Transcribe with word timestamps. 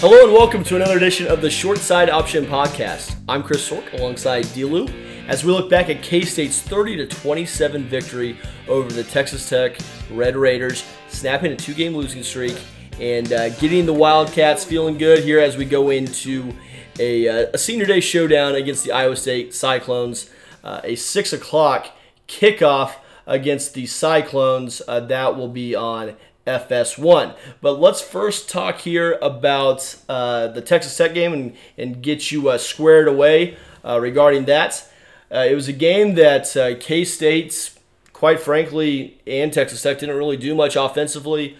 Hello 0.00 0.22
and 0.22 0.32
welcome 0.32 0.62
to 0.62 0.76
another 0.76 0.96
edition 0.96 1.26
of 1.26 1.40
the 1.40 1.50
Short 1.50 1.78
Side 1.78 2.08
Option 2.08 2.46
Podcast. 2.46 3.16
I'm 3.28 3.42
Chris 3.42 3.68
Sork 3.68 3.92
alongside 3.94 4.44
DLew 4.44 4.88
as 5.26 5.42
we 5.42 5.50
look 5.50 5.68
back 5.68 5.90
at 5.90 6.04
K 6.04 6.22
State's 6.22 6.62
30 6.62 6.98
to 6.98 7.06
27 7.08 7.82
victory 7.82 8.38
over 8.68 8.92
the 8.92 9.02
Texas 9.02 9.48
Tech 9.48 9.76
Red 10.12 10.36
Raiders, 10.36 10.84
snapping 11.08 11.50
a 11.50 11.56
two 11.56 11.74
game 11.74 11.96
losing 11.96 12.22
streak 12.22 12.56
and 13.00 13.32
uh, 13.32 13.48
getting 13.56 13.86
the 13.86 13.92
Wildcats 13.92 14.64
feeling 14.64 14.98
good 14.98 15.24
here 15.24 15.40
as 15.40 15.56
we 15.56 15.64
go 15.64 15.90
into 15.90 16.54
a, 17.00 17.26
uh, 17.26 17.50
a 17.54 17.58
senior 17.58 17.86
day 17.86 17.98
showdown 17.98 18.54
against 18.54 18.84
the 18.84 18.92
Iowa 18.92 19.16
State 19.16 19.52
Cyclones, 19.52 20.30
uh, 20.62 20.80
a 20.84 20.94
6 20.94 21.32
o'clock 21.32 21.88
kickoff 22.28 22.92
against 23.26 23.74
the 23.74 23.86
Cyclones. 23.86 24.80
Uh, 24.86 25.00
that 25.00 25.36
will 25.36 25.48
be 25.48 25.74
on 25.74 26.14
FS1. 26.48 27.36
But 27.60 27.78
let's 27.78 28.00
first 28.00 28.48
talk 28.48 28.78
here 28.80 29.18
about 29.20 29.96
uh, 30.08 30.48
the 30.48 30.62
Texas 30.62 30.96
Tech 30.96 31.14
game 31.14 31.32
and, 31.32 31.56
and 31.76 32.02
get 32.02 32.32
you 32.32 32.48
uh, 32.48 32.58
squared 32.58 33.06
away 33.06 33.56
uh, 33.84 34.00
regarding 34.00 34.46
that. 34.46 34.88
Uh, 35.30 35.46
it 35.48 35.54
was 35.54 35.68
a 35.68 35.72
game 35.72 36.14
that 36.14 36.56
uh, 36.56 36.74
K 36.80 37.04
State, 37.04 37.70
quite 38.12 38.40
frankly, 38.40 39.20
and 39.26 39.52
Texas 39.52 39.82
Tech 39.82 39.98
didn't 39.98 40.16
really 40.16 40.38
do 40.38 40.54
much 40.54 40.74
offensively 40.74 41.58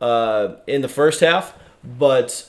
uh, 0.00 0.54
in 0.66 0.82
the 0.82 0.88
first 0.88 1.20
half, 1.20 1.54
but. 1.84 2.48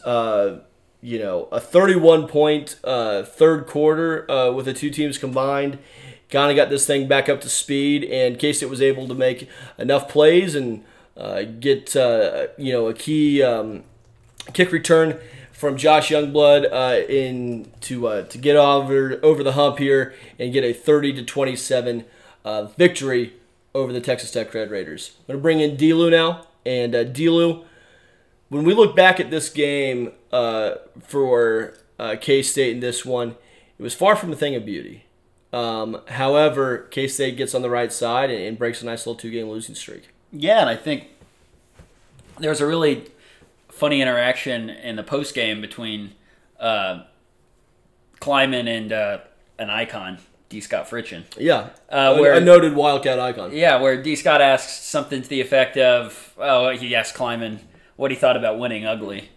you 1.02 1.18
know, 1.18 1.48
a 1.54 1.62
31 1.62 2.28
point 2.28 2.72
third 2.84 3.66
quarter 3.68 4.26
with 4.54 4.66
the 4.66 4.74
two 4.74 4.90
teams 4.90 5.18
combined 5.18 5.80
kind 6.30 6.52
of 6.52 6.56
got 6.56 6.70
this 6.70 6.86
thing 6.86 7.08
back 7.08 7.30
up 7.30 7.42
to 7.42 7.50
speed, 7.50 8.04
and 8.04 8.38
K 8.38 8.54
State 8.54 8.70
was 8.70 8.82
able 8.82 9.08
to 9.08 9.16
make 9.16 9.50
enough 9.78 10.10
plays 10.10 10.56
and 10.56 10.84
uh, 11.18 11.44
get 11.44 11.96
uh, 11.96 12.48
you 12.58 12.72
know 12.74 12.88
a 12.88 12.94
key 12.94 13.44
um, 13.44 13.84
kick 14.54 14.72
return 14.72 15.20
from 15.52 15.76
Josh 15.76 16.10
Youngblood 16.10 16.72
uh, 16.72 17.06
in 17.08 17.72
to 17.82 18.08
uh, 18.08 18.24
to 18.24 18.38
get 18.38 18.56
over 18.56 19.20
over 19.22 19.44
the 19.44 19.54
hump 19.54 19.80
here 19.80 20.14
and 20.40 20.54
get 20.54 20.64
a 20.64 20.74
30 20.74 21.14
to 21.14 21.24
27 21.24 22.06
uh, 22.46 22.64
victory 22.66 23.34
over 23.76 23.92
the 23.92 24.02
Texas 24.02 24.32
Tech 24.32 24.54
Red 24.54 24.72
Raiders. 24.72 25.12
I'm 25.20 25.34
gonna 25.34 25.40
bring 25.40 25.60
in 25.60 25.76
DLew 25.78 26.10
now, 26.10 26.48
and 26.66 26.96
uh, 26.96 27.04
DLew, 27.04 27.66
when 28.48 28.64
we 28.64 28.74
look 28.74 28.96
back 28.96 29.20
at 29.20 29.30
this 29.30 29.50
game 29.50 30.14
for 30.32 31.74
K 32.22 32.42
State 32.42 32.76
in 32.76 32.80
this 32.80 33.06
one, 33.06 33.36
it 33.78 33.84
was 33.84 33.94
far 33.94 34.16
from 34.16 34.32
a 34.32 34.36
thing 34.36 34.56
of 34.56 34.66
beauty. 34.66 35.04
Um, 35.52 36.02
however, 36.08 36.88
K 36.92 37.08
State 37.08 37.38
gets 37.38 37.56
on 37.56 37.62
the 37.62 37.70
right 37.70 37.92
side 37.92 38.30
and, 38.30 38.42
and 38.42 38.58
breaks 38.58 38.82
a 38.82 38.86
nice 38.86 39.06
little 39.06 39.20
two 39.20 39.32
game 39.32 39.50
losing 39.50 39.76
streak. 39.76 40.10
Yeah, 40.32 40.60
and 40.62 40.70
I 40.70 40.76
think 40.76 41.08
there 42.40 42.50
was 42.50 42.62
a 42.62 42.68
really 42.68 43.06
funny 43.70 44.02
interaction 44.02 44.70
in 44.70 44.96
the 44.96 45.04
post 45.04 45.34
game 45.34 45.62
between 45.62 46.14
uh, 46.60 47.04
Klieman 48.20 48.68
and 48.68 48.92
uh, 48.92 49.20
an 49.58 49.70
icon, 49.70 50.20
D. 50.50 50.62
Scott 50.62 50.90
Fritchen. 50.90 51.24
Yeah, 51.38 51.70
uh, 51.90 52.18
where, 52.18 52.34
a 52.34 52.40
noted 52.40 52.76
Wildcat 52.76 53.20
icon. 53.20 53.52
Yeah, 53.54 53.80
where 53.80 54.02
D. 54.02 54.16
Scott 54.16 54.42
asks 54.42 54.84
something 54.84 55.22
to 55.22 55.30
the 55.30 55.42
effect 55.42 55.78
of, 55.78 56.34
"Oh, 56.38 56.70
he 56.70 56.96
asked 56.96 57.16
Klieman 57.16 57.60
what 57.96 58.12
he 58.12 58.18
thought 58.18 58.38
about 58.38 58.60
winning 58.60 58.86
ugly," 58.86 59.30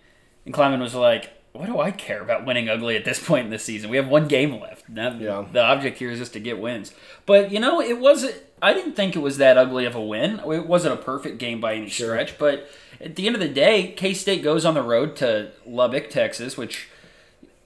and 0.45 0.55
Klieman 0.55 0.81
was 0.81 0.95
like, 0.95 1.31
"What 1.53 1.67
do 1.67 1.81
I 1.81 1.91
care 1.91 2.21
about 2.21 2.45
winning 2.45 2.69
ugly 2.69 2.97
at 2.97 3.05
this 3.05 3.25
point 3.25 3.47
in 3.47 3.51
the 3.51 3.59
season? 3.59 3.91
We 3.91 3.97
have 3.97 4.09
one 4.09 4.29
game 4.29 4.61
left. 4.61 4.89
Now, 4.89 5.15
yeah. 5.15 5.45
The 5.51 5.63
object 5.63 5.99
here 5.99 6.11
is 6.11 6.19
just 6.19 6.33
to 6.35 6.41
get 6.41 6.59
wins." 6.59 6.93
But 7.27 7.51
you 7.51 7.61
know, 7.61 7.81
it 7.81 7.99
wasn't. 7.99 8.35
I 8.63 8.73
didn't 8.73 8.95
think 8.95 9.17
it 9.17 9.19
was 9.19 9.39
that 9.39 9.59
ugly 9.59 9.85
of 9.85 9.97
a 9.97 10.01
win. 10.01 10.39
It 10.39 10.67
wasn't 10.67 10.95
a 10.95 11.03
perfect 11.03 11.39
game 11.39 11.61
by 11.61 11.75
any 11.75 11.89
sure. 11.89 12.15
stretch, 12.15 12.39
but 12.39 12.69
at 13.01 13.17
the 13.17 13.27
end 13.27 13.35
of 13.35 13.41
the 13.41 13.49
day, 13.49 13.89
K 13.89 14.15
State 14.15 14.43
goes 14.43 14.65
on 14.65 14.75
the 14.75 14.83
road 14.83 15.17
to 15.17 15.51
Lubbock, 15.67 16.09
Texas, 16.09 16.57
which 16.57 16.89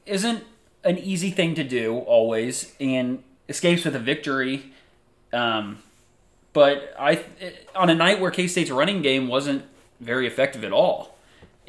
isn't 0.07 0.45
an 0.83 0.97
easy 0.97 1.31
thing 1.31 1.55
to 1.55 1.63
do 1.63 1.99
always, 1.99 2.75
and 2.81 3.23
escapes 3.47 3.85
with 3.85 3.95
a 3.95 3.99
victory. 3.99 4.73
Um, 5.35 5.81
but 6.55 6.95
I, 6.99 7.23
on 7.75 7.91
a 7.91 7.95
night 7.95 8.19
where 8.19 8.31
K 8.31 8.47
State's 8.47 8.71
running 8.71 9.03
game 9.03 9.29
wasn't 9.29 9.65
very 10.01 10.27
effective 10.27 10.65
at 10.65 10.73
all, 10.73 11.15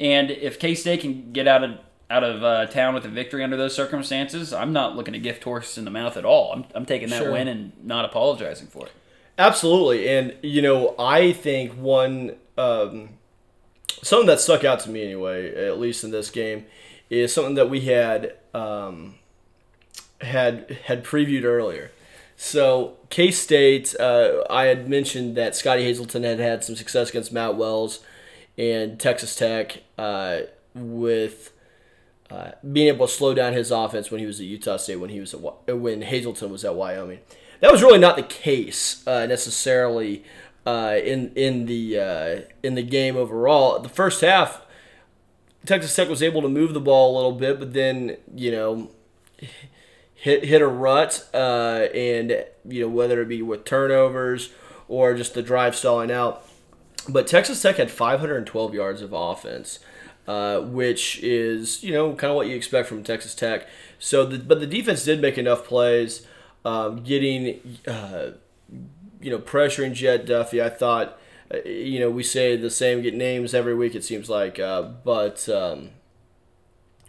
and 0.00 0.30
if 0.30 0.58
K 0.58 0.74
State 0.74 1.02
can 1.02 1.32
get 1.32 1.46
out 1.46 1.62
of 1.62 1.78
out 2.10 2.24
of 2.24 2.42
uh, 2.42 2.64
town 2.66 2.94
with 2.94 3.04
a 3.04 3.08
victory 3.08 3.44
under 3.44 3.58
those 3.58 3.74
circumstances, 3.74 4.54
I'm 4.54 4.72
not 4.72 4.96
looking 4.96 5.12
to 5.12 5.20
gift 5.20 5.44
horse 5.44 5.76
in 5.76 5.84
the 5.84 5.90
mouth 5.90 6.16
at 6.16 6.24
all. 6.24 6.52
I'm, 6.54 6.64
I'm 6.74 6.86
taking 6.86 7.10
that 7.10 7.22
sure. 7.22 7.32
win 7.32 7.48
and 7.48 7.72
not 7.84 8.06
apologizing 8.06 8.68
for 8.68 8.86
it. 8.86 8.92
Absolutely, 9.38 10.08
and 10.08 10.34
you 10.42 10.60
know 10.60 10.96
I 10.98 11.32
think 11.32 11.72
one 11.72 12.34
um, 12.56 13.10
something 14.02 14.26
that 14.26 14.40
stuck 14.40 14.64
out 14.64 14.80
to 14.80 14.90
me 14.90 15.04
anyway, 15.04 15.54
at 15.66 15.78
least 15.78 16.02
in 16.02 16.10
this 16.10 16.28
game, 16.28 16.66
is 17.08 17.32
something 17.32 17.54
that 17.54 17.70
we 17.70 17.82
had 17.82 18.34
um, 18.52 19.14
had 20.20 20.78
had 20.86 21.04
previewed 21.04 21.44
earlier. 21.44 21.92
So 22.36 22.96
K 23.10 23.30
State, 23.30 23.94
uh, 24.00 24.42
I 24.50 24.64
had 24.64 24.88
mentioned 24.88 25.36
that 25.36 25.54
Scottie 25.54 25.84
Hazelton 25.84 26.24
had 26.24 26.40
had 26.40 26.64
some 26.64 26.74
success 26.74 27.10
against 27.10 27.32
Matt 27.32 27.56
Wells 27.56 28.00
and 28.56 28.98
Texas 28.98 29.36
Tech 29.36 29.82
uh, 29.96 30.40
with 30.74 31.52
uh, 32.28 32.52
being 32.72 32.88
able 32.88 33.06
to 33.06 33.12
slow 33.12 33.34
down 33.34 33.52
his 33.52 33.70
offense 33.70 34.10
when 34.10 34.18
he 34.18 34.26
was 34.26 34.40
at 34.40 34.46
Utah 34.46 34.76
State 34.78 34.96
when 34.96 35.10
he 35.10 35.20
was 35.20 35.32
at, 35.32 35.78
when 35.78 36.02
Hazelton 36.02 36.50
was 36.50 36.64
at 36.64 36.74
Wyoming. 36.74 37.20
That 37.60 37.72
was 37.72 37.82
really 37.82 37.98
not 37.98 38.16
the 38.16 38.22
case 38.22 39.06
uh, 39.06 39.26
necessarily 39.26 40.24
uh, 40.64 40.96
in 41.02 41.32
in 41.34 41.66
the 41.66 41.98
uh, 41.98 42.40
in 42.62 42.74
the 42.74 42.82
game 42.82 43.16
overall. 43.16 43.78
The 43.80 43.88
first 43.88 44.20
half, 44.20 44.62
Texas 45.66 45.94
Tech 45.94 46.08
was 46.08 46.22
able 46.22 46.42
to 46.42 46.48
move 46.48 46.74
the 46.74 46.80
ball 46.80 47.14
a 47.14 47.16
little 47.16 47.32
bit, 47.32 47.58
but 47.58 47.72
then 47.72 48.16
you 48.34 48.50
know 48.50 48.90
hit 50.14 50.44
hit 50.44 50.60
a 50.60 50.68
rut, 50.68 51.28
uh, 51.32 51.86
and 51.94 52.44
you 52.66 52.82
know 52.82 52.88
whether 52.88 53.22
it 53.22 53.28
be 53.28 53.42
with 53.42 53.64
turnovers 53.64 54.50
or 54.88 55.14
just 55.14 55.34
the 55.34 55.42
drive 55.42 55.74
stalling 55.76 56.10
out. 56.10 56.44
But 57.08 57.26
Texas 57.26 57.62
Tech 57.62 57.76
had 57.76 57.90
512 57.90 58.74
yards 58.74 59.00
of 59.00 59.12
offense, 59.12 59.78
uh, 60.26 60.60
which 60.60 61.18
is 61.22 61.82
you 61.82 61.92
know 61.92 62.12
kind 62.14 62.30
of 62.30 62.36
what 62.36 62.48
you 62.48 62.56
expect 62.56 62.88
from 62.88 63.02
Texas 63.02 63.34
Tech. 63.34 63.66
So, 63.98 64.24
the, 64.24 64.38
but 64.38 64.60
the 64.60 64.66
defense 64.66 65.04
did 65.04 65.20
make 65.20 65.38
enough 65.38 65.64
plays, 65.64 66.26
um, 66.64 67.02
getting 67.02 67.78
uh, 67.86 68.30
you 69.20 69.30
know, 69.30 69.38
pressuring 69.38 69.92
Jett 69.92 70.26
Duffey. 70.26 70.62
I 70.62 70.68
thought, 70.68 71.18
uh, 71.52 71.58
you 71.68 72.00
know, 72.00 72.10
we 72.10 72.22
say 72.22 72.56
the 72.56 72.70
same 72.70 73.02
get 73.02 73.14
names 73.14 73.54
every 73.54 73.74
week, 73.74 73.94
it 73.94 74.04
seems 74.04 74.28
like, 74.28 74.58
uh, 74.58 74.82
but 74.82 75.48
um, 75.48 75.90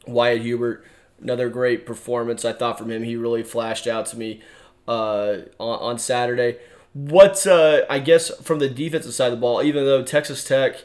Wyatt 0.08 0.42
Hubert, 0.42 0.86
another 1.22 1.50
great 1.50 1.86
performance, 1.86 2.46
I 2.46 2.54
thought, 2.54 2.78
from 2.78 2.92
him. 2.92 3.04
He 3.04 3.16
really 3.16 3.44
flashed 3.44 3.88
out 3.88 4.06
to 4.08 4.18
me 4.18 4.42
uh, 4.88 5.40
on, 5.60 5.80
on, 5.80 6.00
Saturday. 6.00 6.58
What, 6.94 7.46
uh, 7.46 7.82
I 7.90 8.00
guess, 8.00 8.30
from 8.42 8.60
the 8.60 8.70
defensive 8.70 9.14
side 9.14 9.28
of 9.28 9.34
the 9.34 9.42
ball, 9.42 9.62
even 9.62 9.86
though 9.86 10.04
Texas 10.04 10.44
Tech 10.44 10.84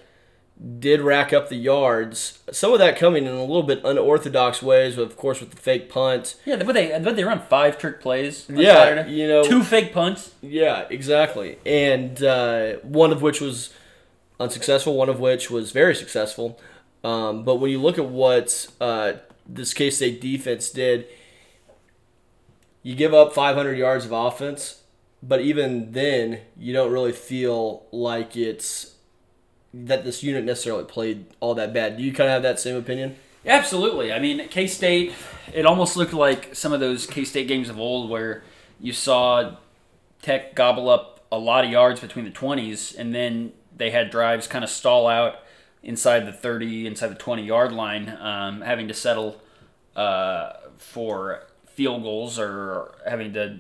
did 0.78 1.00
rack 1.00 1.32
up 1.32 1.48
the 1.48 1.56
yards. 1.56 2.38
Some 2.52 2.72
of 2.72 2.78
that 2.78 2.96
coming 2.96 3.26
in 3.26 3.32
a 3.32 3.40
little 3.40 3.64
bit 3.64 3.80
unorthodox 3.84 4.62
ways, 4.62 4.96
of 4.96 5.16
course, 5.16 5.40
with 5.40 5.50
the 5.50 5.56
fake 5.56 5.88
punt. 5.88 6.36
Yeah, 6.44 6.56
but 6.56 6.72
they 6.72 6.98
but 7.02 7.16
they 7.16 7.24
run 7.24 7.40
five 7.40 7.78
trick 7.78 8.00
plays. 8.00 8.46
yeah, 8.48 8.74
Saturday. 8.74 9.12
you 9.12 9.28
know, 9.28 9.42
two 9.42 9.62
fake 9.62 9.92
punts. 9.92 10.32
Yeah, 10.40 10.86
exactly, 10.90 11.58
and 11.66 12.22
uh, 12.22 12.74
one 12.82 13.12
of 13.12 13.20
which 13.20 13.40
was 13.40 13.72
unsuccessful, 14.38 14.94
one 14.96 15.08
of 15.08 15.20
which 15.20 15.50
was 15.50 15.72
very 15.72 15.94
successful. 15.94 16.60
Um, 17.02 17.44
but 17.44 17.56
when 17.56 17.70
you 17.70 17.80
look 17.80 17.98
at 17.98 18.06
what 18.06 18.66
uh, 18.80 19.14
this 19.46 19.74
K 19.74 19.90
State 19.90 20.20
defense 20.20 20.70
did, 20.70 21.06
you 22.82 22.94
give 22.94 23.12
up 23.12 23.34
500 23.34 23.76
yards 23.76 24.04
of 24.04 24.12
offense, 24.12 24.82
but 25.22 25.40
even 25.40 25.92
then, 25.92 26.40
you 26.56 26.72
don't 26.72 26.92
really 26.92 27.12
feel 27.12 27.86
like 27.90 28.36
it's 28.36 28.93
that 29.82 30.04
this 30.04 30.22
unit 30.22 30.44
necessarily 30.44 30.84
played 30.84 31.26
all 31.40 31.54
that 31.54 31.74
bad. 31.74 31.96
Do 31.96 32.02
you 32.02 32.12
kind 32.12 32.28
of 32.28 32.34
have 32.34 32.42
that 32.42 32.60
same 32.60 32.76
opinion? 32.76 33.16
Absolutely. 33.44 34.12
I 34.12 34.18
mean, 34.18 34.48
K 34.48 34.66
State, 34.66 35.12
it 35.52 35.66
almost 35.66 35.96
looked 35.96 36.14
like 36.14 36.54
some 36.54 36.72
of 36.72 36.80
those 36.80 37.06
K 37.06 37.24
State 37.24 37.48
games 37.48 37.68
of 37.68 37.78
old 37.78 38.08
where 38.08 38.42
you 38.80 38.92
saw 38.92 39.56
Tech 40.22 40.54
gobble 40.54 40.88
up 40.88 41.26
a 41.30 41.38
lot 41.38 41.64
of 41.64 41.70
yards 41.70 42.00
between 42.00 42.24
the 42.24 42.30
20s, 42.30 42.96
and 42.96 43.14
then 43.14 43.52
they 43.76 43.90
had 43.90 44.10
drives 44.10 44.46
kind 44.46 44.64
of 44.64 44.70
stall 44.70 45.06
out 45.06 45.40
inside 45.82 46.26
the 46.26 46.32
30, 46.32 46.86
inside 46.86 47.08
the 47.08 47.16
20 47.16 47.42
yard 47.42 47.72
line, 47.72 48.16
um, 48.20 48.60
having 48.62 48.88
to 48.88 48.94
settle 48.94 49.40
uh, 49.96 50.52
for 50.78 51.42
field 51.66 52.02
goals 52.02 52.38
or 52.38 52.94
having 53.06 53.32
to 53.34 53.58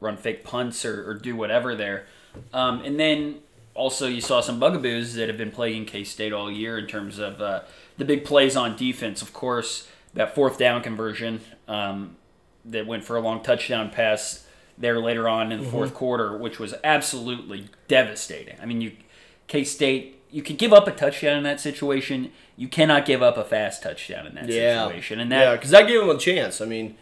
run 0.00 0.16
fake 0.16 0.44
punts 0.44 0.84
or, 0.84 1.10
or 1.10 1.14
do 1.14 1.34
whatever 1.34 1.74
there. 1.74 2.06
Um, 2.52 2.82
and 2.82 3.00
then 3.00 3.40
also 3.78 4.08
you 4.08 4.20
saw 4.20 4.40
some 4.40 4.58
bugaboos 4.58 5.14
that 5.14 5.28
have 5.28 5.38
been 5.38 5.52
plaguing 5.52 5.86
K 5.86 6.04
State 6.04 6.32
all 6.32 6.50
year 6.50 6.76
in 6.76 6.86
terms 6.86 7.18
of 7.18 7.40
uh, 7.40 7.60
the 7.96 8.04
big 8.04 8.24
plays 8.24 8.56
on 8.56 8.76
defense. 8.76 9.22
Of 9.22 9.32
course, 9.32 9.88
that 10.14 10.34
fourth 10.34 10.58
down 10.58 10.82
conversion 10.82 11.40
um, 11.68 12.16
that 12.64 12.86
went 12.86 13.04
for 13.04 13.16
a 13.16 13.20
long 13.20 13.42
touchdown 13.42 13.90
pass 13.90 14.44
there 14.76 14.98
later 14.98 15.28
on 15.28 15.52
in 15.52 15.58
the 15.58 15.64
mm-hmm. 15.64 15.72
fourth 15.72 15.94
quarter, 15.94 16.36
which 16.36 16.58
was 16.58 16.74
absolutely 16.82 17.68
devastating. 17.86 18.56
I 18.60 18.66
mean, 18.66 18.80
you 18.80 18.92
K 19.46 19.64
State 19.64 20.16
you 20.30 20.42
can 20.42 20.56
give 20.56 20.72
up 20.72 20.86
a 20.86 20.90
touchdown 20.90 21.38
in 21.38 21.44
that 21.44 21.60
situation. 21.60 22.32
You 22.56 22.68
cannot 22.68 23.06
give 23.06 23.22
up 23.22 23.38
a 23.38 23.44
fast 23.44 23.82
touchdown 23.82 24.26
in 24.26 24.34
that 24.34 24.48
Yeah. 24.48 24.86
situation, 24.86 25.20
and 25.20 25.30
yeah, 25.30 25.44
that 25.44 25.52
because 25.52 25.70
that 25.70 25.86
gave 25.86 26.00
them 26.00 26.10
a 26.10 26.18
chance. 26.18 26.60
I 26.60 26.64
mean, 26.66 26.96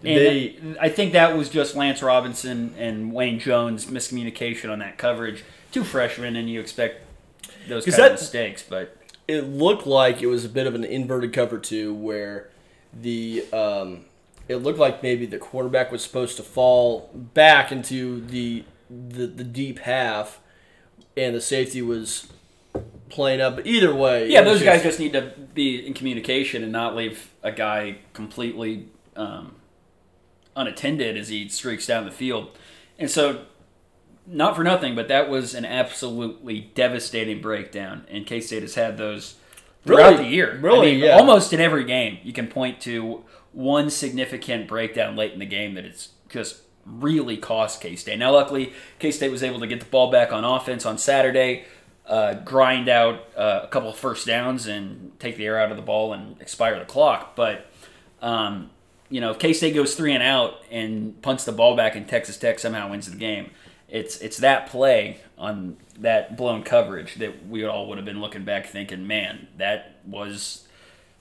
they 0.00 0.56
I 0.80 0.88
think 0.88 1.12
that 1.12 1.36
was 1.36 1.48
just 1.48 1.74
Lance 1.74 2.02
Robinson 2.02 2.72
and 2.78 3.12
Wayne 3.12 3.40
Jones 3.40 3.86
miscommunication 3.86 4.70
on 4.70 4.78
that 4.78 4.96
coverage. 4.96 5.44
Two 5.74 5.84
freshmen, 5.84 6.36
and 6.36 6.48
you 6.48 6.60
expect 6.60 7.02
those 7.68 7.84
kind 7.84 8.00
of 8.00 8.12
mistakes, 8.12 8.62
but 8.62 8.96
it 9.26 9.42
looked 9.42 9.86
like 9.86 10.22
it 10.22 10.26
was 10.26 10.44
a 10.44 10.48
bit 10.48 10.66
of 10.66 10.74
an 10.74 10.84
inverted 10.84 11.32
cover 11.32 11.58
two 11.58 11.92
where 11.92 12.50
the 12.92 13.44
um, 13.52 14.04
it 14.48 14.56
looked 14.56 14.78
like 14.78 15.02
maybe 15.02 15.26
the 15.26 15.38
quarterback 15.38 15.90
was 15.90 16.02
supposed 16.02 16.36
to 16.36 16.42
fall 16.42 17.10
back 17.12 17.72
into 17.72 18.20
the 18.20 18.64
the, 18.88 19.26
the 19.26 19.42
deep 19.42 19.80
half 19.80 20.40
and 21.16 21.34
the 21.34 21.40
safety 21.40 21.82
was 21.82 22.28
playing 23.08 23.40
up 23.40 23.56
but 23.56 23.66
either 23.66 23.94
way 23.94 24.28
yeah, 24.30 24.42
those 24.42 24.62
guys 24.62 24.82
just 24.82 25.00
need 25.00 25.12
to 25.12 25.32
be 25.54 25.84
in 25.84 25.94
communication 25.94 26.62
and 26.62 26.70
not 26.70 26.94
leave 26.94 27.32
a 27.42 27.50
guy 27.50 27.96
completely 28.12 28.86
um, 29.16 29.56
unattended 30.56 31.16
as 31.16 31.28
he 31.28 31.48
streaks 31.48 31.86
down 31.86 32.04
the 32.04 32.10
field. 32.10 32.50
And 32.98 33.10
so, 33.10 33.44
not 34.26 34.56
for 34.56 34.64
nothing, 34.64 34.94
but 34.94 35.08
that 35.08 35.28
was 35.28 35.54
an 35.54 35.64
absolutely 35.64 36.70
devastating 36.74 37.40
breakdown. 37.40 38.06
And 38.10 38.26
K 38.26 38.40
State 38.40 38.62
has 38.62 38.74
had 38.74 38.96
those 38.98 39.34
throughout 39.84 40.12
Really- 40.12 40.24
the 40.24 40.30
year. 40.30 40.58
really, 40.60 40.88
I 40.88 40.92
mean, 40.92 41.04
yeah. 41.04 41.16
almost 41.18 41.52
in 41.52 41.60
every 41.60 41.84
game, 41.84 42.18
you 42.22 42.32
can 42.32 42.46
point 42.48 42.80
to 42.82 43.24
one 43.52 43.90
significant 43.90 44.66
breakdown 44.66 45.14
late 45.14 45.32
in 45.32 45.38
the 45.38 45.46
game 45.46 45.74
that 45.74 45.84
it's 45.84 46.08
just 46.28 46.62
really 46.86 47.36
cost 47.36 47.80
K 47.80 47.96
State. 47.96 48.18
Now, 48.18 48.32
luckily, 48.32 48.72
K 48.98 49.10
State 49.10 49.30
was 49.30 49.42
able 49.42 49.60
to 49.60 49.66
get 49.66 49.80
the 49.80 49.86
ball 49.86 50.10
back 50.10 50.32
on 50.32 50.44
offense 50.44 50.84
on 50.86 50.98
Saturday, 50.98 51.64
uh, 52.06 52.34
grind 52.34 52.88
out 52.88 53.20
uh, 53.36 53.60
a 53.62 53.68
couple 53.68 53.88
of 53.90 53.96
first 53.96 54.26
downs, 54.26 54.66
and 54.66 55.12
take 55.20 55.36
the 55.36 55.46
air 55.46 55.58
out 55.58 55.70
of 55.70 55.76
the 55.76 55.82
ball 55.82 56.12
and 56.12 56.40
expire 56.40 56.78
the 56.78 56.84
clock. 56.84 57.36
But 57.36 57.66
um, 58.22 58.70
you 59.10 59.20
know, 59.20 59.30
if 59.30 59.38
K 59.38 59.52
State 59.52 59.74
goes 59.74 59.94
three 59.94 60.12
and 60.14 60.22
out 60.22 60.54
and 60.70 61.20
punts 61.22 61.44
the 61.44 61.52
ball 61.52 61.76
back, 61.76 61.94
and 61.94 62.08
Texas 62.08 62.36
Tech 62.38 62.58
somehow 62.58 62.90
wins 62.90 63.08
the 63.10 63.16
game, 63.16 63.50
it's 63.88 64.18
it's 64.18 64.38
that 64.38 64.68
play 64.68 65.18
on 65.38 65.76
that 65.98 66.36
blown 66.36 66.62
coverage 66.62 67.16
that 67.16 67.46
we 67.46 67.64
all 67.64 67.88
would 67.88 67.98
have 67.98 68.04
been 68.04 68.20
looking 68.20 68.44
back 68.44 68.66
thinking, 68.66 69.06
man, 69.06 69.48
that 69.58 69.96
was 70.06 70.66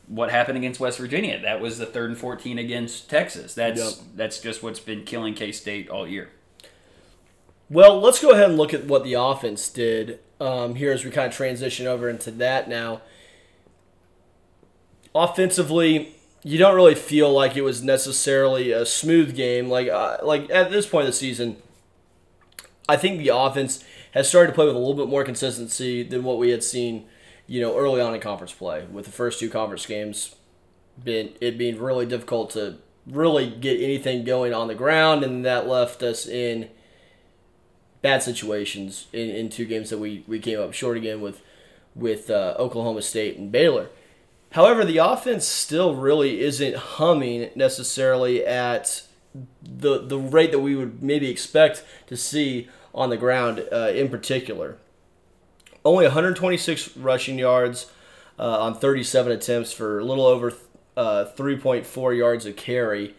what 0.08 0.32
happened 0.32 0.58
against 0.58 0.80
West 0.80 0.98
Virginia. 0.98 1.40
That 1.42 1.62
was 1.62 1.78
the 1.78 1.86
third 1.86 2.10
and 2.10 2.20
fourteen 2.20 2.58
against 2.58 3.10
Texas. 3.10 3.54
That's 3.54 3.80
Yep. 3.80 4.08
that's 4.16 4.40
just 4.40 4.64
what's 4.64 4.80
been 4.80 5.04
killing 5.04 5.34
K 5.34 5.52
State 5.52 5.90
all 5.90 6.08
year. 6.08 6.30
Well, 7.70 8.00
let's 8.00 8.22
go 8.22 8.32
ahead 8.32 8.50
and 8.50 8.58
look 8.58 8.74
at 8.74 8.86
what 8.86 9.04
the 9.04 9.14
offense 9.14 9.70
did 9.70 10.20
um, 10.40 10.76
here 10.76 10.92
as 10.92 11.04
we 11.06 11.12
kind 11.12 11.28
of 11.28 11.34
transition 11.34 11.88
over 11.88 12.10
into 12.10 12.30
that 12.32 12.68
now. 12.68 13.02
Offensively, 15.16 16.16
you 16.44 16.58
don't 16.58 16.76
really 16.76 16.96
feel 16.96 17.32
like 17.32 17.56
it 17.56 17.62
was 17.62 17.84
necessarily 17.84 18.72
a 18.72 18.86
smooth 18.86 19.36
game. 19.36 19.70
Like 19.70 19.88
uh, 19.90 20.18
like 20.24 20.50
at 20.50 20.72
this 20.72 20.86
point 20.88 21.04
of 21.04 21.08
the 21.08 21.14
season, 21.18 21.58
I 22.88 22.98
think 22.98 23.20
the 23.20 23.30
offense 23.30 23.84
has 24.12 24.28
started 24.28 24.48
to 24.48 24.56
play 24.56 24.66
with 24.66 24.76
a 24.76 24.80
little 24.80 24.94
bit 24.94 25.08
more 25.08 25.24
consistency 25.24 26.04
than 26.04 26.24
what 26.24 26.38
we 26.38 26.50
had 26.50 26.64
seen, 26.64 27.06
you 27.48 27.62
know, 27.62 27.78
early 27.78 28.02
on 28.02 28.14
in 28.14 28.22
conference 28.22 28.54
play. 28.54 28.86
With 28.92 29.06
the 29.06 29.12
first 29.12 29.40
two 29.40 29.50
conference 29.50 29.86
games, 29.86 30.36
been 31.02 31.34
it 31.42 31.58
being 31.58 31.80
really 31.80 32.06
difficult 32.06 32.52
to 32.52 32.78
really 33.08 33.50
get 33.50 33.82
anything 33.82 34.24
going 34.24 34.54
on 34.54 34.68
the 34.68 34.76
ground, 34.76 35.24
and 35.24 35.44
that 35.46 35.68
left 35.68 36.04
us 36.04 36.28
in 36.28 36.70
bad 38.02 38.22
situations 38.22 39.08
in, 39.14 39.30
in 39.30 39.50
two 39.50 39.66
games 39.66 39.90
that 39.90 39.98
we, 39.98 40.24
we 40.28 40.40
came 40.40 40.60
up 40.60 40.74
short 40.74 40.98
again 40.98 41.22
with 41.22 41.42
with 41.96 42.30
uh, 42.30 42.56
Oklahoma 42.58 43.02
State 43.02 43.38
and 43.38 43.52
Baylor. 43.52 43.90
However, 44.52 44.84
the 44.84 44.98
offense 44.98 45.48
still 45.48 45.96
really 45.96 46.42
isn't 46.42 46.76
humming 46.76 47.50
necessarily 47.56 48.46
at 48.46 49.04
the 49.62 50.00
the 50.00 50.18
rate 50.18 50.52
that 50.52 50.60
we 50.60 50.76
would 50.76 51.02
maybe 51.02 51.30
expect 51.30 51.84
to 52.08 52.18
see 52.18 52.70
on 52.94 53.10
the 53.10 53.18
ground 53.18 53.66
uh, 53.72 53.90
in 53.90 54.10
particular. 54.10 54.78
Only 55.86 56.06
126 56.06 56.96
rushing 56.96 57.38
yards 57.38 57.92
uh, 58.40 58.60
on 58.62 58.76
37 58.76 59.32
attempts 59.32 59.74
for 59.74 60.00
a 60.00 60.06
little 60.06 60.26
over 60.26 60.54
uh, 60.96 61.26
3.4 61.36 62.18
yards 62.18 62.46
a 62.46 62.54
carry 62.54 63.16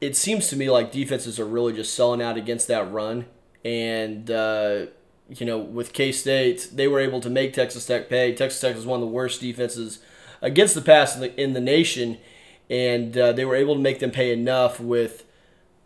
it 0.00 0.16
seems 0.16 0.48
to 0.48 0.56
me 0.56 0.70
like 0.70 0.90
defenses 0.90 1.38
are 1.38 1.46
really 1.46 1.72
just 1.72 1.94
selling 1.94 2.20
out 2.20 2.36
against 2.36 2.68
that 2.68 2.90
run. 2.90 3.26
And, 3.64 4.30
uh, 4.30 4.86
you 5.28 5.46
know, 5.46 5.58
with 5.58 5.92
K 5.92 6.10
State, 6.10 6.70
they 6.72 6.88
were 6.88 6.98
able 6.98 7.20
to 7.20 7.30
make 7.30 7.52
Texas 7.52 7.86
Tech 7.86 8.08
pay. 8.08 8.34
Texas 8.34 8.60
Tech 8.60 8.76
is 8.76 8.84
one 8.84 9.00
of 9.00 9.06
the 9.06 9.12
worst 9.12 9.40
defenses 9.40 10.00
against 10.40 10.74
the 10.74 10.82
pass 10.82 11.14
in 11.14 11.20
the, 11.20 11.40
in 11.40 11.52
the 11.52 11.60
nation. 11.60 12.18
And 12.72 13.16
uh, 13.16 13.32
they 13.32 13.44
were 13.44 13.54
able 13.54 13.74
to 13.74 13.80
make 13.80 13.98
them 14.00 14.10
pay 14.10 14.32
enough 14.32 14.80
with 14.80 15.24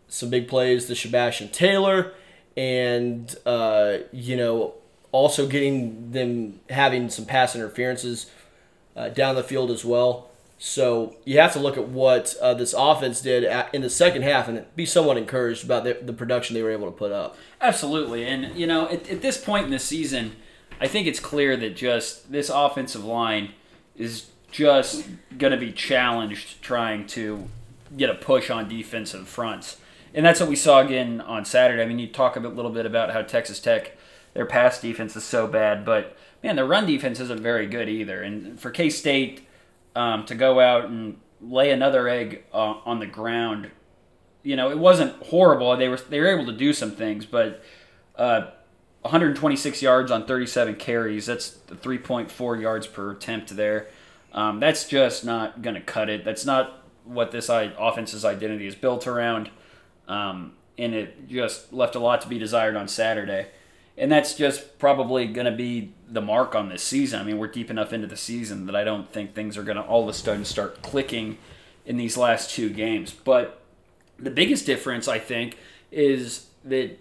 some 0.07 0.29
big 0.29 0.47
plays 0.47 0.85
to 0.85 0.93
Chabastin 0.93 1.51
Taylor 1.51 2.13
and, 2.55 3.35
uh, 3.45 3.97
you 4.13 4.37
know, 4.37 4.73
also 5.11 5.47
getting 5.47 6.11
them 6.11 6.61
having 6.69 7.09
some 7.09 7.25
pass 7.25 7.55
interferences 7.55 8.31
uh, 8.95 9.09
down 9.09 9.35
the 9.35 9.43
field 9.43 9.69
as 9.69 9.83
well. 9.83 10.29
So 10.59 11.15
you 11.25 11.39
have 11.39 11.53
to 11.53 11.59
look 11.59 11.77
at 11.77 11.89
what 11.89 12.35
uh, 12.41 12.53
this 12.53 12.73
offense 12.73 13.21
did 13.21 13.43
in 13.73 13.81
the 13.81 13.89
second 13.89 14.23
half 14.23 14.47
and 14.47 14.65
be 14.75 14.85
somewhat 14.85 15.17
encouraged 15.17 15.65
about 15.65 15.83
the, 15.83 15.99
the 16.01 16.13
production 16.13 16.55
they 16.55 16.63
were 16.63 16.71
able 16.71 16.87
to 16.87 16.97
put 16.97 17.11
up. 17.11 17.37
Absolutely, 17.61 18.25
and 18.25 18.57
you 18.57 18.65
know, 18.65 18.89
at, 18.89 19.07
at 19.09 19.21
this 19.21 19.37
point 19.37 19.65
in 19.65 19.71
the 19.71 19.79
season, 19.79 20.35
I 20.81 20.87
think 20.87 21.05
it's 21.05 21.19
clear 21.19 21.57
that 21.57 21.75
just 21.75 22.31
this 22.31 22.49
offensive 22.49 23.03
line 23.03 23.51
is 23.95 24.31
just 24.51 25.07
going 25.37 25.51
to 25.51 25.57
be 25.57 25.71
challenged 25.71 26.61
trying 26.61 27.05
to 27.07 27.47
get 27.95 28.09
a 28.09 28.15
push 28.15 28.49
on 28.49 28.67
defensive 28.67 29.27
fronts, 29.27 29.77
and 30.13 30.25
that's 30.25 30.39
what 30.39 30.49
we 30.49 30.55
saw 30.55 30.79
again 30.79 31.21
on 31.21 31.45
Saturday. 31.45 31.81
I 31.81 31.85
mean, 31.85 31.99
you 31.99 32.07
talk 32.07 32.35
a 32.35 32.39
bit, 32.39 32.55
little 32.55 32.71
bit 32.71 32.85
about 32.85 33.11
how 33.11 33.21
Texas 33.21 33.59
Tech, 33.59 33.97
their 34.33 34.45
pass 34.45 34.81
defense 34.81 35.15
is 35.15 35.23
so 35.23 35.47
bad, 35.47 35.85
but 35.85 36.17
man, 36.43 36.55
their 36.55 36.65
run 36.65 36.85
defense 36.85 37.19
isn't 37.19 37.41
very 37.41 37.67
good 37.67 37.89
either. 37.89 38.21
And 38.21 38.59
for 38.59 38.71
K 38.71 38.89
State 38.89 39.47
um, 39.95 40.25
to 40.25 40.35
go 40.35 40.59
out 40.59 40.85
and 40.85 41.19
lay 41.41 41.71
another 41.71 42.07
egg 42.07 42.43
uh, 42.53 42.75
on 42.85 42.99
the 42.99 43.05
ground 43.05 43.71
you 44.47 44.55
know, 44.55 44.71
it 44.71 44.77
wasn't 44.77 45.13
horrible. 45.23 45.75
They 45.75 45.89
were 45.89 45.97
they 45.97 46.21
were 46.21 46.27
able 46.27 46.45
to 46.45 46.57
do 46.57 46.71
some 46.71 46.91
things, 46.91 47.25
but 47.25 47.61
uh, 48.15 48.51
126 49.01 49.81
yards 49.81 50.09
on 50.09 50.25
37 50.25 50.75
carries. 50.75 51.25
That's 51.25 51.57
3.4 51.67 52.61
yards 52.61 52.87
per 52.87 53.11
attempt 53.11 53.57
there. 53.57 53.87
Um, 54.33 54.59
that's 54.59 54.87
just 54.87 55.25
not 55.25 55.61
going 55.61 55.75
to 55.75 55.81
cut 55.81 56.09
it. 56.09 56.23
That's 56.23 56.45
not 56.45 56.83
what 57.03 57.31
this 57.31 57.49
offense's 57.49 58.25
identity 58.25 58.67
is 58.67 58.75
built 58.75 59.07
around, 59.07 59.49
um, 60.07 60.53
and 60.77 60.93
it 60.93 61.27
just 61.27 61.71
left 61.73 61.95
a 61.95 61.99
lot 61.99 62.21
to 62.21 62.27
be 62.27 62.37
desired 62.37 62.75
on 62.75 62.87
Saturday. 62.87 63.47
And 63.97 64.11
that's 64.11 64.35
just 64.35 64.77
probably 64.77 65.25
going 65.25 65.45
to 65.45 65.57
be 65.57 65.93
the 66.07 66.21
mark 66.21 66.53
on 66.53 66.69
this 66.69 66.83
season. 66.83 67.19
I 67.19 67.23
mean, 67.23 67.39
we're 67.39 67.47
deep 67.47 67.71
enough 67.71 67.93
into 67.93 68.05
the 68.05 68.17
season 68.17 68.67
that 68.67 68.75
I 68.75 68.83
don't 68.83 69.11
think 69.11 69.33
things 69.33 69.57
are 69.57 69.63
going 69.63 69.77
to 69.77 69.83
all 69.83 70.03
of 70.03 70.09
a 70.09 70.13
sudden 70.13 70.45
start 70.45 70.83
clicking 70.83 71.39
in 71.83 71.97
these 71.97 72.15
last 72.15 72.51
two 72.51 72.69
games. 72.69 73.11
But 73.11 73.59
the 74.19 74.29
biggest 74.29 74.67
difference, 74.67 75.07
I 75.07 75.17
think, 75.17 75.57
is 75.91 76.47
that 76.65 76.99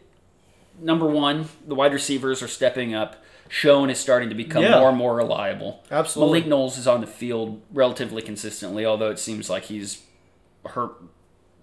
number 0.81 1.07
one, 1.07 1.49
the 1.67 1.75
wide 1.75 1.93
receivers 1.93 2.43
are 2.43 2.49
stepping 2.49 2.95
up. 2.95 3.23
Schoen 3.49 3.91
is 3.91 3.99
starting 3.99 4.29
to 4.29 4.35
become 4.35 4.63
Yeah. 4.63 4.79
more 4.79 4.89
and 4.89 4.99
more 4.99 5.15
reliable. 5.17 5.83
Absolutely. 5.91 6.41
Malik 6.41 6.49
Knowles 6.49 6.79
is 6.79 6.87
on 6.87 7.01
the 7.01 7.07
field 7.07 7.61
relatively 7.73 8.23
consistently, 8.23 8.85
although 8.85 9.11
it 9.11 9.19
seems 9.19 9.49
like 9.51 9.65
he's 9.65 10.03
hurt, 10.65 10.93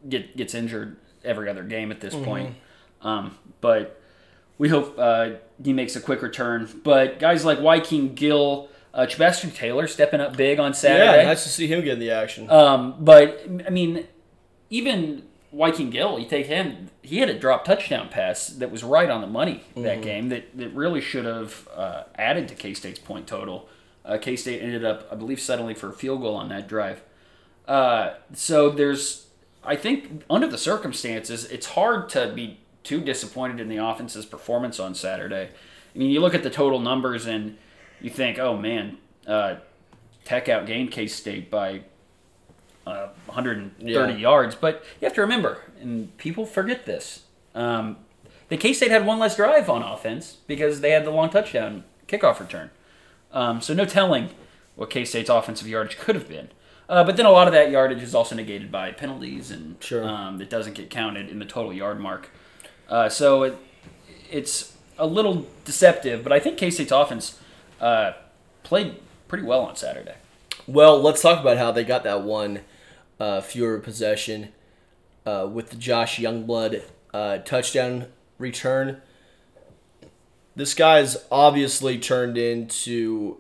get, 0.08 0.36
gets 0.38 0.54
injured 0.54 0.98
every 1.24 1.50
other 1.50 1.64
game 1.64 1.92
at 1.92 2.00
this 2.02 2.16
point. 2.16 2.56
Um, 3.02 3.38
but 3.62 4.00
we 4.58 4.70
hope 4.70 4.96
uh, 4.98 5.32
he 5.64 5.74
makes 5.74 5.96
a 5.96 6.00
quick 6.02 6.22
return. 6.22 6.70
But 6.84 7.20
guys 7.20 7.44
like 7.44 7.60
Wykeen 7.60 8.16
Gill, 8.16 8.70
uh, 8.94 9.06
Chabastin 9.08 9.54
Taylor 9.54 9.88
stepping 9.88 10.22
up 10.22 10.38
big 10.38 10.60
on 10.60 10.74
Saturday. 10.74 11.22
Yeah, 11.22 11.24
nice 11.28 11.44
to 11.44 11.50
see 11.50 11.68
him 11.68 11.82
get 11.84 11.94
in 11.94 12.00
the 12.00 12.12
action. 12.12 12.50
Um, 12.50 12.96
but 13.00 13.42
I 13.66 13.70
mean, 13.72 14.08
even 14.70 15.24
Wykeen 15.54 15.92
Gill, 15.92 16.18
you 16.18 16.28
take 16.28 16.48
him, 16.48 16.90
he 17.02 17.20
had 17.20 17.30
a 17.30 17.38
drop 17.38 17.64
touchdown 17.64 18.10
pass 18.10 18.48
that 18.48 18.72
was 18.72 18.84
right 18.84 19.10
on 19.10 19.22
the 19.22 19.28
money 19.28 19.64
that 19.76 20.02
game 20.02 20.30
that, 20.30 20.58
that 20.58 20.70
really 20.70 21.02
should 21.02 21.26
have 21.26 21.68
uh, 21.76 22.04
added 22.16 22.48
to 22.48 22.56
K 22.56 22.74
State's 22.74 23.00
point 23.00 23.28
total. 23.28 23.70
Uh, 24.04 24.18
K 24.18 24.36
State 24.36 24.62
ended 24.62 24.84
up, 24.84 25.08
I 25.12 25.16
believe, 25.16 25.40
settling 25.40 25.76
for 25.76 25.90
a 25.90 25.94
field 25.94 26.22
goal 26.22 26.36
on 26.36 26.50
that 26.50 26.68
drive. 26.68 27.04
Uh, 27.68 28.16
so 28.34 28.70
there's, 28.70 29.28
I 29.64 29.76
think, 29.76 30.24
under 30.30 30.48
the 30.48 30.58
circumstances, 30.58 31.46
it's 31.46 31.68
hard 31.68 32.10
to 32.10 32.34
be 32.34 32.60
too 32.84 33.00
disappointed 33.00 33.60
in 33.60 33.70
the 33.70 33.78
offense's 33.78 34.26
performance 34.26 34.80
on 34.80 34.96
Saturday. 34.96 35.50
I 35.94 35.98
mean, 35.98 36.10
you 36.10 36.20
look 36.20 36.34
at 36.34 36.44
the 36.44 36.50
total 36.50 36.80
numbers 36.80 37.28
and 37.28 37.58
you 38.02 38.10
think, 38.10 38.40
oh 38.40 38.58
man, 38.58 38.98
uh, 39.28 39.56
Tech 40.26 40.48
outgained 40.48 40.92
K 40.92 41.08
State 41.08 41.52
by 41.52 41.84
uh, 42.86 43.08
130 43.28 43.92
Yeah. 43.92 44.08
yards. 44.18 44.56
But 44.56 44.84
you 45.00 45.06
have 45.06 45.14
to 45.16 45.22
remember, 45.22 45.60
and 45.82 46.16
people 46.18 46.46
forget 46.46 46.86
this, 46.86 47.24
um, 47.56 47.98
the 48.50 48.58
K 48.58 48.74
State 48.74 48.92
had 48.92 49.06
one 49.06 49.20
less 49.20 49.36
drive 49.36 49.70
on 49.70 49.82
offense 49.82 50.38
because 50.48 50.82
they 50.82 50.92
had 50.92 51.06
the 51.06 51.12
long 51.12 51.30
touchdown 51.30 51.84
kickoff 52.08 52.40
return. 52.40 52.70
Um, 53.32 53.62
so 53.62 53.74
no 53.74 53.86
telling 53.86 54.30
what 54.76 54.90
K 54.90 55.06
State's 55.06 55.30
offensive 55.30 55.68
yardage 55.68 55.98
could 55.98 56.16
have 56.16 56.28
been. 56.28 56.50
Uh, 56.90 57.04
but 57.04 57.16
then 57.16 57.26
a 57.26 57.32
lot 57.32 57.48
of 57.48 57.54
that 57.54 57.72
yardage 57.72 58.04
is 58.04 58.14
also 58.14 58.36
negated 58.36 58.72
by 58.72 58.92
penalties, 58.92 59.50
and 59.50 59.78
Sure. 59.80 60.04
um, 60.04 60.42
it 60.42 60.50
doesn't 60.50 60.74
get 60.74 60.90
counted 60.90 61.30
in 61.30 61.40
the 61.40 61.46
total 61.46 61.72
yard 61.74 62.00
mark. 62.00 62.30
Uh, 62.90 63.08
so 63.10 63.44
it, 63.44 63.58
it's 64.30 64.76
a 65.00 65.08
little 65.08 65.48
deceptive, 65.66 66.22
but 66.24 66.32
I 66.34 66.40
think 66.40 66.58
K 66.58 66.70
State's 66.70 66.92
offense 66.92 67.40
uh, 67.80 68.12
played 68.64 68.96
pretty 69.28 69.46
well 69.46 69.62
on 69.62 69.76
Saturday. 69.76 70.16
Well, 70.68 71.02
let's 71.02 71.22
talk 71.22 71.40
about 71.40 71.58
how 71.58 71.72
they 71.72 71.84
got 71.84 72.04
that 72.04 72.22
one 72.22 72.60
uh, 73.24 73.40
fewer 73.40 73.80
possession 73.80 74.50
uh, 75.26 75.48
with 75.50 75.70
the 75.70 75.78
Josh 75.78 76.20
Youngblood 76.20 76.84
uh, 77.14 77.38
touchdown 77.38 78.08
return. 78.38 79.02
This 80.58 80.74
guy's 80.74 81.16
obviously 81.32 81.98
turned 81.98 82.38
into 82.38 83.38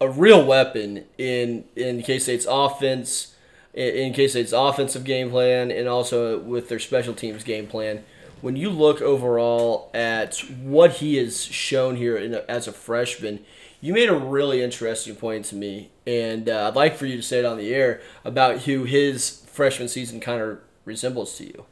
a 0.00 0.08
real 0.08 0.44
weapon 0.46 1.04
in 1.18 1.64
in 1.74 2.02
K 2.02 2.20
State's 2.20 2.46
offense, 2.48 3.34
in, 3.74 4.12
K 4.12 4.28
State's 4.28 4.52
offensive 4.52 5.02
game 5.02 5.30
plan, 5.30 5.72
and 5.72 5.88
also 5.88 6.38
with 6.38 6.68
their 6.68 6.78
special 6.78 7.12
teams 7.12 7.42
game 7.42 7.66
plan. 7.66 8.04
When 8.40 8.54
you 8.54 8.70
look 8.70 9.02
overall 9.02 9.90
at 9.94 10.38
what 10.62 10.92
he 10.92 11.16
has 11.16 11.42
shown 11.44 11.96
here 11.96 12.16
in 12.16 12.34
as 12.48 12.68
a 12.68 12.72
freshman, 12.72 13.44
you 13.86 13.94
made 13.94 14.08
a 14.08 14.16
really 14.16 14.62
interesting 14.62 15.14
point 15.14 15.44
to 15.44 15.54
me, 15.54 15.90
and 16.04 16.48
uh, 16.48 16.66
I'd 16.66 16.74
like 16.74 16.96
for 16.96 17.06
you 17.06 17.16
to 17.16 17.22
say 17.22 17.38
it 17.38 17.44
on 17.44 17.56
the 17.56 17.72
air 17.72 18.00
about 18.24 18.62
who 18.62 18.82
his 18.82 19.44
freshman 19.46 19.86
season 19.86 20.18
kind 20.18 20.42
of 20.42 20.58
resembles 20.84 21.38
to 21.38 21.44
you. 21.44 21.66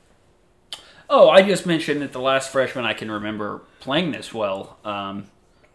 Oh, 1.10 1.28
I 1.28 1.42
just 1.42 1.66
mentioned 1.66 2.02
that 2.02 2.12
the 2.12 2.20
last 2.20 2.52
freshman 2.52 2.84
I 2.84 2.94
can 2.94 3.10
remember 3.10 3.62
playing 3.80 4.12
this 4.12 4.32
well 4.32 4.78
um, 4.84 5.26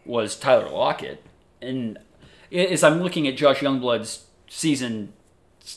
was 0.06 0.38
Tyler 0.38 0.70
Lockett, 0.70 1.22
and 1.62 2.00
as 2.54 2.86
I'm 2.86 3.04
looking 3.04 3.28
at 3.28 3.36
Josh 3.36 3.60
Youngblood's 3.60 4.26
season 4.48 5.12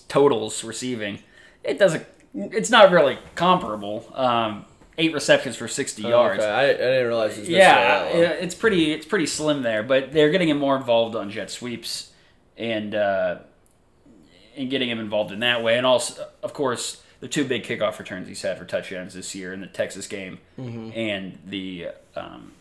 totals 0.06 0.62
receiving, 0.62 1.24
it 1.64 1.76
doesn't. 1.76 2.06
It's 2.34 2.70
not 2.70 2.92
really 2.92 3.18
comparable. 3.34 4.08
Um, 4.14 4.66
eight 4.98 5.12
receptions 5.14 5.56
for 5.56 5.68
60 5.68 6.02
yards. 6.02 6.40
Okay, 6.40 6.50
I, 6.50 6.70
I 6.70 6.72
didn't 6.72 7.06
realize. 7.06 7.36
It 7.38 7.40
was 7.40 7.48
Yeah, 8.18 8.30
it's 8.30 8.54
pretty. 8.54 8.92
It's 8.92 9.06
pretty 9.06 9.26
slim 9.26 9.62
there, 9.62 9.82
but 9.82 10.12
they're 10.12 10.30
getting 10.30 10.48
him 10.48 10.58
more 10.58 10.76
involved 10.76 11.16
on 11.16 11.30
jet 11.30 11.50
sweeps 11.50 12.12
and 12.56 12.94
uh, 12.94 13.38
and 14.56 14.70
getting 14.70 14.88
him 14.88 15.00
involved 15.00 15.32
in 15.32 15.40
that 15.40 15.62
way, 15.62 15.76
and 15.76 15.86
also, 15.86 16.28
of 16.42 16.52
course, 16.52 17.02
the 17.20 17.28
two 17.28 17.44
big 17.44 17.64
kickoff 17.64 17.98
returns 17.98 18.28
he's 18.28 18.42
had 18.42 18.58
for 18.58 18.64
touchdowns 18.64 19.14
this 19.14 19.34
year 19.34 19.52
in 19.52 19.60
the 19.60 19.66
Texas 19.66 20.06
game 20.06 20.38
and 20.94 21.38
the 21.46 21.88
um, 22.16 22.52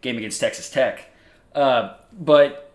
game 0.00 0.18
against 0.18 0.40
Texas 0.40 0.68
Tech. 0.68 1.10
Uh, 1.54 1.94
but 2.12 2.72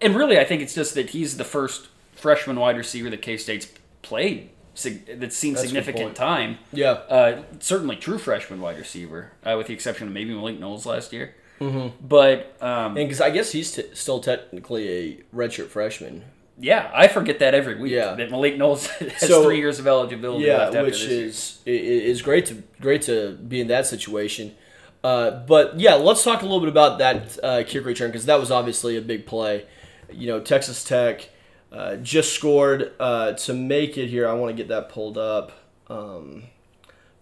and 0.00 0.14
really, 0.14 0.38
I 0.38 0.44
think 0.44 0.62
it's 0.62 0.74
just 0.74 0.94
that 0.94 1.10
he's 1.10 1.36
the 1.36 1.44
first 1.44 1.88
freshman 2.14 2.58
wide 2.60 2.76
receiver 2.76 3.10
that 3.10 3.22
K 3.22 3.36
State's 3.36 3.68
played 4.02 4.50
that's 4.82 5.36
seen 5.36 5.54
That's 5.54 5.64
significant 5.66 6.14
time. 6.14 6.58
Yeah. 6.72 6.92
Uh, 6.92 7.42
certainly 7.60 7.96
true 7.96 8.18
freshman 8.18 8.60
wide 8.60 8.78
receiver, 8.78 9.32
uh, 9.44 9.54
with 9.56 9.66
the 9.68 9.74
exception 9.74 10.06
of 10.08 10.12
maybe 10.14 10.32
Malik 10.34 10.58
Knowles 10.60 10.86
last 10.86 11.12
year. 11.12 11.34
Mm-hmm. 11.60 12.06
But 12.06 12.56
um, 12.60 12.96
And 12.96 13.08
because 13.08 13.20
I 13.20 13.30
guess 13.30 13.52
he's 13.52 13.72
t- 13.72 13.84
still 13.94 14.20
technically 14.20 14.88
a 14.88 15.36
redshirt 15.36 15.68
freshman. 15.68 16.22
yeah, 16.60 16.90
I 16.94 17.08
forget 17.08 17.38
that 17.40 17.54
every 17.54 17.74
week. 17.80 17.92
Yeah. 17.92 18.14
That 18.14 18.30
Malik 18.30 18.56
Knowles 18.56 18.86
has 18.98 19.20
So- 19.28 19.42
three 19.44 19.58
years 19.58 19.78
of 19.78 19.86
eligibility 19.86 20.44
Yeah, 20.46 20.58
left 20.58 20.74
after 20.76 20.82
which 20.86 21.04
year. 21.04 21.24
is 21.26 21.58
i- 21.66 21.70
is 21.70 22.22
great 22.22 22.46
to 22.46 22.62
great 22.80 23.02
to 23.02 23.32
be 23.32 23.60
in 23.60 23.66
that 23.68 23.86
situation. 23.86 24.54
Uh, 25.02 25.30
but 25.46 25.78
yeah, 25.80 25.94
let's 25.94 26.22
talk 26.24 26.42
a 26.42 26.44
little 26.44 26.60
bit 26.60 26.68
about 26.68 26.98
that 26.98 27.38
uh, 27.42 27.62
kick 27.66 27.84
return 27.84 28.08
because 28.10 28.26
that 28.26 28.38
was 28.40 28.50
obviously 28.50 28.96
a 28.96 29.00
big 29.00 29.26
play. 29.26 29.64
You 30.12 30.26
know, 30.28 30.40
Texas 30.40 30.82
Tech 30.84 31.28
uh, 31.72 31.96
just 31.96 32.32
scored 32.34 32.92
uh, 32.98 33.32
to 33.32 33.52
make 33.54 33.96
it 33.98 34.08
here. 34.08 34.26
I 34.28 34.32
want 34.32 34.50
to 34.56 34.62
get 34.62 34.68
that 34.68 34.88
pulled 34.88 35.18
up. 35.18 35.52
Um, 35.88 36.44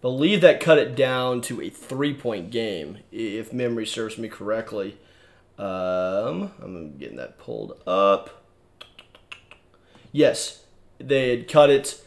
believe 0.00 0.40
that 0.40 0.60
cut 0.60 0.78
it 0.78 0.94
down 0.96 1.40
to 1.42 1.60
a 1.62 1.68
three 1.70 2.14
point 2.14 2.50
game, 2.50 2.98
if 3.12 3.52
memory 3.52 3.86
serves 3.86 4.18
me 4.18 4.28
correctly. 4.28 4.98
Um, 5.58 6.52
I'm 6.62 6.96
getting 6.98 7.16
that 7.16 7.38
pulled 7.38 7.80
up. 7.86 8.42
Yes, 10.12 10.64
they 10.98 11.30
had 11.30 11.48
cut 11.48 11.70
it 11.70 12.02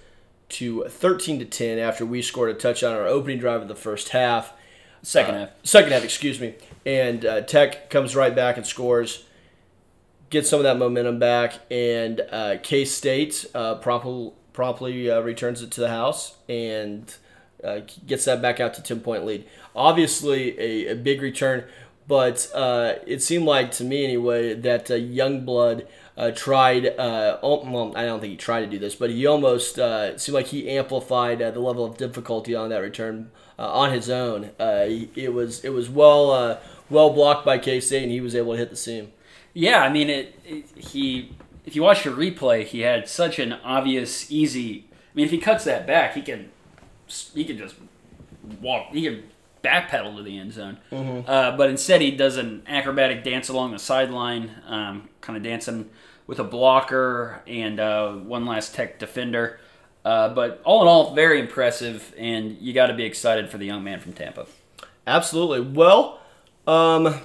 to 0.50 0.84
13 0.86 1.40
to 1.40 1.46
10 1.46 1.78
after 1.78 2.06
we 2.06 2.22
scored 2.22 2.50
a 2.50 2.54
touchdown 2.54 2.94
on 2.94 3.00
our 3.02 3.08
opening 3.08 3.38
drive 3.40 3.62
of 3.62 3.68
the 3.68 3.76
first 3.76 4.10
half. 4.10 4.54
Second 5.02 5.36
Uh, 5.36 5.40
half. 5.40 5.50
Second 5.64 5.92
half, 5.94 6.04
excuse 6.04 6.40
me. 6.40 6.56
And 6.86 7.26
uh, 7.26 7.42
Tech 7.42 7.90
comes 7.90 8.16
right 8.16 8.36
back 8.36 8.58
and 8.58 8.66
scores, 8.66 9.26
gets 10.30 10.50
some 10.50 10.60
of 10.60 10.64
that 10.64 10.78
momentum 10.78 11.20
back, 11.20 11.54
and 11.72 12.22
uh, 12.32 12.58
K 12.62 12.86
State 12.86 13.46
uh, 13.56 13.76
promptly, 13.76 14.32
promptly 14.54 15.10
uh, 15.10 15.22
returns 15.22 15.62
it 15.62 15.72
to 15.72 15.82
the 15.82 15.90
house 15.90 16.36
and 16.48 17.14
uh, 17.64 17.80
gets 18.06 18.26
that 18.26 18.42
back 18.42 18.60
out 18.60 18.74
to 18.76 18.84
10 18.84 19.02
point 19.02 19.26
lead. 19.26 19.46
Obviously, 19.76 20.60
a, 20.60 20.92
a 20.92 20.96
big 20.96 21.22
return, 21.22 21.64
but 22.08 22.50
uh, 22.54 22.96
it 23.06 23.22
seemed 23.22 23.46
like 23.46 23.72
to 23.72 23.84
me 23.84 24.04
anyway 24.04 24.54
that 24.54 24.90
uh, 24.92 24.96
Youngblood 24.96 25.88
uh, 26.18 26.32
tried. 26.32 26.96
Well, 26.98 27.94
I 27.96 28.06
don't 28.06 28.20
think 28.20 28.32
he 28.32 28.38
tried 28.38 28.62
to 28.62 28.68
do 28.68 28.80
this, 28.80 28.96
but 28.96 29.10
he 29.10 29.26
almost 29.26 29.76
seemed 29.76 30.34
like 30.34 30.48
he 30.48 30.70
amplified 30.70 31.40
the 31.40 31.60
level 31.60 31.86
of 31.86 31.98
difficulty 31.98 32.56
on 32.56 32.70
that 32.70 32.80
return 32.80 33.32
on 33.58 33.92
his 33.92 34.10
own. 34.10 34.52
He- 34.60 35.10
it 35.16 35.34
was 35.34 35.64
it 35.64 35.70
was 35.70 35.90
well 35.90 36.60
well 36.90 37.10
blocked 37.12 37.46
by 37.46 37.58
K 37.58 37.80
State, 37.80 38.04
and 38.04 38.12
he 38.12 38.22
was 38.22 38.36
able 38.36 38.54
to 38.54 38.58
hit 38.58 38.70
the 38.70 38.76
seam. 38.76 39.12
Yeah, 39.54 39.82
I 39.82 39.90
mean, 39.90 40.10
it, 40.10 40.40
it. 40.46 40.66
He, 40.78 41.36
if 41.66 41.76
you 41.76 41.84
watch 41.84 42.04
the 42.04 42.12
replay, 42.12 42.66
he 42.66 42.82
had 42.82 43.08
such 43.08 43.40
an 43.40 43.54
obvious, 43.54 44.32
easy. 44.32 44.86
I 44.92 44.94
mean, 45.16 45.26
if 45.26 45.32
he 45.32 45.38
cuts 45.38 45.64
that 45.66 45.86
back, 45.88 46.14
he 46.14 46.22
can, 46.22 46.52
he 47.34 47.44
can 47.44 47.58
just 47.58 47.76
walk. 48.62 48.88
He 48.92 49.04
can 49.04 49.24
backpedal 49.64 50.16
to 50.16 50.24
the 50.24 50.38
end 50.38 50.54
zone. 50.54 50.78
Uh, 51.28 51.58
but 51.58 51.70
instead, 51.70 52.02
he 52.02 52.12
does 52.12 52.38
an 52.38 52.64
acrobatic 52.68 53.24
dance 53.24 53.50
along 53.50 53.72
the 53.72 53.80
sideline, 53.80 54.52
um, 54.68 55.10
kind 55.22 55.36
of 55.36 55.44
dancing 55.44 55.90
with 56.28 56.40
a 56.40 56.44
blocker 56.44 57.42
and 57.48 57.80
uh, 57.80 58.14
one 58.14 58.46
last 58.46 58.76
tech 58.76 59.00
defender. 59.00 59.60
Uh, 60.06 60.30
but 60.30 60.62
all 60.64 60.82
in 60.82 60.88
all, 60.88 61.14
very 61.14 61.40
impressive, 61.40 62.14
and 62.18 62.58
you 62.60 62.72
got 62.72 62.88
to 62.88 62.94
be 62.94 63.04
excited 63.04 63.50
for 63.50 63.58
the 63.58 63.66
young 63.66 63.84
man 63.84 64.00
from 64.00 64.14
Tampa. 64.14 64.46
Absolutely. 65.06 65.60
Well, 65.60 66.20
um, 66.68 67.20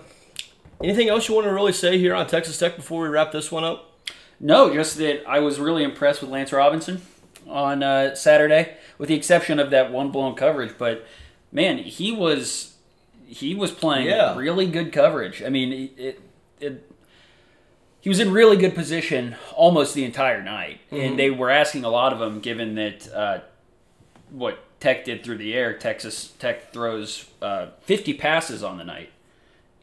anything 0.83 1.09
else 1.09 1.28
you 1.28 1.35
want 1.35 1.47
to 1.47 1.52
really 1.52 1.73
say 1.73 1.99
here 1.99 2.14
on 2.14 2.26
Texas 2.26 2.59
Tech 2.59 2.76
before 2.76 3.02
we 3.02 3.09
wrap 3.09 3.33
this 3.33 3.50
one 3.52 3.64
up? 3.64 3.90
No, 4.40 4.73
just 4.75 4.97
that 4.99 5.23
I 5.28 5.40
was 5.40 5.59
really 5.61 5.83
impressed 5.85 6.21
with 6.21 6.31
Lance 6.31 6.52
Robinson 6.52 7.02
on 7.49 7.83
uh, 7.83 8.14
Saturday, 8.14 8.76
with 8.99 9.09
the 9.09 9.14
exception 9.14 9.59
of 9.61 9.71
that 9.71 9.93
one 9.93 10.11
blown 10.11 10.35
coverage. 10.35 10.75
But 10.78 11.07
man, 11.52 11.78
he 11.78 12.11
was 12.12 12.75
he 13.26 13.54
was 13.54 13.71
playing 13.71 14.07
Yeah. 14.07 14.37
really 14.37 14.66
good 14.66 14.93
coverage. 14.93 15.43
I 15.43 15.49
mean, 15.49 15.90
it, 15.97 16.21
it 16.61 16.90
he 18.00 18.09
was 18.11 18.21
in 18.21 18.33
really 18.33 18.57
good 18.57 18.75
position 18.75 19.37
almost 19.57 19.95
the 19.95 20.04
entire 20.04 20.43
night, 20.43 20.81
and 20.90 21.19
they 21.19 21.31
were 21.31 21.49
asking 21.50 21.85
a 21.85 21.88
lot 21.88 22.12
of 22.12 22.21
him, 22.21 22.40
given 22.40 22.75
that 22.75 23.09
uh, 23.14 23.38
what 24.31 24.59
Tech 24.81 25.04
did 25.07 25.25
through 25.25 25.38
the 25.38 25.54
air. 25.54 25.73
Texas 25.73 26.33
Tech 26.38 26.71
throws 26.73 27.26
uh, 27.40 27.69
50 27.83 28.12
passes 28.14 28.62
on 28.62 28.76
the 28.76 28.85
night, 28.85 29.09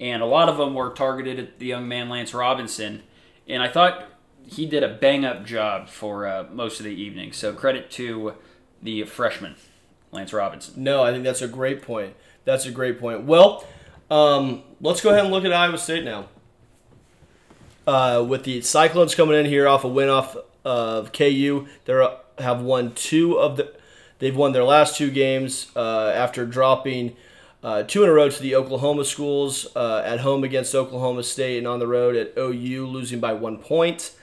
and 0.01 0.23
a 0.23 0.25
lot 0.25 0.49
of 0.49 0.57
them 0.57 0.73
were 0.73 0.89
targeted 0.89 1.39
at 1.39 1.59
the 1.59 1.67
young 1.67 1.87
man 1.87 2.09
Lance 2.09 2.33
Robinson. 2.33 3.03
And 3.47 3.61
I 3.61 3.69
thought 3.69 4.07
he 4.45 4.65
did 4.65 4.83
a 4.83 4.89
bang 4.89 5.23
up 5.23 5.45
job 5.45 5.87
for 5.87 6.27
uh, 6.27 6.45
most 6.51 6.79
of 6.79 6.85
the 6.85 6.91
evening. 6.91 7.31
So 7.31 7.53
credit 7.53 7.91
to 7.91 8.33
the 8.81 9.03
freshman 9.03 9.55
Lance 10.11 10.33
Robinson. 10.33 10.83
No, 10.83 11.03
I 11.03 11.11
think 11.11 11.23
that's 11.23 11.43
a 11.43 11.47
great 11.47 11.83
point. 11.83 12.15
That's 12.45 12.65
a 12.65 12.71
great 12.71 12.99
point. 12.99 13.23
Well, 13.23 13.65
um, 14.09 14.63
let's 14.81 15.01
go 15.01 15.11
ahead 15.11 15.23
and 15.23 15.31
look 15.31 15.45
at 15.45 15.53
Iowa 15.53 15.77
State 15.77 16.03
now. 16.03 16.27
Uh, 17.85 18.25
with 18.27 18.43
the 18.43 18.61
Cyclones 18.61 19.13
coming 19.13 19.37
in 19.37 19.45
here 19.45 19.67
off 19.67 19.83
a 19.83 19.87
win 19.87 20.09
off 20.09 20.35
of 20.65 21.13
KU, 21.13 21.67
they 21.85 22.07
have 22.39 22.61
won 22.61 22.93
two 22.93 23.37
of 23.39 23.57
the. 23.57 23.73
They've 24.19 24.35
won 24.35 24.51
their 24.51 24.63
last 24.63 24.97
two 24.97 25.09
games 25.09 25.71
uh, 25.75 26.11
after 26.13 26.45
dropping 26.45 27.15
uh, 27.63 27.83
two 27.83 28.03
in 28.03 28.09
a 28.09 28.13
row 28.13 28.29
to 28.29 28.41
the 28.41 28.55
Oklahoma 28.55 29.05
schools 29.05 29.67
uh, 29.75 30.01
at 30.03 30.21
home 30.21 30.43
against 30.43 30.73
Oklahoma 30.73 31.23
State 31.23 31.59
and 31.59 31.67
on 31.67 31.79
the 31.79 31.87
road 31.87 32.15
at 32.15 32.33
OU, 32.37 32.87
losing 32.87 33.19
by 33.19 33.33
one 33.33 33.57
point. 33.57 34.13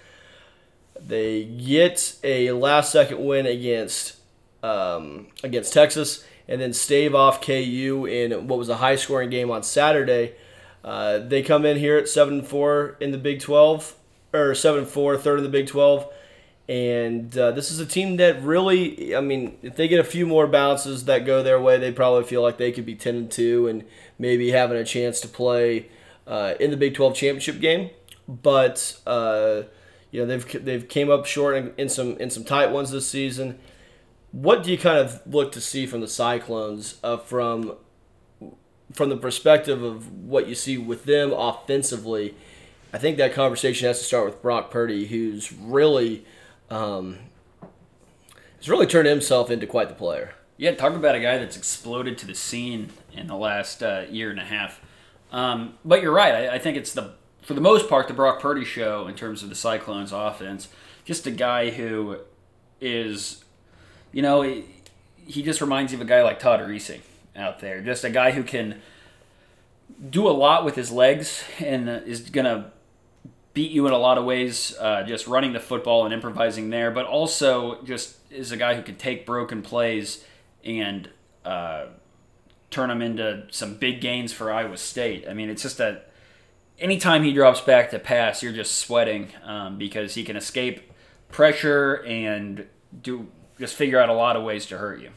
They 1.01 1.45
get 1.45 2.19
a 2.25 2.51
last 2.53 2.91
second 2.91 3.25
win 3.25 3.47
against 3.47 4.17
um, 4.63 5.29
against 5.45 5.73
Texas, 5.73 6.25
and 6.49 6.61
then 6.61 6.73
stave 6.73 7.15
off 7.15 7.41
KU 7.41 8.07
in 8.11 8.49
what 8.49 8.59
was 8.59 8.69
a 8.69 8.79
high 8.79 8.97
scoring 8.97 9.31
game 9.31 9.51
on 9.51 9.63
Saturday. 9.63 10.35
Uh, 10.83 11.19
they 11.19 11.43
come 11.43 11.65
in 11.65 11.77
here 11.77 11.97
at 11.97 12.09
seven 12.09 12.43
four 12.43 12.97
in 13.01 13.13
the 13.13 13.19
Big 13.19 13.41
Twelve, 13.41 13.95
or 14.33 14.55
seven 14.57 14.85
four, 14.85 15.17
third 15.17 15.39
in 15.39 15.45
the 15.45 15.51
Big 15.51 15.69
Twelve, 15.69 16.13
And 16.69 17.37
uh, 17.39 17.53
this 17.53 17.71
is 17.71 17.81
a 17.81 17.87
team 17.87 18.17
that 18.19 18.43
really, 18.43 19.17
I 19.17 19.23
mean, 19.23 19.57
if 19.63 19.77
they 19.77 19.89
get 19.89 20.01
a 20.01 20.05
few 20.05 20.27
more 20.27 20.47
bounces 20.47 21.07
that 21.07 21.25
go 21.25 21.43
their 21.43 21.59
way, 21.59 21.79
they 21.79 21.93
probably 21.93 22.25
feel 22.25 22.43
like 22.43 22.59
they 22.59 22.73
could 22.73 22.85
be 22.85 22.95
10 22.95 23.17
and 23.17 23.31
2 23.31 23.69
and 23.69 23.85
maybe 24.19 24.51
having 24.51 24.77
a 24.77 24.85
chance 24.85 25.19
to 25.21 25.29
play 25.29 25.89
uh, 26.27 26.55
in 26.61 26.71
the 26.71 26.77
Big 26.77 26.95
12 26.95 27.15
championship 27.15 27.61
game. 27.61 27.89
But 28.29 29.01
uh, 29.07 29.63
you 30.11 30.21
know 30.21 30.27
they've 30.27 30.65
they've 30.65 30.89
came 30.89 31.11
up 31.11 31.27
short 31.27 31.57
in, 31.57 31.73
in, 31.79 31.89
some 31.89 32.17
in 32.19 32.31
some 32.31 32.45
tight 32.45 32.71
ones 32.71 32.91
this 32.91 33.09
season. 33.09 33.59
What 34.33 34.63
do 34.63 34.71
you 34.71 34.77
kind 34.77 34.99
of 34.99 35.23
look 35.27 35.53
to 35.53 35.61
see 35.61 35.87
from 35.87 36.03
the 36.03 36.09
Cyclones 36.09 36.99
uh, 37.03 37.17
from 37.17 37.77
from 38.93 39.09
the 39.09 39.17
perspective 39.17 39.83
of 39.83 40.13
what 40.13 40.47
you 40.47 40.55
see 40.55 40.77
with 40.77 41.05
them 41.05 41.33
offensively? 41.33 42.35
I 42.93 42.99
think 42.99 43.19
that 43.19 43.35
conversation 43.35 43.87
has 43.87 43.99
to 43.99 44.05
start 44.05 44.27
with 44.27 44.41
Brock 44.41 44.71
Purdy, 44.71 45.07
who's 45.07 45.53
really 45.53 46.25
um, 46.71 47.19
has 48.57 48.69
really 48.69 48.87
turned 48.87 49.09
himself 49.09 49.51
into 49.51 49.67
quite 49.67 49.89
the 49.89 49.95
player. 49.95 50.35
Yeah, 50.57 50.73
talk 50.75 50.95
about 50.95 51.15
a 51.15 51.21
guy 51.21 51.39
that's 51.39 51.57
exploded 51.57 52.19
to 52.19 52.27
the 52.27 52.35
scene 52.35 52.91
in 53.13 53.29
the 53.29 53.37
last 53.37 53.83
uh, 53.83 54.05
year 54.11 54.31
and 54.31 54.41
a 54.41 54.45
half. 54.45 54.81
Um, 55.31 55.75
but 55.85 56.03
you're 56.03 56.13
right. 56.13 56.35
I, 56.35 56.55
I, 56.55 56.59
think 56.59 56.77
it's 56.77 56.93
the 56.93 57.13
for 57.43 57.55
the 57.55 57.61
most 57.61 57.89
part 57.89 58.09
the 58.09 58.15
Brock 58.15 58.41
Purdy 58.41 58.65
show 58.65 59.07
in 59.07 59.15
terms 59.15 59.43
of 59.43 59.51
the 59.51 59.55
Cyclones 59.55 60.11
offense. 60.11 60.69
Just 61.05 61.27
a 61.27 61.31
guy 61.31 61.71
who 61.71 62.19
is, 62.81 63.45
you 64.11 64.23
know, 64.23 64.43
he, 64.43 64.65
he 65.27 65.43
just 65.43 65.61
reminds 65.61 65.93
you 65.93 65.99
of 65.99 66.03
a 66.03 66.07
guy 66.07 66.23
like 66.23 66.39
Todd 66.39 66.61
Reesing 66.61 67.01
out 67.37 67.61
there. 67.61 67.81
Just 67.81 68.05
a 68.05 68.11
guy 68.11 68.33
who 68.33 68.43
can 68.43 68.81
do 70.11 70.27
a 70.29 70.31
lot 70.31 70.65
with 70.65 70.75
his 70.75 70.91
legs 70.91 71.45
and 71.61 71.89
is 71.89 72.23
gonna 72.23 72.73
beat 73.59 73.73
you 73.73 73.89
in 73.89 73.93
a 73.93 73.99
lot 73.99 74.19
of 74.19 74.25
ways, 74.25 74.77
uh, 74.79 75.03
just 75.03 75.27
running 75.27 75.53
the 75.53 75.59
football 75.59 76.05
and 76.05 76.15
improvising 76.15 76.71
there, 76.71 76.93
but 76.93 77.05
also 77.05 77.83
just 77.83 78.17
is 78.31 78.53
a 78.53 78.57
guy 78.57 78.77
who 78.77 78.83
can 78.83 78.95
take 78.95 79.27
broken 79.27 79.63
plays 79.63 80.25
and 80.63 81.11
uh, 81.45 81.87
turn 82.71 82.89
them 82.89 83.03
into 83.03 83.45
some 83.51 83.75
big 83.75 84.01
gains 84.01 84.33
for 84.33 84.53
Iowa 84.53 84.77
State. 84.77 85.27
I 85.29 85.35
mean, 85.35 85.51
it's 85.51 85.63
just 85.63 85.77
that 85.79 86.13
anytime 86.79 87.25
he 87.25 87.33
drops 87.33 87.61
back 87.61 87.91
to 87.91 87.99
pass, 87.99 88.45
you're 88.45 88.53
just 88.53 88.77
sweating 88.77 89.31
um, 89.43 89.77
because 89.77 90.15
he 90.15 90.23
can 90.23 90.37
escape 90.37 90.93
pressure 91.29 91.95
and 92.07 92.65
do 93.03 93.27
just 93.59 93.75
figure 93.75 93.99
out 93.99 94.09
a 94.09 94.15
lot 94.15 94.37
of 94.37 94.45
ways 94.45 94.67
to 94.67 94.79
hurt 94.79 95.01
you. 95.01 95.11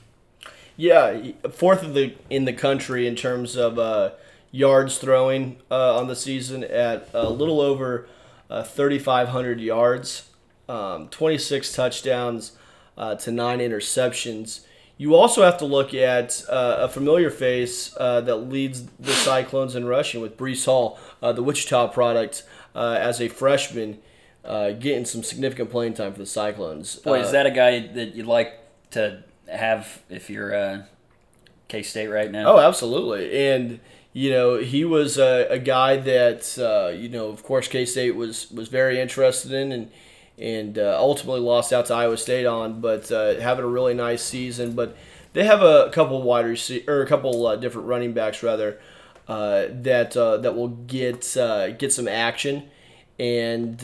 Yeah, 0.75 1.33
fourth 1.51 1.83
of 1.83 1.93
the 1.93 2.15
in 2.27 2.45
the 2.45 2.53
country 2.53 3.05
in 3.05 3.15
terms 3.15 3.55
of 3.55 3.77
uh, 3.77 4.13
yards 4.49 4.97
throwing 4.97 5.57
uh, 5.69 5.99
on 5.99 6.07
the 6.07 6.15
season 6.15 6.63
at 6.63 7.07
a 7.13 7.29
little 7.29 7.61
over 7.61 8.07
uh, 8.51 8.63
3,500 8.63 9.61
yards, 9.61 10.29
um, 10.67 11.07
26 11.07 11.71
touchdowns 11.73 12.51
uh, 12.97 13.15
to 13.15 13.31
nine 13.31 13.59
interceptions. 13.59 14.65
You 14.97 15.15
also 15.15 15.41
have 15.43 15.57
to 15.59 15.65
look 15.65 15.93
at 15.93 16.43
uh, 16.49 16.77
a 16.81 16.89
familiar 16.89 17.31
face 17.31 17.95
uh, 17.97 18.21
that 18.21 18.35
leads 18.35 18.83
the 18.99 19.13
Cyclones 19.13 19.75
in 19.75 19.85
rushing 19.85 20.21
with 20.21 20.37
Breece 20.37 20.65
Hall, 20.65 20.99
uh, 21.23 21.31
the 21.31 21.41
Wichita 21.41 21.87
product, 21.87 22.43
uh, 22.75 22.97
as 22.99 23.19
a 23.21 23.29
freshman, 23.29 23.99
getting 24.43 25.05
some 25.05 25.23
significant 25.23 25.71
playing 25.71 25.93
time 25.93 26.11
for 26.11 26.19
the 26.19 26.25
Cyclones. 26.25 26.97
Boy, 26.97 27.21
is 27.21 27.31
that 27.31 27.45
a 27.45 27.51
guy 27.51 27.87
that 27.87 28.15
you'd 28.15 28.27
like 28.27 28.59
to 28.91 29.23
have 29.47 30.03
if 30.09 30.29
you're 30.29 30.85
K 31.71 31.81
State 31.83 32.09
right 32.09 32.29
now? 32.29 32.53
Oh, 32.53 32.59
absolutely. 32.59 33.47
And 33.47 33.79
you 34.11 34.29
know, 34.29 34.57
he 34.57 34.83
was 34.83 35.17
a, 35.17 35.47
a 35.49 35.57
guy 35.57 35.95
that 35.95 36.57
uh, 36.59 36.89
you 36.89 37.07
know, 37.07 37.29
of 37.29 37.43
course, 37.43 37.69
K 37.69 37.85
State 37.85 38.15
was 38.15 38.51
was 38.51 38.67
very 38.67 38.99
interested 38.99 39.53
in, 39.53 39.71
and 39.71 39.91
and 40.37 40.77
uh, 40.77 40.97
ultimately 40.99 41.39
lost 41.39 41.71
out 41.71 41.85
to 41.85 41.93
Iowa 41.93 42.17
State 42.17 42.45
on, 42.45 42.81
but 42.81 43.09
uh, 43.09 43.39
having 43.39 43.63
a 43.63 43.69
really 43.69 43.93
nice 43.93 44.21
season. 44.21 44.73
But 44.73 44.97
they 45.31 45.45
have 45.45 45.61
a 45.61 45.89
couple 45.93 46.21
wide 46.21 46.45
rece- 46.45 46.87
or 46.89 47.01
a 47.01 47.07
couple 47.07 47.47
uh, 47.47 47.55
different 47.55 47.87
running 47.87 48.11
backs 48.11 48.43
rather 48.43 48.77
uh, 49.29 49.67
that 49.71 50.17
uh, 50.17 50.37
that 50.37 50.55
will 50.55 50.67
get 50.67 51.21
get 51.79 51.93
some 51.93 52.09
action, 52.09 52.69
and 53.17 53.81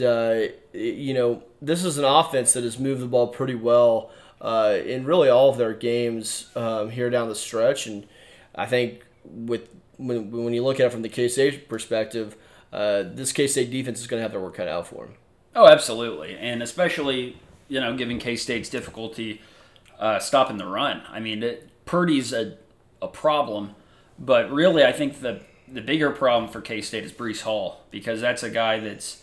you 0.73 1.13
know, 1.13 1.41
this 1.61 1.85
is 1.85 1.97
an 1.97 2.03
offense 2.03 2.51
that 2.51 2.65
has 2.65 2.77
moved 2.77 3.01
the 3.01 3.07
ball 3.07 3.27
pretty 3.27 3.55
well 3.55 4.11
in 4.41 5.05
really 5.05 5.29
all 5.29 5.49
of 5.49 5.57
their 5.57 5.73
games 5.73 6.49
um, 6.55 6.89
here 6.89 7.09
down 7.09 7.29
the 7.29 7.35
stretch, 7.35 7.87
and 7.87 8.05
I 8.55 8.65
think 8.65 9.03
with 9.23 9.69
when, 9.97 10.31
when 10.31 10.53
you 10.53 10.63
look 10.63 10.79
at 10.79 10.87
it 10.87 10.91
from 10.91 11.01
the 11.01 11.09
K 11.09 11.27
State 11.27 11.67
perspective, 11.67 12.35
uh, 12.71 13.03
this 13.03 13.31
K 13.31 13.47
State 13.47 13.71
defense 13.71 13.99
is 13.99 14.07
going 14.07 14.19
to 14.19 14.21
have 14.21 14.31
their 14.31 14.41
work 14.41 14.55
cut 14.55 14.67
out 14.67 14.87
for 14.87 15.05
them. 15.05 15.15
Oh, 15.55 15.67
absolutely, 15.67 16.37
and 16.37 16.61
especially 16.61 17.37
you 17.67 17.79
know, 17.79 17.95
given 17.95 18.19
K 18.19 18.35
State's 18.35 18.69
difficulty 18.69 19.41
uh, 19.99 20.19
stopping 20.19 20.57
the 20.57 20.65
run. 20.65 21.01
I 21.09 21.19
mean, 21.19 21.43
it, 21.43 21.69
Purdy's 21.85 22.33
a 22.33 22.57
a 23.01 23.07
problem, 23.07 23.75
but 24.17 24.51
really, 24.51 24.83
I 24.83 24.91
think 24.91 25.21
the 25.21 25.41
the 25.67 25.81
bigger 25.81 26.11
problem 26.11 26.49
for 26.51 26.61
K 26.61 26.81
State 26.81 27.03
is 27.03 27.11
Breece 27.11 27.41
Hall 27.41 27.81
because 27.91 28.21
that's 28.21 28.43
a 28.43 28.49
guy 28.49 28.79
that's 28.79 29.21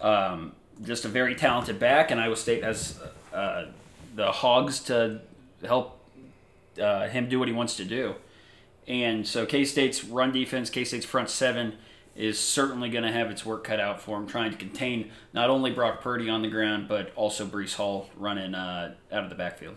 um, 0.00 0.52
just 0.82 1.04
a 1.04 1.08
very 1.08 1.34
talented 1.34 1.78
back, 1.78 2.10
and 2.10 2.20
Iowa 2.20 2.36
State 2.36 2.64
has 2.64 2.98
uh, 3.32 3.66
the 4.14 4.30
hogs 4.30 4.80
to 4.84 5.20
help 5.64 6.00
uh, 6.80 7.08
him 7.08 7.28
do 7.28 7.38
what 7.38 7.48
he 7.48 7.54
wants 7.54 7.76
to 7.76 7.84
do. 7.84 8.14
And 8.86 9.26
so 9.26 9.46
K 9.46 9.64
State's 9.64 10.04
run 10.04 10.32
defense, 10.32 10.70
K 10.70 10.84
State's 10.84 11.06
front 11.06 11.30
seven 11.30 11.74
is 12.16 12.38
certainly 12.38 12.88
going 12.90 13.04
to 13.04 13.10
have 13.10 13.30
its 13.30 13.44
work 13.44 13.64
cut 13.64 13.80
out 13.80 14.00
for 14.00 14.16
him, 14.18 14.26
trying 14.26 14.50
to 14.52 14.56
contain 14.56 15.10
not 15.32 15.50
only 15.50 15.70
Brock 15.70 16.00
Purdy 16.00 16.28
on 16.28 16.42
the 16.42 16.48
ground, 16.48 16.86
but 16.86 17.12
also 17.16 17.44
Breece 17.44 17.74
Hall 17.74 18.08
running 18.16 18.54
uh, 18.54 18.94
out 19.10 19.24
of 19.24 19.30
the 19.30 19.36
backfield. 19.36 19.76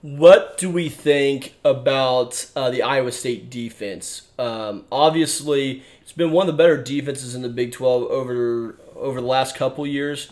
What 0.00 0.58
do 0.58 0.70
we 0.70 0.88
think 0.88 1.54
about 1.64 2.50
uh, 2.54 2.70
the 2.70 2.82
Iowa 2.82 3.10
State 3.10 3.48
defense? 3.48 4.28
Um, 4.38 4.84
obviously, 4.92 5.82
it's 6.02 6.12
been 6.12 6.30
one 6.30 6.46
of 6.48 6.54
the 6.54 6.62
better 6.62 6.82
defenses 6.82 7.34
in 7.34 7.42
the 7.42 7.48
Big 7.48 7.72
12 7.72 8.04
over 8.04 8.78
over 8.96 9.20
the 9.20 9.26
last 9.26 9.56
couple 9.56 9.86
years. 9.86 10.30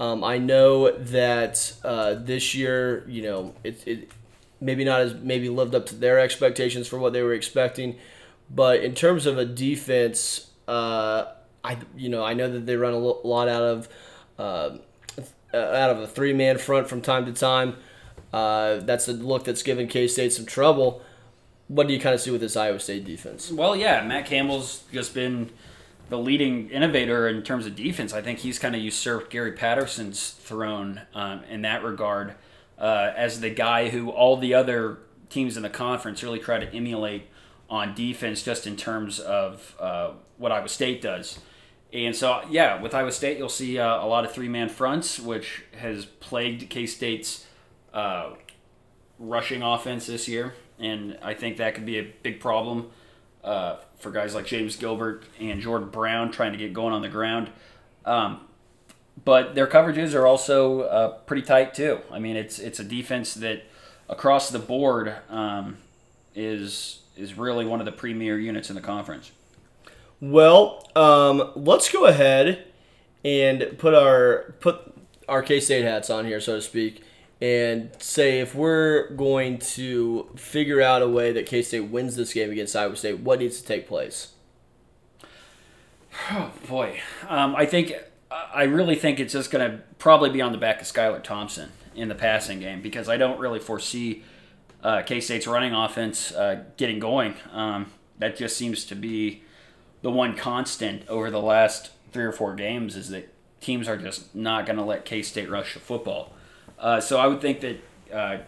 Um, 0.00 0.24
I 0.24 0.38
know 0.38 0.90
that 0.90 1.72
uh, 1.84 2.14
this 2.14 2.54
year, 2.54 3.04
you 3.08 3.22
know, 3.22 3.54
it, 3.62 3.86
it 3.86 4.10
maybe 4.60 4.84
not 4.84 5.00
as 5.00 5.14
maybe 5.14 5.48
lived 5.48 5.74
up 5.74 5.86
to 5.86 5.94
their 5.94 6.18
expectations 6.18 6.88
for 6.88 6.98
what 6.98 7.12
they 7.12 7.22
were 7.22 7.34
expecting. 7.34 7.96
But 8.50 8.82
in 8.82 8.94
terms 8.94 9.26
of 9.26 9.38
a 9.38 9.44
defense, 9.44 10.50
uh, 10.66 11.26
I 11.62 11.78
you 11.96 12.08
know 12.08 12.24
I 12.24 12.34
know 12.34 12.50
that 12.50 12.66
they 12.66 12.76
run 12.76 12.92
a 12.92 12.98
lot 12.98 13.48
out 13.48 13.62
of 13.62 13.88
uh, 14.38 14.70
out 15.54 15.90
of 15.90 16.00
a 16.00 16.06
three 16.06 16.32
man 16.32 16.58
front 16.58 16.88
from 16.88 17.00
time 17.00 17.26
to 17.26 17.32
time. 17.32 17.76
Uh, 18.32 18.78
that's 18.78 19.06
a 19.06 19.12
look 19.12 19.44
that's 19.44 19.62
given 19.62 19.86
K 19.86 20.08
State 20.08 20.32
some 20.32 20.46
trouble. 20.46 21.02
What 21.68 21.86
do 21.86 21.94
you 21.94 22.00
kind 22.00 22.14
of 22.14 22.20
see 22.20 22.30
with 22.30 22.40
this 22.40 22.56
Iowa 22.56 22.80
State 22.80 23.04
defense? 23.04 23.50
Well, 23.50 23.74
yeah, 23.74 24.04
Matt 24.04 24.26
Campbell's 24.26 24.82
just 24.92 25.14
been 25.14 25.50
the 26.08 26.18
leading 26.18 26.70
innovator 26.70 27.28
in 27.28 27.42
terms 27.42 27.66
of 27.66 27.74
defense. 27.76 28.12
I 28.12 28.20
think 28.20 28.40
he's 28.40 28.58
kind 28.58 28.74
of 28.74 28.82
usurped 28.82 29.30
Gary 29.30 29.52
Patterson's 29.52 30.30
throne 30.30 31.02
um, 31.14 31.42
in 31.44 31.62
that 31.62 31.82
regard 31.82 32.34
uh, 32.78 33.12
as 33.16 33.40
the 33.40 33.50
guy 33.50 33.88
who 33.88 34.10
all 34.10 34.36
the 34.36 34.54
other 34.54 34.98
teams 35.30 35.56
in 35.56 35.62
the 35.62 35.70
conference 35.70 36.22
really 36.22 36.38
try 36.38 36.58
to 36.58 36.74
emulate 36.74 37.28
on 37.70 37.94
defense, 37.94 38.42
just 38.42 38.66
in 38.66 38.76
terms 38.76 39.18
of 39.18 39.74
uh, 39.80 40.10
what 40.36 40.52
Iowa 40.52 40.68
State 40.68 41.00
does. 41.00 41.38
And 41.92 42.14
so, 42.14 42.42
yeah, 42.50 42.80
with 42.82 42.94
Iowa 42.94 43.12
State, 43.12 43.38
you'll 43.38 43.48
see 43.48 43.78
uh, 43.78 44.04
a 44.04 44.06
lot 44.06 44.24
of 44.24 44.32
three 44.32 44.48
man 44.48 44.68
fronts, 44.68 45.18
which 45.18 45.62
has 45.78 46.04
plagued 46.04 46.68
K 46.68 46.86
State's 46.86 47.46
uh, 47.92 48.30
rushing 49.18 49.62
offense 49.62 50.06
this 50.06 50.28
year. 50.28 50.54
And 50.78 51.18
I 51.22 51.34
think 51.34 51.56
that 51.56 51.74
could 51.74 51.86
be 51.86 51.98
a 51.98 52.12
big 52.22 52.40
problem 52.40 52.90
uh, 53.44 53.76
for 53.98 54.10
guys 54.10 54.34
like 54.34 54.46
James 54.46 54.76
Gilbert 54.76 55.24
and 55.38 55.62
Jordon 55.62 55.92
Brown 55.92 56.32
trying 56.32 56.52
to 56.52 56.58
get 56.58 56.72
going 56.72 56.92
on 56.92 57.02
the 57.02 57.08
ground. 57.08 57.50
Um, 58.04 58.40
but 59.24 59.54
their 59.54 59.66
coverages 59.66 60.14
are 60.14 60.26
also 60.26 60.82
uh, 60.82 61.08
pretty 61.18 61.42
tight 61.42 61.74
too. 61.74 62.00
I 62.10 62.18
mean, 62.18 62.36
it's 62.36 62.58
it's 62.58 62.80
a 62.80 62.84
defense 62.84 63.34
that 63.34 63.64
across 64.08 64.50
the 64.50 64.58
board 64.58 65.14
um, 65.30 65.78
is 66.34 67.00
is 67.16 67.34
really 67.34 67.64
one 67.64 67.80
of 67.80 67.86
the 67.86 67.92
premier 67.92 68.38
units 68.38 68.68
in 68.68 68.74
the 68.74 68.82
conference. 68.82 69.30
Well, 70.20 70.88
um, 70.96 71.52
let's 71.54 71.90
go 71.90 72.06
ahead 72.06 72.66
and 73.24 73.78
put 73.78 73.94
our 73.94 74.54
put 74.60 74.94
our 75.28 75.42
K 75.42 75.60
State 75.60 75.84
hats 75.84 76.10
on 76.10 76.26
here, 76.26 76.40
so 76.40 76.56
to 76.56 76.62
speak, 76.62 77.02
and 77.44 77.90
say 77.98 78.40
if 78.40 78.54
we're 78.54 79.10
going 79.10 79.58
to 79.58 80.30
figure 80.34 80.80
out 80.80 81.02
a 81.02 81.08
way 81.08 81.30
that 81.30 81.44
K 81.44 81.60
State 81.60 81.90
wins 81.90 82.16
this 82.16 82.32
game 82.32 82.50
against 82.50 82.74
Iowa 82.74 82.96
State, 82.96 83.20
what 83.20 83.40
needs 83.40 83.60
to 83.60 83.66
take 83.66 83.86
place? 83.86 84.32
Oh 86.30 86.52
boy, 86.68 87.00
um, 87.28 87.56
I 87.56 87.66
think 87.66 87.92
I 88.30 88.62
really 88.62 88.94
think 88.94 89.18
it's 89.18 89.32
just 89.32 89.50
going 89.50 89.68
to 89.68 89.78
probably 89.98 90.30
be 90.30 90.40
on 90.40 90.52
the 90.52 90.58
back 90.58 90.80
of 90.80 90.86
Skylar 90.86 91.20
Thompson 91.20 91.72
in 91.96 92.08
the 92.08 92.14
passing 92.14 92.60
game 92.60 92.80
because 92.80 93.08
I 93.08 93.16
don't 93.16 93.40
really 93.40 93.58
foresee 93.58 94.22
uh, 94.84 95.02
K 95.02 95.20
State's 95.20 95.48
running 95.48 95.74
offense 95.74 96.30
uh, 96.30 96.62
getting 96.76 97.00
going. 97.00 97.34
Um, 97.52 97.90
that 98.20 98.36
just 98.36 98.56
seems 98.56 98.84
to 98.84 98.94
be 98.94 99.42
the 100.02 100.10
one 100.10 100.36
constant 100.36 101.06
over 101.08 101.32
the 101.32 101.42
last 101.42 101.90
three 102.12 102.24
or 102.24 102.32
four 102.32 102.54
games 102.54 102.94
is 102.94 103.08
that 103.08 103.34
teams 103.60 103.88
are 103.88 103.96
just 103.96 104.36
not 104.36 104.66
going 104.66 104.78
to 104.78 104.84
let 104.84 105.04
K 105.04 105.20
State 105.20 105.50
rush 105.50 105.74
the 105.74 105.80
football. 105.80 106.33
Uh, 106.78 107.00
so 107.00 107.18
I 107.18 107.26
would 107.26 107.40
think 107.40 107.60
that 107.60 107.80
uh, 108.12 108.38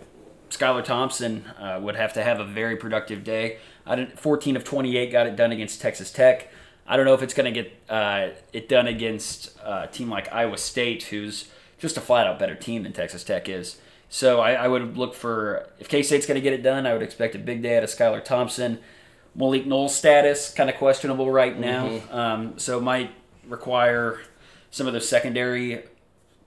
Skylar 0.50 0.84
Thompson 0.84 1.44
uh, 1.58 1.78
would 1.82 1.96
have 1.96 2.12
to 2.14 2.22
have 2.22 2.40
a 2.40 2.44
very 2.44 2.76
productive 2.76 3.24
day. 3.24 3.58
I 3.86 3.96
didn't, 3.96 4.18
14 4.18 4.56
of 4.56 4.64
28 4.64 5.10
got 5.12 5.26
it 5.26 5.36
done 5.36 5.52
against 5.52 5.80
Texas 5.80 6.10
Tech. 6.10 6.50
I 6.86 6.96
don't 6.96 7.04
know 7.04 7.14
if 7.14 7.22
it's 7.22 7.34
going 7.34 7.52
to 7.52 7.62
get 7.62 7.72
uh, 7.88 8.28
it 8.52 8.68
done 8.68 8.86
against 8.86 9.56
a 9.64 9.88
team 9.90 10.08
like 10.08 10.32
Iowa 10.32 10.58
State, 10.58 11.04
who's 11.04 11.48
just 11.78 11.96
a 11.96 12.00
flat 12.00 12.26
out 12.26 12.38
better 12.38 12.54
team 12.54 12.84
than 12.84 12.92
Texas 12.92 13.24
Tech 13.24 13.48
is. 13.48 13.78
So 14.08 14.40
I, 14.40 14.52
I 14.52 14.68
would 14.68 14.96
look 14.96 15.14
for 15.14 15.68
if 15.80 15.88
K 15.88 16.02
State's 16.02 16.26
going 16.26 16.36
to 16.36 16.40
get 16.40 16.52
it 16.52 16.62
done, 16.62 16.86
I 16.86 16.92
would 16.92 17.02
expect 17.02 17.34
a 17.34 17.38
big 17.38 17.62
day 17.62 17.76
out 17.76 17.82
of 17.82 17.90
Skylar 17.90 18.24
Thompson. 18.24 18.78
Malik 19.34 19.66
Knowles' 19.66 19.94
status 19.94 20.52
kind 20.54 20.70
of 20.70 20.76
questionable 20.76 21.30
right 21.30 21.58
now, 21.58 22.00
um, 22.10 22.58
so 22.58 22.78
it 22.78 22.82
might 22.82 23.10
require 23.46 24.20
some 24.70 24.86
of 24.86 24.94
the 24.94 25.00
secondary 25.00 25.84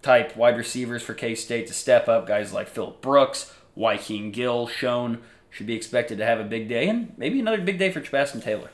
type 0.01 0.35
wide 0.35 0.57
receivers 0.57 1.03
for 1.03 1.13
K 1.13 1.35
State 1.35 1.67
to 1.67 1.73
step 1.73 2.07
up. 2.07 2.27
Guys 2.27 2.53
like 2.53 2.67
Phillip 2.67 3.01
Brooks, 3.01 3.53
Wykeen 3.77 4.31
Gill, 4.31 4.67
Schoen 4.67 5.21
should 5.49 5.67
be 5.67 5.75
expected 5.75 6.17
to 6.19 6.25
have 6.25 6.39
a 6.39 6.43
big 6.43 6.67
day, 6.69 6.87
and 6.87 7.13
maybe 7.17 7.39
another 7.39 7.61
big 7.61 7.79
day 7.79 7.91
for 7.91 8.01
Chabastin 8.01 8.41
Taylor. 8.41 8.69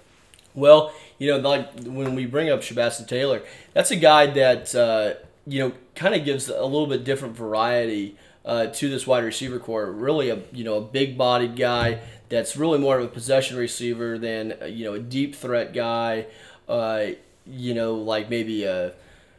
Well, 0.54 0.94
you 1.18 1.32
know, 1.32 1.38
like 1.38 1.84
when 1.84 2.16
we 2.16 2.26
bring 2.26 2.50
up 2.50 2.62
Chabastin 2.62 3.08
Taylor, 3.08 3.42
that's 3.74 3.92
a 3.92 3.96
guy 3.96 4.28
that 4.28 4.74
uh, 4.76 5.14
you 5.46 5.60
know 5.60 5.74
kind 5.96 6.16
of 6.16 6.26
gives 6.26 6.50
a 6.50 6.64
little 6.64 6.88
bit 6.88 7.04
different 7.04 7.36
variety 7.36 8.18
uh, 8.46 8.68
to 8.68 8.90
this 8.90 9.06
wide 9.08 9.24
receiver 9.24 9.60
corps. 9.60 9.92
Really, 9.92 10.30
a 10.30 10.40
you 10.52 10.64
know 10.64 10.78
a 10.78 10.82
big-bodied 10.82 11.56
guy 11.56 12.00
that's 12.30 12.58
really 12.58 12.80
more 12.80 12.98
of 12.98 13.06
a 13.06 13.08
possession 13.08 13.58
receiver 13.58 14.18
than 14.18 14.56
uh, 14.62 14.66
you 14.66 14.86
know 14.86 14.94
a 14.94 15.00
deep 15.00 15.36
threat 15.36 15.74
guy. 15.74 16.26
Uh, 16.68 17.08
you 17.46 17.74
know, 17.74 17.96
like 17.96 18.30
maybe 18.30 18.64
a. 18.64 18.94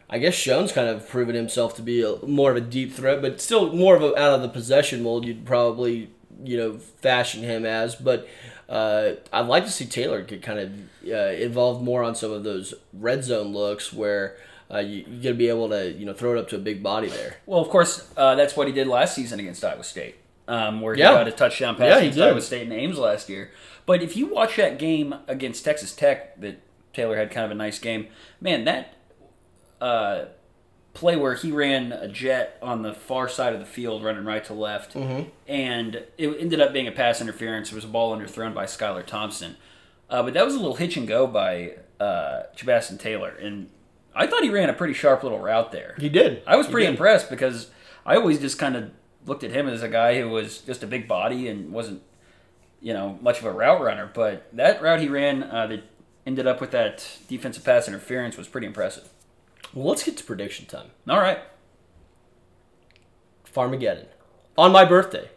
I 0.09 0.19
guess 0.19 0.35
Schoen's 0.35 0.71
kind 0.73 0.89
of 0.89 1.09
proven 1.09 1.35
himself 1.35 1.75
to 1.77 1.83
be 1.83 2.03
a, 2.03 2.17
more 2.27 2.51
of 2.53 2.57
a 2.57 2.61
deep 2.61 2.93
threat, 2.93 3.21
but 3.21 3.41
still 3.41 3.73
more 3.73 3.97
of 3.97 4.03
a 4.03 4.17
out 4.19 4.35
of 4.35 4.43
the 4.43 4.49
possession 4.49 5.03
mold. 5.03 5.25
You'd 5.25 5.45
probably 5.45 6.11
you 6.45 6.57
know 6.57 6.79
fashion 6.79 7.43
him 7.43 7.65
as, 7.67 7.95
but 7.97 8.29
uh, 8.69 9.13
I'd 9.33 9.47
like 9.47 9.65
to 9.65 9.71
see 9.71 9.85
Taylor 9.87 10.23
get 10.23 10.43
kind 10.43 10.59
of 10.59 10.73
uh, 11.11 11.33
involved 11.43 11.83
more 11.83 12.03
on 12.03 12.15
some 12.15 12.31
of 12.31 12.45
those 12.45 12.75
red 12.93 13.25
zone 13.25 13.53
looks 13.53 13.93
where 13.93 14.37
uh, 14.73 14.79
you, 14.79 15.05
you're 15.09 15.23
gonna 15.23 15.35
be 15.35 15.49
able 15.49 15.69
to 15.71 15.93
you 15.93 16.05
know 16.07 16.13
throw 16.13 16.37
it 16.37 16.39
up 16.39 16.49
to 16.51 16.57
a 16.57 16.61
big 16.61 16.83
body 16.83 17.09
there. 17.09 17.37
Well, 17.47 17.61
of 17.61 17.69
course, 17.69 18.09
uh, 18.17 18.35
that's 18.37 18.57
what 18.57 18.67
he 18.69 18.73
did 18.73 18.87
last 18.87 19.15
season 19.15 19.41
against 19.41 19.65
Iowa 19.65 19.83
State, 19.85 20.17
um, 20.47 20.81
where 20.81 20.95
he 20.95 21.01
Yeah. 21.01 21.13
got 21.13 21.27
a 21.29 21.33
touchdown 21.33 21.75
pass 21.77 21.91
Yeah, 21.91 21.99
against. 21.99 22.19
Iowa 22.21 22.41
State 22.41 22.63
and 22.63 22.73
Ames 22.73 22.99
last 22.99 23.29
year. 23.29 23.51
But 23.87 24.03
if 24.03 24.17
you 24.17 24.27
watch 24.27 24.57
that 24.57 24.79
game 24.79 25.15
against 25.29 25.65
Texas 25.65 25.93
Tech, 25.95 26.41
that 26.41 26.59
Taylor 26.93 27.17
had 27.17 27.31
kind 27.31 27.45
of 27.45 27.51
a 27.53 27.55
nice 27.55 27.79
game. 27.79 28.09
Man, 28.41 28.65
that 28.65 28.95
uh, 29.81 30.25
play 30.95 31.17
where 31.17 31.35
he 31.35 31.53
ran 31.53 31.93
a 31.93 32.09
jet 32.09 32.59
on 32.63 32.83
the 32.83 32.93
far 32.95 33.29
side 33.29 33.53
of 33.53 33.61
the 33.61 33.67
field, 33.67 34.03
running 34.03 34.25
right 34.25 34.45
to 34.45 34.55
left, 34.55 34.95
Mm-hmm. 34.95 35.29
and 35.47 36.03
it 36.17 36.29
ended 36.41 36.61
up 36.61 36.73
being 36.73 36.89
a 36.89 36.93
pass 36.93 37.21
interference. 37.21 37.71
It 37.71 37.75
was 37.75 37.85
a 37.85 37.89
ball 37.89 38.17
underthrown 38.17 38.55
by 38.55 38.65
Skylar 38.65 39.05
Thompson, 39.05 39.57
uh, 40.09 40.23
but 40.23 40.35
that 40.35 40.45
was 40.45 40.55
a 40.55 40.59
little 40.59 40.77
hitch 40.77 40.97
and 40.97 41.07
go 41.07 41.27
by 41.27 41.75
uh, 42.01 42.45
Chabastin 42.57 42.99
Taylor, 42.99 43.31
and 43.31 43.69
I 44.15 44.27
thought 44.27 44.43
he 44.43 44.49
ran 44.51 44.71
a 44.71 44.73
pretty 44.73 44.95
sharp 44.95 45.23
little 45.23 45.39
route 45.39 45.73
there. 45.73 45.95
He 45.99 46.09
did. 46.09 46.43
I 46.47 46.57
was 46.57 46.67
pretty 46.67 46.87
impressed 46.87 47.29
because 47.29 47.71
I 48.07 48.17
always 48.17 48.39
just 48.41 48.59
kind 48.59 48.75
of 48.75 48.91
looked 49.27 49.45
at 49.45 49.51
him 49.51 49.69
as 49.69 49.83
a 49.83 49.89
guy 49.89 50.19
who 50.19 50.31
was 50.31 50.59
just 50.63 50.83
a 50.83 50.87
big 50.87 51.07
body 51.07 51.49
and 51.49 51.71
wasn't, 51.73 52.01
you 52.81 52.95
know, 52.95 53.19
much 53.21 53.41
of 53.41 53.45
a 53.45 53.53
route 53.53 53.83
runner. 53.83 54.09
But 54.15 54.49
that 54.55 54.81
route 54.81 55.01
he 55.01 55.09
ran 55.09 55.43
uh, 55.43 55.67
that 55.67 55.83
ended 56.27 56.47
up 56.47 56.63
with 56.63 56.71
that 56.71 57.07
defensive 57.29 57.63
pass 57.65 57.89
interference 57.89 58.39
was 58.39 58.49
pretty 58.49 58.67
impressive. 58.67 59.07
Well, 59.75 59.87
let's 59.87 60.05
get 60.05 60.17
to 60.17 60.25
prediction 60.25 60.67
time. 60.67 60.91
All 61.09 61.21
right. 61.21 61.39
Farmageddon 63.53 64.07
on 64.57 64.73
my 64.73 64.85
birthday. 64.85 65.31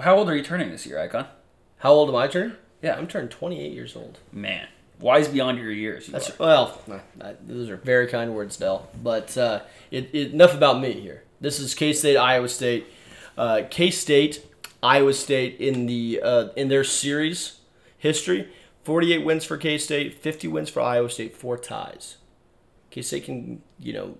How 0.00 0.16
old 0.16 0.28
are 0.28 0.36
you 0.36 0.42
turning 0.42 0.70
this 0.70 0.86
year, 0.86 0.98
Icon? 0.98 1.26
How 1.78 1.92
old 1.92 2.08
am 2.08 2.16
I 2.16 2.28
turning? 2.28 2.56
Yeah. 2.82 2.96
I'm 2.96 3.06
turning 3.06 3.28
28 3.28 3.72
years 3.72 3.96
old. 3.96 4.18
Man, 4.32 4.68
wise 5.00 5.28
beyond 5.28 5.58
your 5.58 5.72
years. 5.72 6.06
You 6.06 6.12
That's 6.12 6.30
are. 6.30 6.36
well, 6.38 6.82
those 7.46 7.68
are 7.70 7.76
very 7.76 8.06
kind 8.06 8.34
words, 8.34 8.56
Dell. 8.56 8.88
But 9.02 9.36
uh, 9.36 9.60
it, 9.90 10.10
it, 10.12 10.32
enough 10.32 10.54
about 10.54 10.80
me 10.80 10.92
here. 10.92 11.24
This 11.40 11.58
is 11.60 11.74
K 11.74 11.92
State, 11.92 12.16
Iowa 12.16 12.48
State. 12.48 12.86
Uh, 13.36 13.62
K 13.70 13.90
State, 13.90 14.44
Iowa 14.82 15.14
State 15.14 15.60
in 15.60 15.86
the 15.86 16.20
uh, 16.22 16.48
in 16.56 16.68
their 16.68 16.84
series 16.84 17.60
history, 17.96 18.48
48 18.88 19.18
wins 19.18 19.44
for 19.44 19.58
K 19.58 19.76
State, 19.76 20.14
50 20.14 20.48
wins 20.48 20.70
for 20.70 20.80
Iowa 20.80 21.10
State, 21.10 21.36
four 21.36 21.58
ties. 21.58 22.16
K 22.88 23.02
State 23.02 23.24
can 23.24 23.60
you 23.78 23.92
know 23.92 24.16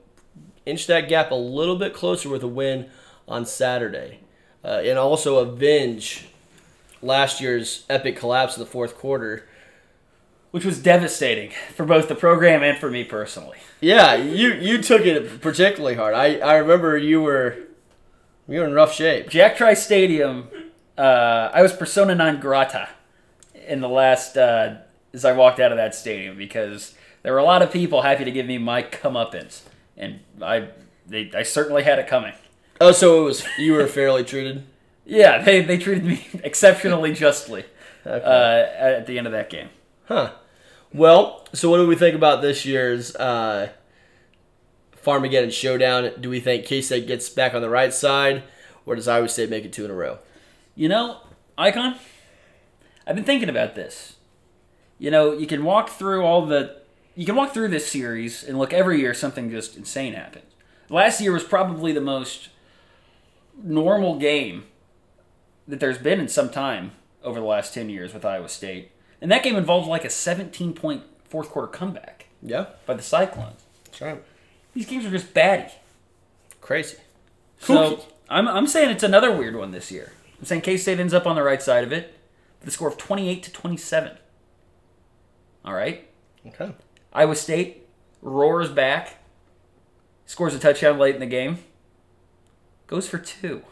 inch 0.67 0.87
that 0.89 1.09
gap 1.09 1.31
a 1.31 1.35
little 1.35 1.77
bit 1.77 1.95
closer 1.95 2.29
with 2.29 2.43
a 2.43 2.49
win 2.49 2.91
on 3.27 3.47
Saturday, 3.47 4.21
uh, 4.63 4.83
and 4.85 4.99
also 4.99 5.39
avenge 5.39 6.27
last 7.01 7.41
year's 7.41 7.87
epic 7.89 8.15
collapse 8.19 8.59
in 8.59 8.61
the 8.61 8.69
fourth 8.69 8.99
quarter. 8.99 9.49
Which 10.51 10.67
was 10.67 10.83
devastating 10.83 11.53
for 11.75 11.87
both 11.87 12.09
the 12.09 12.15
program 12.15 12.63
and 12.63 12.77
for 12.77 12.91
me 12.91 13.05
personally. 13.05 13.57
Yeah, 13.81 14.17
you 14.17 14.53
you 14.53 14.83
took 14.83 15.07
it 15.07 15.41
particularly 15.41 15.95
hard. 15.95 16.13
I, 16.13 16.41
I 16.41 16.57
remember 16.57 16.99
you 16.99 17.23
were 17.23 17.57
you 18.47 18.61
were 18.61 18.67
in 18.67 18.75
rough 18.75 18.93
shape. 18.93 19.31
Jack 19.31 19.57
Trice 19.57 19.83
Stadium, 19.83 20.49
uh, 20.99 21.49
I 21.55 21.63
was 21.63 21.73
persona 21.73 22.15
non 22.15 22.39
grata 22.39 22.91
in 23.69 23.81
the 23.81 23.89
last 23.89 24.37
uh, 24.37 24.77
as 25.13 25.25
I 25.25 25.33
walked 25.33 25.61
out 25.61 25.71
of 25.73 25.79
that 25.79 25.95
stadium 25.95 26.37
because 26.37 26.95
there 27.23 27.33
were 27.33 27.39
a 27.39 27.45
lot 27.45 27.63
of 27.63 27.73
people 27.73 28.03
happy 28.03 28.25
to 28.25 28.31
give 28.31 28.47
me 28.47 28.59
my 28.59 28.83
comeuppance, 28.83 29.63
and 29.97 30.21
I 30.43 30.69
they, 31.07 31.31
I 31.35 31.43
certainly 31.43 31.83
had 31.85 31.99
it 31.99 32.07
coming. 32.09 32.33
Oh, 32.81 32.93
so 32.93 33.21
it 33.23 33.25
was 33.25 33.47
you 33.59 33.73
were 33.75 33.87
fairly 33.87 34.25
treated. 34.25 34.65
Yeah, 35.11 35.41
they, 35.43 35.63
they 35.63 35.79
treated 35.79 36.05
me 36.05 36.27
exceptionally 36.45 37.15
justly 37.15 37.65
Okay. 38.05 38.23
uh, 38.27 38.99
at 38.99 39.07
the 39.07 39.17
end 39.17 39.27
of 39.27 39.33
that 39.33 39.49
game. 39.49 39.71
Huh. 40.05 40.33
Well, 40.93 41.47
so 41.55 41.71
what 41.71 41.79
do 41.79 41.87
we 41.87 41.97
think 41.97 42.15
about 42.15 42.43
this 42.43 42.67
year's 42.67 43.17
uh, 43.17 43.71
Farmageddon 45.03 45.51
showdown? 45.51 46.11
Do 46.21 46.29
we 46.29 46.41
think 46.41 46.67
K 46.67 46.83
State 46.83 47.07
gets 47.07 47.31
back 47.31 47.55
on 47.55 47.63
the 47.63 47.71
right 47.71 47.93
side, 47.95 48.43
or 48.85 48.95
does 48.97 49.09
Iowa 49.09 49.31
State 49.31 49.49
make 49.49 49.65
it 49.65 49.73
two 49.73 49.87
in 49.87 49.91
a 49.91 49.95
row? 49.95 50.19
You 50.75 50.91
know, 50.91 51.21
Icon, 51.57 51.97
I've 53.09 53.17
been 53.17 53.25
thinking 53.25 53.49
about 53.49 53.75
this. 53.75 54.17
You 54.99 55.11
know, 55.11 55.33
you 55.33 55.47
can 55.47 55.65
walk 55.65 55.89
through 55.89 56.23
all 56.25 56.45
the. 56.47 56.77
You 57.15 57.25
can 57.27 57.35
walk 57.35 57.53
through 57.55 57.69
this 57.69 57.89
series 57.91 58.45
and 58.45 58.59
look 58.59 58.73
every 58.73 59.01
year 59.01 59.15
something 59.15 59.51
just 59.51 59.77
insane 59.77 60.13
happens. 60.13 60.45
Last 60.91 61.21
year 61.21 61.33
was 61.33 61.43
probably 61.43 61.93
the 61.93 62.01
most 62.01 62.51
normal 63.63 64.19
game 64.19 64.65
that 65.67 65.81
there's 65.81 65.99
been 65.99 66.21
in 66.21 66.29
some 66.29 66.49
time 66.51 66.93
over 67.25 67.41
the 67.41 67.47
last 67.47 67.75
10 67.75 67.91
years 67.91 68.15
with 68.15 68.25
Iowa 68.25 68.49
State. 68.49 68.93
And 69.21 69.31
that 69.33 69.43
game 69.43 69.57
involved 69.57 69.89
like 69.89 70.05
a 70.05 70.11
17 70.11 70.73
point 70.75 71.03
fourth 71.25 71.51
quarter 71.51 71.67
comeback 71.69 72.27
Yeah, 72.41 72.67
by 72.87 72.95
the 72.95 73.03
Cyclones. 73.03 73.63
that's 73.85 74.01
right. 74.01 74.23
These 74.75 74.87
games 74.87 75.05
are 75.05 75.11
just 75.11 75.35
batty. 75.35 75.73
Crazy. 76.61 76.99
So 77.59 77.97
Kooky. 77.97 78.05
I'm, 78.31 78.47
I'm 78.49 78.67
saying 78.69 78.91
it's 78.91 79.03
another 79.03 79.35
weird 79.37 79.57
one 79.57 79.73
this 79.73 79.91
year. 79.91 80.13
I'm 80.39 80.45
saying 80.47 80.61
K 80.61 80.77
State 80.77 81.01
ends 81.01 81.13
up 81.15 81.27
on 81.27 81.35
the 81.35 81.43
right 81.43 81.61
side 81.61 81.83
of 81.85 81.93
it 81.93 82.15
a 82.67 82.71
score 82.71 82.89
of 82.89 82.97
28 82.97 83.43
to 83.45 83.53
27. 83.53 84.19
All 85.65 85.75
right. 85.75 86.09
Okay. 86.47 86.73
Iowa 87.13 87.37
State 87.37 87.87
roars 88.23 88.71
back, 88.71 89.17
scores 90.27 90.55
a 90.55 90.59
touchdown 90.59 90.99
late 90.99 91.15
in 91.15 91.21
the 91.21 91.27
game, 91.27 91.59
goes 92.87 93.09
for 93.09 93.19
two, 93.19 93.63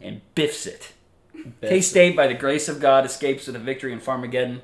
and 0.00 0.20
biffs 0.34 0.66
it. 0.66 0.92
K 1.62 1.80
State, 1.80 2.16
by 2.16 2.26
the 2.26 2.34
grace 2.34 2.68
of 2.68 2.80
God, 2.80 3.06
escapes 3.06 3.46
with 3.46 3.56
a 3.56 3.60
victory 3.60 3.92
in 3.92 4.00
Farmageddon, 4.00 4.60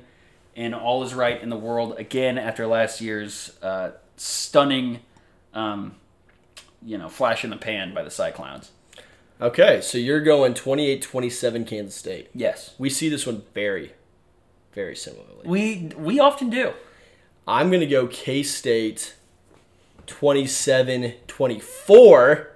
and 0.55 0.75
all 0.75 1.03
is 1.03 1.13
right 1.13 1.41
in 1.41 1.49
the 1.49 1.57
world 1.57 1.95
again 1.97 2.37
after 2.37 2.67
last 2.67 3.01
year's 3.01 3.57
uh, 3.61 3.91
stunning, 4.17 4.99
um, 5.53 5.95
you 6.83 6.97
know, 6.97 7.09
flash 7.09 7.43
in 7.43 7.49
the 7.49 7.57
pan 7.57 7.93
by 7.93 8.03
the 8.03 8.11
Cyclones. 8.11 8.71
Okay, 9.41 9.81
so 9.81 9.97
you're 9.97 10.21
going 10.21 10.53
28-27 10.53 11.67
Kansas 11.67 11.95
State. 11.95 12.29
Yes, 12.33 12.73
We 12.77 12.89
see 12.89 13.09
this 13.09 13.25
one 13.27 13.43
very, 13.53 13.91
very 14.73 14.95
similarly. 14.95 15.41
we 15.45 15.91
we 15.97 16.19
often 16.19 16.49
do. 16.49 16.73
I'm 17.47 17.69
going 17.69 17.81
to 17.81 17.85
go 17.87 18.07
K 18.07 18.43
State 18.43 19.15
27 20.07 21.13
24. 21.27 22.51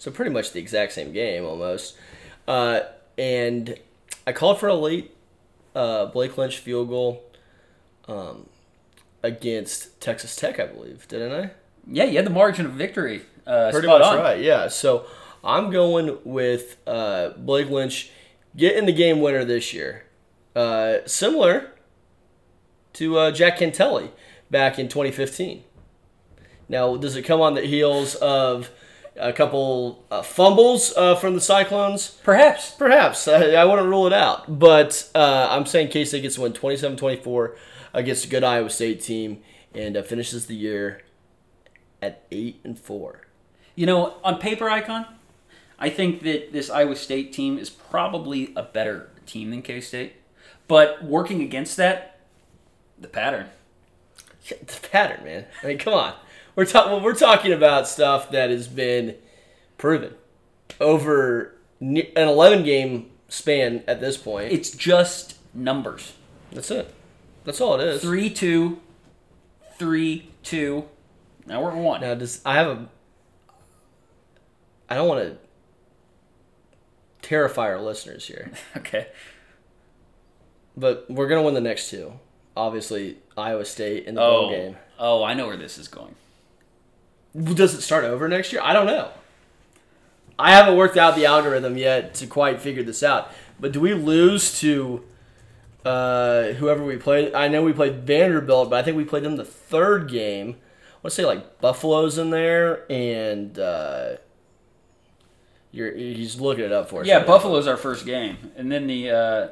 So, 0.00 0.10
pretty 0.12 0.30
much 0.30 0.52
the 0.52 0.60
exact 0.60 0.92
same 0.92 1.12
game 1.12 1.44
almost. 1.44 1.96
Uh, 2.46 2.80
and 3.16 3.76
I 4.26 4.32
called 4.32 4.60
for 4.60 4.68
a 4.68 4.74
late 4.74 5.16
uh, 5.74 6.06
Blake 6.06 6.38
Lynch 6.38 6.58
field 6.58 6.88
goal 6.88 7.24
um, 8.06 8.46
against 9.24 10.00
Texas 10.00 10.36
Tech, 10.36 10.60
I 10.60 10.66
believe. 10.66 11.08
Didn't 11.08 11.32
I? 11.32 11.50
Yeah, 11.90 12.04
you 12.04 12.16
had 12.16 12.26
the 12.26 12.30
margin 12.30 12.66
of 12.66 12.72
victory. 12.72 13.22
Uh, 13.46 13.70
Pretty 13.72 13.88
spot 13.88 14.00
much 14.02 14.08
on. 14.12 14.18
right, 14.18 14.40
yeah. 14.40 14.68
So, 14.68 15.06
I'm 15.42 15.70
going 15.70 16.18
with 16.24 16.76
uh, 16.86 17.30
Blake 17.36 17.70
Lynch 17.70 18.10
getting 18.56 18.86
the 18.86 18.92
game 18.92 19.20
winner 19.20 19.44
this 19.44 19.72
year. 19.72 20.04
Uh, 20.54 20.98
similar 21.06 21.72
to 22.94 23.18
uh, 23.18 23.30
Jack 23.30 23.58
Cantele 23.58 24.10
back 24.50 24.78
in 24.78 24.88
2015. 24.88 25.62
Now, 26.68 26.96
does 26.96 27.16
it 27.16 27.22
come 27.22 27.40
on 27.40 27.54
the 27.54 27.62
heels 27.62 28.14
of 28.16 28.70
a 29.18 29.32
couple 29.32 30.04
uh, 30.10 30.22
fumbles 30.22 30.96
uh, 30.96 31.14
from 31.16 31.34
the 31.34 31.40
Cyclones. 31.40 32.10
Perhaps. 32.22 32.72
Perhaps. 32.72 33.28
I, 33.28 33.52
I 33.52 33.64
wouldn't 33.64 33.88
rule 33.88 34.06
it 34.06 34.12
out. 34.12 34.58
But 34.58 35.10
uh, 35.14 35.48
I'm 35.50 35.66
saying 35.66 35.88
K 35.88 36.04
State 36.04 36.22
gets 36.22 36.36
to 36.36 36.42
win 36.42 36.52
27 36.52 36.96
24 36.96 37.56
against 37.94 38.24
a 38.24 38.28
good 38.28 38.44
Iowa 38.44 38.70
State 38.70 39.02
team 39.02 39.42
and 39.74 39.96
uh, 39.96 40.02
finishes 40.02 40.46
the 40.46 40.54
year 40.54 41.02
at 42.00 42.24
8 42.30 42.60
and 42.64 42.78
4. 42.78 43.22
You 43.74 43.86
know, 43.86 44.14
on 44.24 44.38
paper, 44.38 44.68
Icon, 44.68 45.06
I 45.78 45.90
think 45.90 46.22
that 46.22 46.52
this 46.52 46.70
Iowa 46.70 46.96
State 46.96 47.32
team 47.32 47.58
is 47.58 47.70
probably 47.70 48.52
a 48.56 48.62
better 48.62 49.10
team 49.26 49.50
than 49.50 49.62
K 49.62 49.80
State. 49.80 50.14
But 50.66 51.04
working 51.04 51.40
against 51.42 51.76
that, 51.76 52.20
the 52.98 53.08
pattern. 53.08 53.46
The 54.48 54.88
pattern, 54.90 55.24
man. 55.24 55.44
I 55.62 55.66
mean, 55.66 55.78
come 55.78 55.92
on. 55.92 56.14
We're, 56.56 56.64
ta- 56.64 56.86
well, 56.86 57.02
we're 57.02 57.14
talking 57.14 57.52
about 57.52 57.86
stuff 57.86 58.30
that 58.30 58.50
has 58.50 58.66
been 58.66 59.14
proven 59.76 60.14
over 60.80 61.54
an 61.80 62.02
11 62.16 62.64
game 62.64 63.10
span 63.28 63.84
at 63.86 64.00
this 64.00 64.16
point. 64.16 64.52
It's 64.52 64.70
just 64.70 65.36
numbers. 65.54 66.14
That's 66.50 66.70
it. 66.70 66.94
That's 67.44 67.60
all 67.60 67.78
it 67.78 67.86
is. 67.86 68.02
3 68.02 68.30
2, 68.30 68.80
3 69.78 70.30
2. 70.42 70.84
Now 71.46 71.62
we're 71.62 71.70
at 71.72 71.76
1. 71.76 72.00
Now, 72.00 72.14
does 72.14 72.40
I 72.44 72.54
have 72.54 72.66
a? 72.66 72.88
I 74.90 74.94
don't 74.94 75.08
want 75.08 75.20
to 75.20 75.36
terrify 77.28 77.68
our 77.70 77.80
listeners 77.80 78.26
here, 78.26 78.50
Okay. 78.76 79.08
but 80.76 81.06
we're 81.10 81.28
gonna 81.28 81.42
win 81.42 81.54
the 81.54 81.60
next 81.60 81.90
two. 81.90 82.12
Obviously, 82.56 83.18
Iowa 83.36 83.64
State 83.64 84.06
in 84.06 84.14
the 84.14 84.20
bowl 84.20 84.46
Oh, 84.46 84.50
game. 84.50 84.76
oh, 84.98 85.22
I 85.22 85.34
know 85.34 85.46
where 85.46 85.56
this 85.56 85.78
is 85.78 85.88
going. 85.88 86.14
Does 87.54 87.74
it 87.74 87.82
start 87.82 88.04
over 88.04 88.26
next 88.28 88.52
year? 88.52 88.62
I 88.64 88.72
don't 88.72 88.86
know. 88.86 89.10
I 90.38 90.52
haven't 90.52 90.76
worked 90.76 90.96
out 90.96 91.14
the 91.16 91.26
algorithm 91.26 91.76
yet 91.76 92.14
to 92.14 92.26
quite 92.26 92.60
figure 92.60 92.82
this 92.82 93.02
out. 93.02 93.30
But 93.60 93.72
do 93.72 93.80
we 93.80 93.92
lose 93.94 94.58
to 94.60 95.04
uh, 95.84 96.52
whoever 96.54 96.84
we 96.84 96.96
played? 96.96 97.34
I 97.34 97.48
know 97.48 97.62
we 97.62 97.72
played 97.72 98.04
Vanderbilt, 98.04 98.70
but 98.70 98.76
I 98.78 98.82
think 98.82 98.96
we 98.96 99.04
played 99.04 99.24
them 99.24 99.36
the 99.36 99.44
third 99.44 100.08
game. 100.08 100.56
I 100.56 100.96
want 101.02 101.04
to 101.04 101.10
say 101.10 101.24
like 101.24 101.60
Buffalo's 101.60 102.18
in 102.18 102.30
there, 102.30 102.90
and 102.90 103.56
uh, 103.58 104.16
you're 105.72 105.94
he's 105.94 106.40
looking 106.40 106.64
it 106.64 106.72
up 106.72 106.88
for 106.88 107.02
us. 107.02 107.06
Yeah, 107.06 107.16
right 107.16 107.20
now. 107.26 107.32
Buffalo's 107.32 107.66
our 107.66 107.76
first 107.76 108.06
game, 108.06 108.36
and 108.56 108.70
then 108.72 108.86
the 108.86 109.10
uh, 109.10 109.48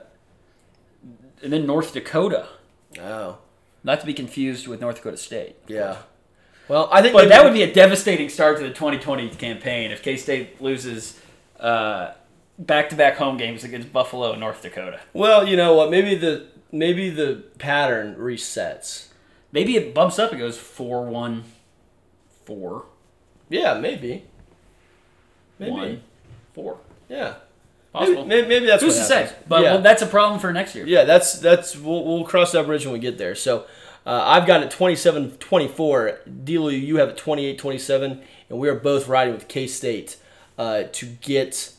and 1.43 1.53
then 1.53 1.67
North 1.67 1.93
Dakota, 1.93 2.47
Oh, 3.01 3.39
not 3.85 4.01
to 4.01 4.07
be 4.07 4.15
confused 4.15 4.67
with 4.67 4.81
North 4.81 4.97
Dakota 4.97 5.17
State. 5.17 5.57
yeah. 5.69 5.99
Well, 6.69 6.89
I 6.91 7.01
think 7.01 7.15
But 7.15 7.29
that 7.29 7.45
would 7.45 7.53
be 7.53 7.63
a 7.63 7.73
devastating 7.73 8.29
start 8.29 8.57
to 8.59 8.65
the 8.65 8.71
2020 8.71 9.29
campaign 9.31 9.93
if 9.93 10.03
K 10.03 10.17
State 10.17 10.61
loses 10.61 11.21
uh, 11.61 12.13
back-to-back 12.59 13.17
home 13.19 13.37
games 13.37 13.63
against 13.63 13.93
Buffalo 13.93 14.33
and 14.33 14.41
North 14.41 14.63
Dakota. 14.63 14.99
Well, 15.13 15.47
you 15.47 15.57
know 15.57 15.75
what? 15.77 15.91
Maybe 15.93 16.17
the 16.17 16.47
maybe 16.73 17.09
the 17.11 17.45
pattern 17.59 18.17
resets. 18.17 19.09
Maybe 19.53 19.77
it 19.77 19.95
bumps 19.95 20.19
up. 20.19 20.33
It 20.33 20.39
goes 20.39 20.59
four-one, 20.59 21.45
four, 22.45 22.87
Yeah, 23.49 23.79
maybe. 23.79 24.25
Maybe. 25.61 25.71
one, 25.71 26.03
four. 26.57 26.79
Yeah. 27.09 27.35
Possible. 27.93 28.25
Maybe, 28.27 28.49
maybe, 28.49 28.67
that's 28.67 28.83
Who's 28.83 28.95
what 28.97 29.03
to 29.03 29.07
say? 29.07 29.33
But 29.47 29.63
yeah. 29.63 29.75
well, 29.75 29.83
that's 29.83 30.03
a 30.03 30.07
problem 30.07 30.41
for 30.41 30.53
next 30.53 30.75
year. 30.75 30.87
yeah, 30.87 31.05
that's 31.05 31.39
that's 31.39 31.77
we'll, 31.77 32.05
we'll 32.05 32.25
cross 32.25 32.53
that 32.53 32.67
bridge 32.67 32.85
when 32.85 32.93
we 32.93 32.99
get 32.99 33.17
there. 33.17 33.35
So 33.35 33.67
uh, 34.05 34.23
I've 34.25 34.47
got 34.47 34.63
it 34.63 34.71
27-24. 34.71 36.45
DLew, 36.45 36.81
you 36.81 36.99
have 36.99 37.11
it 37.11 37.17
28-27, 37.17 38.23
and 38.51 38.59
we 38.59 38.69
are 38.69 38.75
both 38.75 39.09
riding 39.09 39.33
with 39.33 39.49
K 39.49 39.67
State 39.67 40.17
uh, 40.59 40.85
to 40.93 41.07
get 41.07 41.73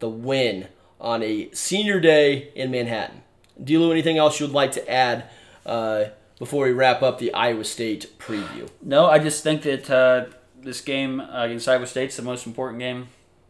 the 0.00 0.08
win 0.08 0.68
on 1.00 1.22
a 1.22 1.50
senior 1.52 2.00
day 2.00 2.50
in 2.54 2.70
Manhattan. 2.70 3.22
DLew, 3.62 3.90
anything 3.90 4.18
else 4.18 4.40
you 4.40 4.46
would 4.46 4.54
like 4.54 4.72
to 4.72 4.90
add 4.90 5.24
uh, 5.64 6.04
before 6.38 6.66
we 6.66 6.72
wrap 6.72 7.02
up 7.02 7.18
the 7.18 7.32
Iowa 7.32 7.64
State 7.64 8.18
preview? 8.18 8.68
No, 8.82 9.06
I 9.06 9.18
just 9.18 9.42
think 9.42 9.62
that 9.62 9.90
uh, 9.90 10.26
this 10.60 10.80
game 10.80 11.20
against 11.20 11.66
Iowa 11.66 11.86
State's 11.86 12.16
the 12.16 12.22
most 12.22 12.46
important 12.46 12.78
game 12.78 13.08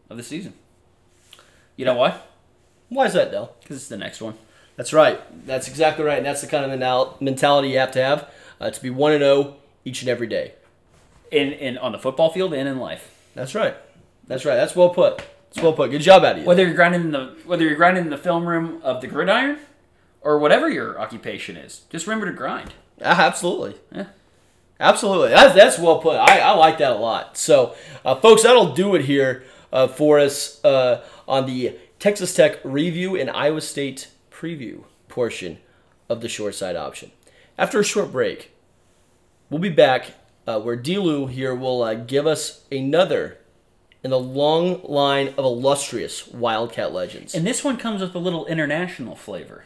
of 0.09 0.17
the 0.17 0.23
season. 0.23 0.53
You 1.75 1.85
know 1.85 1.95
why? 1.95 2.19
Why 2.89 3.05
is 3.05 3.13
that, 3.13 3.31
Dell? 3.31 3.55
Because 3.61 3.77
it's 3.77 3.87
the 3.87 3.97
next 3.97 4.21
one. 4.21 4.35
That's 4.75 4.93
right. 4.93 5.19
That's 5.45 5.67
exactly 5.67 6.05
right. 6.05 6.17
And 6.17 6.25
that's 6.25 6.41
the 6.41 6.47
kind 6.47 6.71
of 6.71 7.21
mentality 7.21 7.69
you 7.69 7.79
have 7.79 7.91
to 7.91 8.03
have 8.03 8.31
uh, 8.59 8.69
to 8.69 8.81
be 8.81 8.89
1 8.89 9.19
0 9.19 9.55
each 9.85 10.01
and 10.01 10.09
every 10.09 10.27
day. 10.27 10.53
In, 11.31 11.51
in 11.51 11.77
on 11.79 11.91
the 11.91 11.97
football 11.97 12.31
field 12.31 12.53
and 12.53 12.67
in 12.67 12.77
life. 12.77 13.11
That's 13.33 13.55
right. 13.55 13.75
That's 14.27 14.45
right. 14.45 14.55
That's 14.55 14.75
well 14.75 14.89
put. 14.89 15.17
That's 15.17 15.63
well 15.63 15.73
put. 15.73 15.89
Good 15.89 16.01
job 16.01 16.23
out 16.23 16.33
of 16.33 16.39
you. 16.39 16.45
Whether 16.45 16.63
you're 16.63 16.75
grinding 16.75 17.01
in 17.01 17.11
the 17.11 17.35
whether 17.45 17.63
you're 17.63 17.75
grinding 17.75 18.03
in 18.05 18.09
the 18.11 18.17
film 18.17 18.47
room 18.47 18.79
of 18.83 19.01
the 19.01 19.07
gridiron, 19.07 19.57
or 20.21 20.37
whatever 20.37 20.69
your 20.69 20.99
occupation 20.99 21.57
is, 21.57 21.81
just 21.89 22.05
remember 22.05 22.27
to 22.27 22.31
grind. 22.31 22.73
Ah, 23.03 23.25
absolutely. 23.25 23.75
Yeah. 23.91 24.05
Absolutely. 24.79 25.29
That's, 25.29 25.55
that's 25.55 25.79
well 25.79 25.99
put. 25.99 26.17
I, 26.17 26.39
I 26.39 26.51
like 26.51 26.77
that 26.79 26.91
a 26.91 26.95
lot. 26.95 27.37
So, 27.37 27.75
uh, 28.03 28.15
folks, 28.15 28.43
that'll 28.43 28.73
do 28.73 28.95
it 28.95 29.05
here 29.05 29.43
uh, 29.71 29.87
for 29.87 30.19
us 30.19 30.63
uh, 30.65 31.03
on 31.27 31.45
the 31.45 31.77
Texas 31.99 32.33
Tech 32.35 32.59
review 32.63 33.15
and 33.15 33.29
Iowa 33.29 33.61
State 33.61 34.09
preview 34.31 34.83
portion 35.07 35.59
of 36.09 36.21
the 36.21 36.29
short 36.29 36.55
side 36.55 36.75
option. 36.75 37.11
After 37.57 37.79
a 37.79 37.83
short 37.83 38.11
break, 38.11 38.51
we'll 39.49 39.61
be 39.61 39.69
back 39.69 40.11
uh, 40.47 40.59
where 40.59 40.77
DLew 40.77 41.29
here 41.29 41.55
will 41.55 41.83
uh, 41.83 41.93
give 41.93 42.27
us 42.27 42.65
another 42.71 43.37
in 44.03 44.11
the 44.11 44.19
long 44.19 44.81
line 44.83 45.29
of 45.29 45.45
illustrious 45.45 46.27
Wildcat 46.27 46.93
legends. 46.93 47.33
And 47.33 47.47
this 47.47 47.63
one 47.63 47.77
comes 47.77 48.01
with 48.01 48.13
a 48.15 48.19
little 48.19 48.45
international 48.47 49.15
flavor. 49.15 49.63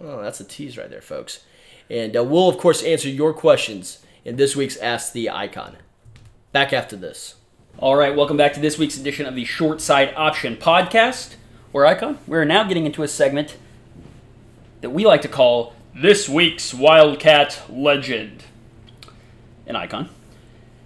Oh, 0.00 0.22
that's 0.22 0.40
a 0.40 0.44
tease 0.44 0.76
right 0.76 0.90
there, 0.90 1.00
folks. 1.00 1.44
And 1.88 2.16
uh, 2.16 2.24
we'll, 2.24 2.48
of 2.48 2.58
course, 2.58 2.82
answer 2.82 3.08
your 3.08 3.32
questions 3.32 4.04
in 4.24 4.36
this 4.36 4.54
week's 4.54 4.76
Ask 4.76 5.12
the 5.12 5.30
Icon. 5.30 5.76
Back 6.52 6.72
after 6.72 6.96
this. 6.96 7.36
All 7.78 7.96
right, 7.96 8.14
welcome 8.14 8.36
back 8.36 8.52
to 8.54 8.60
this 8.60 8.76
week's 8.76 8.98
edition 8.98 9.24
of 9.24 9.34
the 9.34 9.44
Short 9.44 9.80
Side 9.80 10.12
Option 10.14 10.56
podcast. 10.56 11.36
Where 11.72 11.86
Icon, 11.86 12.18
we're 12.26 12.44
now 12.44 12.64
getting 12.64 12.84
into 12.84 13.02
a 13.02 13.08
segment 13.08 13.56
that 14.82 14.90
we 14.90 15.06
like 15.06 15.22
to 15.22 15.28
call 15.28 15.74
This 15.94 16.28
Week's 16.28 16.74
Wildcat 16.74 17.62
Legend. 17.70 18.44
An 19.66 19.76
icon. 19.76 20.10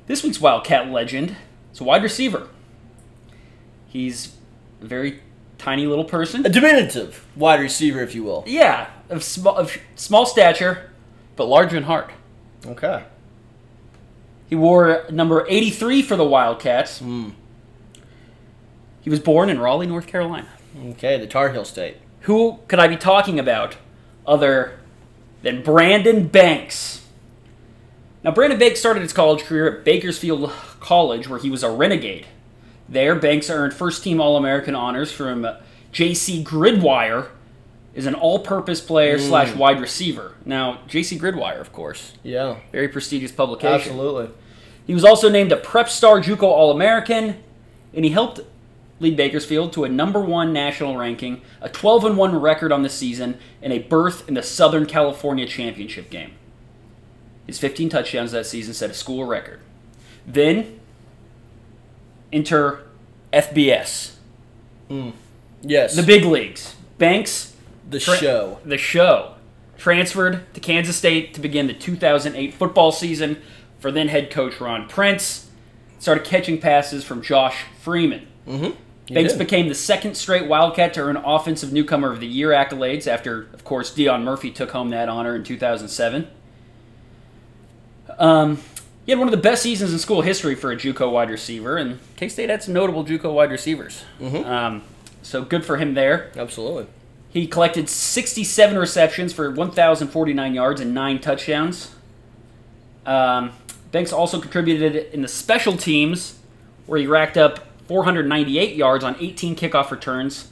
This 0.07 0.23
week's 0.23 0.41
Wildcat 0.41 0.89
Legend 0.89 1.37
is 1.73 1.81
a 1.81 1.85
wide 1.85 2.03
receiver. 2.03 2.49
He's 3.89 4.37
a 4.81 4.87
very 4.87 5.21
tiny 5.59 5.87
little 5.87 6.05
person. 6.05 6.47
A 6.47 6.49
diminutive 6.49 7.27
wide 7.35 7.61
receiver, 7.61 8.03
if 8.03 8.15
you 8.15 8.23
will. 8.23 8.45
Yeah, 8.47 8.89
of 9.09 9.25
small, 9.25 9.57
of 9.57 9.77
small 9.97 10.27
stature, 10.27 10.91
but 11.35 11.47
large 11.47 11.73
in 11.75 11.85
heart. 11.85 12.11
Okay. 12.65 13.05
He 14.49 14.55
wore 14.55 15.05
number 15.11 15.47
83 15.49 16.03
for 16.03 16.17
the 16.17 16.25
Wildcats. 16.25 16.99
Hmm. 16.99 17.31
He 19.01 19.11
was 19.11 19.21
born 19.21 19.51
in 19.51 19.59
Raleigh, 19.59 19.87
North 19.87 20.07
Carolina. 20.07 20.49
Okay, 20.91 21.19
the 21.19 21.27
Tar 21.27 21.51
Heel 21.51 21.65
State. 21.65 21.99
Who 22.21 22.59
could 22.69 22.79
I 22.79 22.89
be 22.89 22.97
talking 22.97 23.39
about 23.39 23.77
other 24.27 24.79
than 25.43 25.63
Brandon 25.63 26.27
Banks? 26.27 27.07
Now, 28.23 28.31
Brandon 28.31 28.59
Banks 28.59 28.81
started 28.81 29.03
his 29.03 29.13
college 29.13 29.43
career 29.43 29.79
at 29.79 29.85
Bakersfield 29.85 30.51
College, 30.81 31.29
where 31.29 31.39
he 31.39 31.51
was 31.51 31.63
a 31.63 31.71
renegade. 31.71 32.27
There, 32.89 33.15
Banks 33.15 33.51
earned 33.51 33.75
first 33.75 34.03
team 34.03 34.21
All 34.21 34.37
American 34.37 34.75
honors 34.75 35.13
from 35.13 35.47
J.C. 35.93 36.43
Gridwire, 36.43 37.29
is 37.95 38.07
an 38.07 38.15
all 38.15 38.41
purpose 38.41 38.81
player 38.81 39.19
mm. 39.19 39.21
slash 39.21 39.55
wide 39.55 39.81
receiver. 39.81 40.35
Now, 40.45 40.81
J.C. 40.89 41.19
Gridwire, 41.19 41.61
of 41.61 41.73
course, 41.73 42.13
Yeah, 42.23 42.57
very 42.73 42.89
prestigious 42.89 43.33
publication. 43.33 43.93
absolutely. 43.93 44.31
He 44.87 44.93
was 44.95 45.05
also 45.05 45.31
named 45.31 45.53
a 45.53 45.57
Prep 45.57 45.89
Star 45.89 46.21
JUCO 46.21 46.43
All 46.43 46.71
American, 46.71 47.43
and 47.95 48.05
he 48.05 48.11
helped 48.11 48.41
lead 49.01 49.17
Bakersfield 49.17 49.73
to 49.73 49.85
a 49.85 49.89
number 49.89 50.21
one 50.21 50.53
national 50.53 50.97
ranking, 50.97 51.43
a 51.61 51.69
12 51.69 52.05
and 52.05 52.17
1 52.17 52.37
record 52.41 52.73
on 52.73 52.83
the 52.83 52.89
season, 52.89 53.39
and 53.63 53.73
a 53.73 53.79
berth 53.79 54.29
in 54.29 54.35
the 54.35 54.43
Southern 54.43 54.87
California 54.87 55.47
Championship 55.47 56.11
game. 56.11 56.33
His 57.47 57.59
15 57.59 57.89
touchdowns 57.89 58.33
that 58.33 58.47
season 58.47 58.75
set 58.75 58.91
a 58.91 58.95
school 58.95 59.25
record. 59.25 59.61
Then, 60.27 60.81
enter 62.33 62.87
FBS, 63.33 64.15
mm. 64.89 65.13
Yes, 65.63 65.97
the 65.97 66.03
big 66.03 66.25
leagues. 66.25 66.75
Banks, 66.99 67.54
the 67.95 68.01
Tra- 68.01 68.17
show. 68.17 68.59
the 68.65 68.77
show, 68.79 69.35
transferred 69.79 70.53
to 70.55 70.61
Kansas 70.61 70.97
State 70.97 71.35
to 71.35 71.41
begin 71.41 71.67
the 71.67 71.73
2008 71.75 72.55
football 72.55 72.93
season 72.93 73.41
for 73.79 73.91
then 73.91 74.09
head 74.09 74.31
coach 74.31 74.61
Ron 74.61 74.89
Prince. 74.89 75.49
Started 75.99 76.25
catching 76.25 76.61
passes 76.61 77.03
from 77.05 77.23
Josh 77.23 77.65
Freeman. 77.81 78.27
He 78.47 79.13
Banks 79.15 79.33
did. 79.33 79.39
became 79.39 79.69
the 79.69 79.75
second 79.75 80.17
straight 80.17 80.47
Wildcat 80.49 80.93
to 80.95 81.01
earn 81.01 81.17
Offensive 81.17 81.73
Newcomer 81.73 82.11
of 82.13 82.21
the 82.21 82.27
Year 82.27 82.51
accolades 82.51 83.07
after, 83.07 83.49
of 83.55 83.65
course, 83.65 83.95
Deon 83.95 84.23
Murphy 84.23 84.51
took 84.51 84.71
home 84.73 84.91
that 84.91 85.09
honor 85.09 85.35
in 85.37 85.45
2007. 85.45 86.27
Um, 88.19 88.59
He 89.07 89.13
had 89.13 89.19
one 89.19 89.29
of 89.29 89.33
the 89.33 89.37
best 89.41 89.63
seasons 89.63 89.93
in 89.93 89.99
school 89.99 90.23
history 90.23 90.55
for 90.55 90.73
a 90.73 90.77
JUCO 90.77 91.11
wide 91.13 91.29
receiver, 91.31 91.77
and 91.77 91.99
K 92.17 92.29
State 92.29 92.49
had 92.49 92.63
some 92.63 92.73
notable 92.75 93.05
JUCO 93.05 93.33
wide 93.35 93.51
receivers. 93.51 94.03
Um, 94.23 94.83
so 95.23 95.43
good 95.43 95.65
for 95.65 95.77
him 95.77 95.93
there. 95.95 96.31
Absolutely. 96.37 96.87
He 97.35 97.49
collected 97.49 97.89
67 97.89 98.79
receptions 98.79 99.33
for 99.33 99.51
1,049 99.51 100.55
yards 100.55 100.81
and 100.81 100.95
nine 100.95 101.19
touchdowns. 101.19 101.93
Um, 103.05 103.51
Banks 103.91 104.13
also 104.13 104.41
contributed 104.41 105.13
in 105.13 105.21
the 105.21 105.27
special 105.27 105.77
teams, 105.77 106.39
where 106.87 107.01
he 107.01 107.09
racked 107.09 107.37
up 107.37 107.67
498 107.89 108.77
yards 108.77 109.03
on 109.03 109.17
18 109.19 109.57
kickoff 109.57 109.91
returns, 109.91 110.49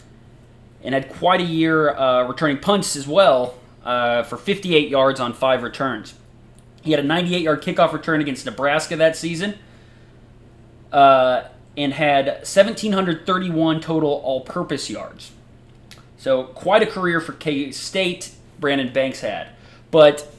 and 0.82 0.92
had 0.92 1.08
quite 1.08 1.40
a 1.40 1.44
year 1.44 1.90
uh, 1.90 2.24
returning 2.24 2.58
punts 2.58 2.96
as 2.96 3.06
well 3.06 3.54
uh, 3.84 4.24
for 4.24 4.36
58 4.36 4.88
yards 4.88 5.20
on 5.20 5.32
five 5.32 5.62
returns. 5.62 6.14
He 6.82 6.90
had 6.90 6.98
a 6.98 7.04
98 7.04 7.42
yard 7.42 7.62
kickoff 7.62 7.92
return 7.92 8.20
against 8.20 8.44
Nebraska 8.44 8.96
that 8.96 9.16
season, 9.16 9.54
uh, 10.90 11.44
and 11.76 11.92
had 11.92 12.26
1,731 12.26 13.80
total 13.80 14.10
all 14.24 14.40
purpose 14.40 14.90
yards. 14.90 15.30
So 16.22 16.44
quite 16.44 16.82
a 16.82 16.86
career 16.86 17.20
for 17.20 17.32
K 17.32 17.72
State. 17.72 18.30
Brandon 18.60 18.92
Banks 18.92 19.22
had, 19.22 19.48
but 19.90 20.32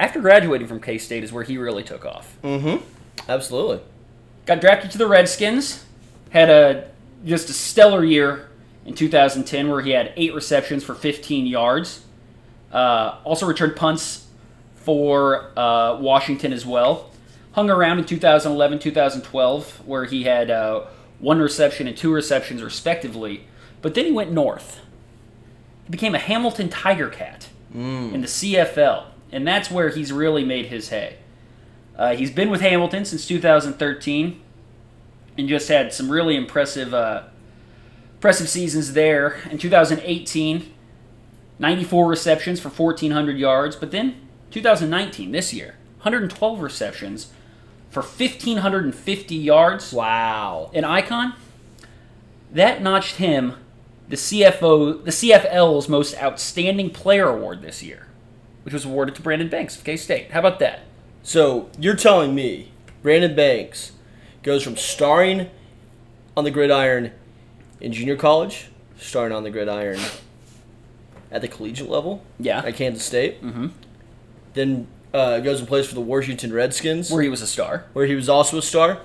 after 0.00 0.18
graduating 0.18 0.66
from 0.66 0.80
K 0.80 0.96
State 0.96 1.22
is 1.22 1.30
where 1.30 1.44
he 1.44 1.58
really 1.58 1.82
took 1.82 2.06
off. 2.06 2.38
Mm-hmm. 2.42 2.82
Absolutely. 3.28 3.80
Got 4.46 4.62
drafted 4.62 4.90
to 4.92 4.96
the 4.96 5.06
Redskins. 5.06 5.84
Had 6.30 6.48
a 6.48 6.90
just 7.22 7.50
a 7.50 7.52
stellar 7.52 8.02
year 8.02 8.48
in 8.86 8.94
2010 8.94 9.68
where 9.68 9.82
he 9.82 9.90
had 9.90 10.14
eight 10.16 10.34
receptions 10.34 10.82
for 10.82 10.94
15 10.94 11.46
yards. 11.46 12.06
Uh, 12.72 13.18
also 13.24 13.44
returned 13.44 13.76
punts 13.76 14.26
for 14.74 15.50
uh, 15.54 15.98
Washington 16.00 16.50
as 16.50 16.64
well. 16.64 17.10
Hung 17.52 17.68
around 17.68 17.98
in 17.98 18.06
2011, 18.06 18.78
2012 18.78 19.86
where 19.86 20.06
he 20.06 20.22
had 20.24 20.50
uh, 20.50 20.86
one 21.18 21.40
reception 21.40 21.86
and 21.86 21.94
two 21.94 22.10
receptions 22.10 22.62
respectively. 22.62 23.44
But 23.82 23.92
then 23.92 24.06
he 24.06 24.12
went 24.12 24.32
north. 24.32 24.80
He 25.84 25.90
became 25.90 26.14
a 26.14 26.18
Hamilton 26.18 26.68
Tiger 26.68 27.08
Cat 27.08 27.48
in 28.14 28.20
the 28.20 28.26
CFL, 28.26 29.06
and 29.32 29.46
that's 29.46 29.70
where 29.70 29.90
he's 29.90 30.12
really 30.12 30.44
made 30.44 30.66
his 30.66 30.88
hay. 30.88 31.18
Uh, 31.96 32.14
he's 32.14 32.30
been 32.30 32.50
with 32.50 32.60
Hamilton 32.60 33.04
since 33.04 33.26
2013, 33.26 34.40
and 35.36 35.48
just 35.48 35.68
had 35.68 35.92
some 35.92 36.10
really 36.10 36.36
impressive, 36.36 36.94
uh, 36.94 37.24
impressive 38.14 38.48
seasons 38.48 38.92
there. 38.94 39.40
In 39.50 39.58
2018, 39.58 40.72
94 41.58 42.06
receptions 42.06 42.60
for 42.60 42.68
1,400 42.68 43.36
yards, 43.38 43.76
but 43.76 43.90
then 43.90 44.28
2019, 44.50 45.32
this 45.32 45.52
year, 45.52 45.76
112 46.02 46.60
receptions 46.60 47.32
for 47.90 48.02
1,550 48.02 49.34
yards. 49.34 49.92
Wow. 49.92 50.70
An 50.74 50.84
icon 50.84 51.34
that 52.50 52.82
notched 52.82 53.16
him 53.16 53.54
the 54.08 54.16
CFO, 54.16 55.04
the 55.04 55.10
CFL's 55.10 55.88
most 55.88 56.14
outstanding 56.22 56.90
player 56.90 57.28
award 57.28 57.62
this 57.62 57.82
year, 57.82 58.06
which 58.62 58.74
was 58.74 58.84
awarded 58.84 59.14
to 59.16 59.22
Brandon 59.22 59.48
Banks 59.48 59.76
of 59.76 59.84
K 59.84 59.96
State. 59.96 60.30
How 60.32 60.40
about 60.40 60.58
that? 60.58 60.80
So 61.22 61.70
you're 61.78 61.96
telling 61.96 62.34
me 62.34 62.72
Brandon 63.02 63.34
Banks 63.34 63.92
goes 64.42 64.62
from 64.62 64.76
starring 64.76 65.48
on 66.36 66.44
the 66.44 66.50
gridiron 66.50 67.12
in 67.80 67.92
junior 67.92 68.16
college, 68.16 68.68
starring 68.98 69.32
on 69.32 69.42
the 69.42 69.50
gridiron 69.50 70.00
at 71.30 71.40
the 71.40 71.48
collegiate 71.48 71.88
level 71.88 72.22
Yeah, 72.38 72.60
at 72.64 72.76
Kansas 72.76 73.04
State, 73.04 73.42
Mhm. 73.42 73.70
then 74.54 74.86
uh, 75.14 75.38
goes 75.38 75.60
and 75.60 75.68
plays 75.68 75.86
for 75.86 75.94
the 75.94 76.00
Washington 76.00 76.52
Redskins, 76.52 77.08
where 77.10 77.22
he 77.22 77.28
was 77.28 77.40
a 77.40 77.46
star. 77.46 77.84
where 77.92 78.04
he 78.06 78.14
was 78.16 78.28
also 78.28 78.58
a 78.58 78.62
star, 78.62 78.98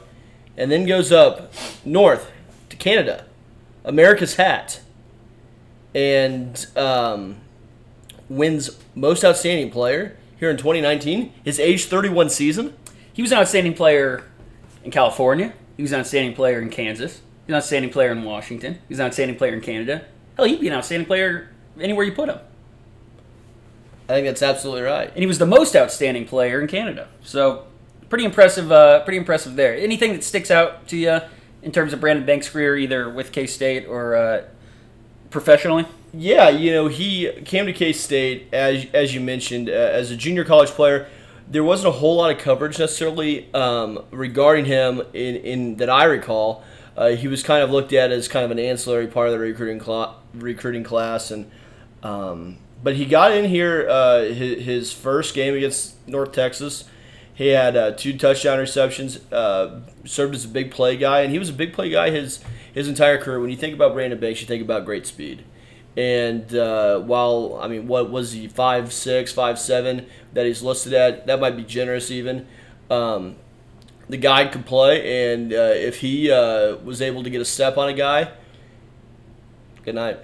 and 0.58 0.72
then 0.72 0.86
goes 0.86 1.12
up 1.12 1.54
north 1.86 2.32
to 2.70 2.76
Canada, 2.76 3.26
America's 3.86 4.36
hat, 4.36 4.80
and 5.94 6.66
um, 6.76 7.38
wins 8.30 8.78
most 8.96 9.24
outstanding 9.24 9.72
player 9.72 10.18
here 10.38 10.50
in 10.50 10.58
2019. 10.58 11.34
His 11.44 11.60
age 11.60 11.86
31 11.86 12.30
season. 12.30 12.76
He 13.12 13.22
was 13.22 13.32
an 13.32 13.40
outstanding 13.40 13.74
player 13.74 14.24
in 14.84 14.92
California. 14.92 15.54
He 15.76 15.84
was 15.84 15.92
an 15.92 16.00
outstanding 16.00 16.36
player 16.36 16.62
in 16.62 16.70
Kansas. 16.70 17.22
He 17.46 17.54
was 17.54 17.56
an 17.56 17.56
outstanding 17.56 17.92
player 17.92 18.12
in 18.12 18.24
Washington. 18.24 18.74
He 18.74 18.94
was 18.94 19.00
an 19.00 19.08
outstanding 19.08 19.38
player 19.38 19.54
in 19.54 19.62
Canada. 19.62 20.06
Hell, 20.38 20.46
he'd 20.46 20.62
be 20.62 20.68
an 20.68 20.74
outstanding 20.74 21.08
player 21.08 21.50
anywhere 21.80 22.06
you 22.06 22.12
put 22.12 22.30
him. 22.30 22.40
I 24.08 24.14
think 24.14 24.26
that's 24.26 24.42
absolutely 24.42 24.82
right. 24.84 25.08
and 25.10 25.20
he 25.20 25.28
was 25.28 25.38
the 25.38 25.46
most 25.46 25.76
outstanding 25.76 26.26
player 26.26 26.60
in 26.60 26.68
Canada. 26.68 27.10
So 27.24 27.68
pretty 28.10 28.26
impressive. 28.26 28.72
Uh, 28.72 29.04
pretty 29.04 29.18
impressive 29.18 29.56
there. 29.56 29.76
Anything 29.76 30.14
that 30.14 30.24
sticks 30.24 30.50
out 30.50 30.88
to 30.88 30.98
you 30.98 31.20
in 31.62 31.72
terms 31.72 31.94
of 31.94 32.02
Brandon 32.02 32.26
Banks' 32.26 32.50
career, 32.50 32.76
either 32.76 33.10
with 33.10 33.32
K 33.32 33.46
State 33.46 33.86
or 33.86 34.16
uh, 34.16 34.44
professionally? 35.30 35.86
Yeah, 36.14 36.50
you 36.50 36.72
know, 36.72 36.88
he 36.88 37.32
came 37.46 37.66
to 37.68 37.74
K 37.74 37.94
State 37.94 38.48
as 38.52 38.86
as 38.94 39.14
you 39.14 39.22
mentioned 39.22 39.70
uh, 39.70 39.74
as 39.74 40.12
a 40.12 40.16
junior 40.16 40.44
college 40.44 40.70
player. 40.70 41.08
There 41.48 41.64
wasn't 41.64 41.96
a 41.96 41.98
whole 41.98 42.18
lot 42.18 42.32
of 42.32 42.38
coverage 42.38 42.78
necessarily 42.78 43.52
um, 43.54 44.06
regarding 44.12 44.66
him 44.66 45.02
in, 45.14 45.36
in 45.38 45.76
that 45.78 45.90
I 45.90 46.04
recall. 46.04 46.64
Uh, 46.96 47.10
he 47.10 47.28
was 47.28 47.42
kind 47.42 47.64
of 47.64 47.72
looked 47.72 47.94
at 47.94 48.12
as 48.12 48.28
kind 48.28 48.46
of 48.46 48.52
an 48.52 48.60
ancillary 48.60 49.08
part 49.08 49.28
of 49.28 49.34
the 49.34 49.40
recruiting 49.40 49.80
cla- 49.80 50.16
recruiting 50.34 50.84
class, 50.84 51.32
and 51.32 51.50
um, 52.04 52.58
but 52.84 52.96
he 52.96 53.06
got 53.06 53.32
in 53.32 53.46
here 53.46 53.88
uh, 53.90 54.22
his, 54.24 54.64
his 54.64 54.94
first 54.94 55.34
game 55.34 55.54
against 55.56 56.08
North 56.08 56.32
Texas. 56.32 56.86
He 57.34 57.48
had 57.48 57.78
uh, 57.78 57.92
two 57.92 58.18
touchdown 58.18 58.60
receptions, 58.60 59.20
uh, 59.32 59.80
served 60.06 60.36
as 60.36 60.44
a 60.44 60.50
big 60.50 60.72
play 60.72 60.98
guy, 60.98 61.22
and 61.22 61.32
he 61.32 61.40
was 61.40 61.50
a 61.50 61.54
big 61.54 61.72
play 61.72 61.90
guy 61.90 62.10
his 62.10 62.44
his 62.80 62.88
entire 62.88 63.18
career. 63.18 63.42
When 63.42 63.50
you 63.50 63.58
think 63.58 63.74
about 63.74 63.94
Brandon 63.94 64.18
Banks, 64.18 64.40
you 64.40 64.48
think 64.48 64.62
about 64.62 64.86
great 64.86 65.06
speed. 65.06 65.44
And 65.98 66.56
uh, 66.56 67.00
while 67.00 67.60
I 67.62 67.68
mean, 67.68 67.88
what 67.88 68.10
was 68.10 68.32
he 68.32 68.48
five 68.48 68.94
six, 68.94 69.34
five 69.34 69.60
seven 69.60 70.06
that 70.34 70.46
he's 70.46 70.62
listed 70.62 70.94
at? 70.94 71.28
That 71.28 71.42
might 71.42 71.58
be 71.58 71.64
generous 71.64 72.10
even. 72.10 72.48
Um, 72.90 73.36
the 74.08 74.16
guy 74.16 74.48
could 74.48 74.66
play, 74.66 75.34
and 75.34 75.52
uh, 75.52 75.74
if 75.76 75.98
he 75.98 76.32
uh, 76.32 76.78
was 76.78 77.02
able 77.02 77.22
to 77.24 77.30
get 77.30 77.42
a 77.42 77.46
step 77.46 77.78
on 77.78 77.90
a 77.90 77.94
guy, 77.94 78.32
good 79.84 79.96
night. 79.96 80.20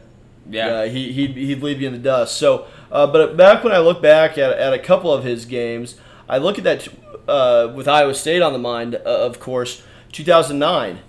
Uh, 0.67 0.83
he 0.85 1.11
he'd, 1.11 1.35
he'd 1.35 1.61
leave 1.61 1.81
you 1.81 1.87
in 1.87 1.93
the 1.93 1.99
dust. 1.99 2.37
So, 2.37 2.67
uh, 2.89 3.05
but 3.07 3.35
back 3.35 3.63
when 3.63 3.73
I 3.73 3.79
look 3.79 4.01
back 4.01 4.37
at, 4.37 4.57
at 4.57 4.73
a 4.73 4.79
couple 4.79 5.11
of 5.13 5.25
his 5.25 5.43
games, 5.45 5.99
I 6.29 6.37
look 6.37 6.57
at 6.57 6.63
that 6.63 6.87
uh, 7.27 7.73
with 7.75 7.87
Iowa 7.87 8.13
State 8.13 8.41
on 8.41 8.53
the 8.53 8.59
mind, 8.59 8.95
uh, 8.95 8.99
of 8.99 9.41
course, 9.41 9.83
2009, 10.13 10.99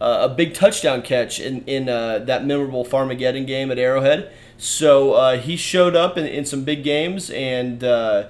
uh, 0.00 0.28
a 0.30 0.34
big 0.34 0.54
touchdown 0.54 1.02
catch 1.02 1.40
in 1.40 1.64
in 1.64 1.88
uh, 1.88 2.18
that 2.20 2.44
memorable 2.44 2.84
Farmageddon 2.84 3.46
game 3.46 3.70
at 3.70 3.78
Arrowhead. 3.78 4.30
So 4.56 5.14
uh, 5.14 5.38
he 5.38 5.56
showed 5.56 5.96
up 5.96 6.16
in, 6.16 6.26
in 6.26 6.44
some 6.44 6.64
big 6.64 6.84
games, 6.84 7.30
and 7.30 7.82
uh, 7.82 8.26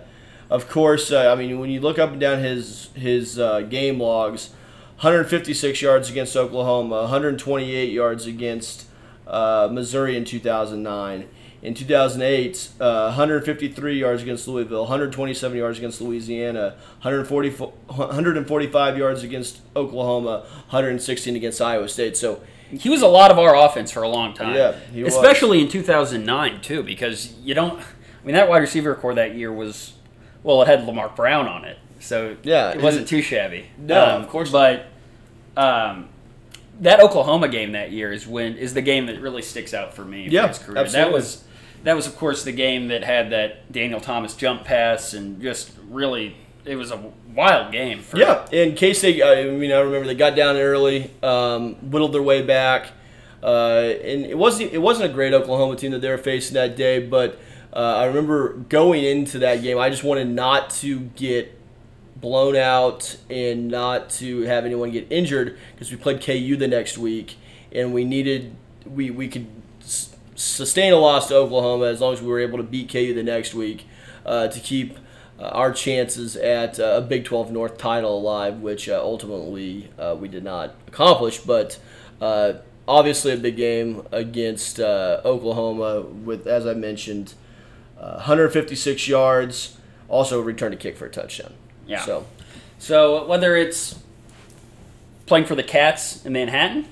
of 0.50 0.68
course, 0.68 1.10
uh, 1.10 1.32
I 1.32 1.34
mean, 1.34 1.58
when 1.58 1.70
you 1.70 1.80
look 1.80 1.98
up 1.98 2.12
and 2.12 2.20
down 2.20 2.40
his 2.40 2.90
his 2.94 3.36
game 3.68 4.00
logs, 4.00 4.50
156 4.96 5.80
yards 5.82 6.10
against 6.10 6.36
Oklahoma, 6.36 7.02
128 7.02 7.90
yards 7.90 8.26
against 8.26 8.86
Missouri 9.26 10.16
in 10.16 10.24
2009. 10.24 11.28
In 11.64 11.72
2008, 11.72 12.68
uh, 12.78 13.04
153 13.06 13.98
yards 13.98 14.20
against 14.22 14.46
Louisville, 14.46 14.82
127 14.82 15.56
yards 15.56 15.78
against 15.78 15.98
Louisiana, 16.02 16.74
140, 17.00 17.48
145 17.50 18.98
yards 18.98 19.22
against 19.22 19.60
Oklahoma, 19.74 20.40
116 20.68 21.34
against 21.36 21.62
Iowa 21.62 21.88
State. 21.88 22.18
So, 22.18 22.42
He 22.70 22.90
was 22.90 23.00
a 23.00 23.06
lot 23.08 23.30
of 23.30 23.38
our 23.38 23.56
offense 23.56 23.90
for 23.90 24.02
a 24.02 24.08
long 24.10 24.34
time. 24.34 24.54
Yeah, 24.54 24.76
he 24.92 25.02
was. 25.04 25.14
especially 25.14 25.62
in 25.62 25.68
2009 25.68 26.60
too, 26.60 26.82
because 26.82 27.32
you 27.42 27.54
don't. 27.54 27.80
I 27.80 28.26
mean, 28.26 28.34
that 28.34 28.48
wide 28.48 28.58
receiver 28.58 28.94
corps 28.94 29.14
that 29.14 29.34
year 29.34 29.50
was, 29.50 29.94
well, 30.42 30.60
it 30.60 30.66
had 30.68 30.80
Lamark 30.86 31.16
Brown 31.16 31.46
on 31.48 31.64
it, 31.64 31.78
so 31.98 32.36
Yeah, 32.42 32.72
it 32.72 32.82
wasn't 32.82 33.08
too 33.08 33.22
shabby. 33.22 33.66
No, 33.78 34.04
of 34.18 34.28
course 34.28 34.50
But 34.50 34.86
um, 35.56 36.08
that 36.80 37.00
Oklahoma 37.00 37.48
game 37.48 37.72
that 37.72 37.90
year 37.90 38.12
is 38.12 38.26
when 38.26 38.56
is 38.58 38.74
the 38.74 38.82
game 38.82 39.06
that 39.06 39.18
really 39.20 39.40
sticks 39.42 39.72
out 39.72 39.94
for 39.94 40.04
me. 40.04 40.26
for 40.26 40.32
Yeah, 40.34 40.48
his 40.48 40.58
career. 40.58 40.78
absolutely. 40.78 41.10
That 41.10 41.14
was 41.14 41.44
that 41.84 41.94
was 41.94 42.06
of 42.06 42.16
course 42.16 42.42
the 42.44 42.52
game 42.52 42.88
that 42.88 43.04
had 43.04 43.30
that 43.30 43.70
Daniel 43.70 44.00
Thomas 44.00 44.34
jump 44.34 44.64
pass 44.64 45.14
and 45.14 45.40
just 45.40 45.70
really 45.88 46.36
it 46.64 46.76
was 46.76 46.90
a 46.90 47.12
wild 47.34 47.72
game. 47.72 48.00
For, 48.00 48.18
Yeah, 48.18 48.46
in 48.50 48.74
K 48.74 48.94
State, 48.94 49.22
I 49.22 49.44
mean, 49.44 49.70
I 49.70 49.80
remember 49.80 50.06
they 50.06 50.14
got 50.14 50.34
down 50.34 50.56
early, 50.56 51.10
um, 51.22 51.74
whittled 51.90 52.12
their 52.12 52.22
way 52.22 52.42
back, 52.42 52.88
uh, 53.42 53.92
and 54.02 54.24
it 54.24 54.36
wasn't 54.38 54.72
it 54.72 54.78
wasn't 54.78 55.10
a 55.10 55.12
great 55.12 55.34
Oklahoma 55.34 55.76
team 55.76 55.92
that 55.92 56.00
they 56.00 56.08
were 56.08 56.18
facing 56.18 56.54
that 56.54 56.76
day. 56.76 57.06
But 57.06 57.38
uh, 57.72 57.96
I 57.96 58.04
remember 58.06 58.54
going 58.54 59.04
into 59.04 59.40
that 59.40 59.62
game, 59.62 59.78
I 59.78 59.90
just 59.90 60.04
wanted 60.04 60.28
not 60.28 60.70
to 60.70 61.00
get 61.00 61.60
blown 62.16 62.56
out 62.56 63.16
and 63.28 63.68
not 63.68 64.08
to 64.08 64.42
have 64.42 64.64
anyone 64.64 64.90
get 64.90 65.06
injured 65.10 65.58
because 65.72 65.90
we 65.90 65.98
played 65.98 66.22
KU 66.22 66.56
the 66.56 66.68
next 66.68 66.96
week, 66.96 67.36
and 67.72 67.92
we 67.92 68.04
needed 68.04 68.56
we 68.86 69.10
we 69.10 69.28
could 69.28 69.46
sustain 70.34 70.92
a 70.92 70.96
loss 70.96 71.28
to 71.28 71.36
Oklahoma 71.36 71.86
as 71.86 72.00
long 72.00 72.12
as 72.12 72.20
we 72.20 72.28
were 72.28 72.40
able 72.40 72.58
to 72.58 72.64
beat 72.64 72.90
KU 72.90 73.14
the 73.14 73.22
next 73.22 73.54
week 73.54 73.86
uh, 74.26 74.48
to 74.48 74.60
keep 74.60 74.98
uh, 75.38 75.48
our 75.48 75.72
chances 75.72 76.36
at 76.36 76.78
uh, 76.78 76.94
a 76.96 77.00
Big 77.00 77.24
12 77.24 77.50
North 77.50 77.78
title 77.78 78.18
alive, 78.18 78.60
which 78.60 78.88
uh, 78.88 79.00
ultimately 79.02 79.90
uh, 79.98 80.16
we 80.18 80.28
did 80.28 80.44
not 80.44 80.74
accomplish. 80.86 81.38
But 81.38 81.78
uh, 82.20 82.54
obviously, 82.86 83.32
a 83.32 83.36
big 83.36 83.56
game 83.56 84.06
against 84.12 84.78
uh, 84.80 85.20
Oklahoma 85.24 86.02
with, 86.02 86.46
as 86.46 86.66
I 86.66 86.74
mentioned, 86.74 87.34
uh, 87.98 88.14
156 88.14 89.08
yards, 89.08 89.76
also 90.08 90.40
returned 90.40 90.74
a 90.74 90.76
kick 90.76 90.96
for 90.96 91.06
a 91.06 91.10
touchdown. 91.10 91.54
Yeah. 91.86 92.04
So, 92.04 92.26
So 92.78 93.26
whether 93.26 93.56
it's 93.56 93.98
playing 95.26 95.46
for 95.46 95.54
the 95.54 95.62
Cats 95.62 96.24
in 96.24 96.32
Manhattan 96.32 96.86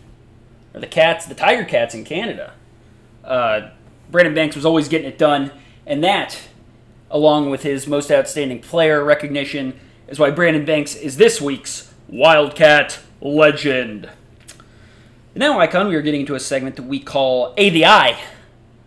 or 0.75 0.81
the 0.81 0.87
Cats, 0.87 1.27
the 1.27 1.35
Tiger 1.35 1.65
Cats 1.65 1.95
in 1.95 2.05
Canada, 2.05 2.55
uh, 3.25 3.71
Brandon 4.11 4.35
Banks 4.35 4.57
was 4.57 4.65
always 4.65 4.89
getting 4.89 5.09
it 5.09 5.19
done, 5.19 5.53
and 5.87 6.03
that, 6.05 6.39
along 7.11 7.51
with 7.51 7.63
his 7.63 7.87
most 7.87 8.11
outstanding 8.11 8.61
player 8.61 9.05
recognition, 9.05 9.79
is 10.09 10.19
why 10.19 10.31
Brandon 10.31 10.65
Banks 10.65 10.95
is 10.95 11.17
this 11.17 11.41
week's 11.41 11.93
Wildcat 12.09 13.01
legend. 13.21 14.09
Now, 15.35 15.59
Icon, 15.61 15.89
we 15.89 15.97
are 15.97 16.03
getting 16.03 16.21
into 16.21 16.35
a 16.35 16.41
segment 16.41 16.77
that 16.77 16.83
we 16.83 17.01
call 17.01 17.55
A 17.57 17.71
the 17.71 17.87
Eye, 17.87 18.19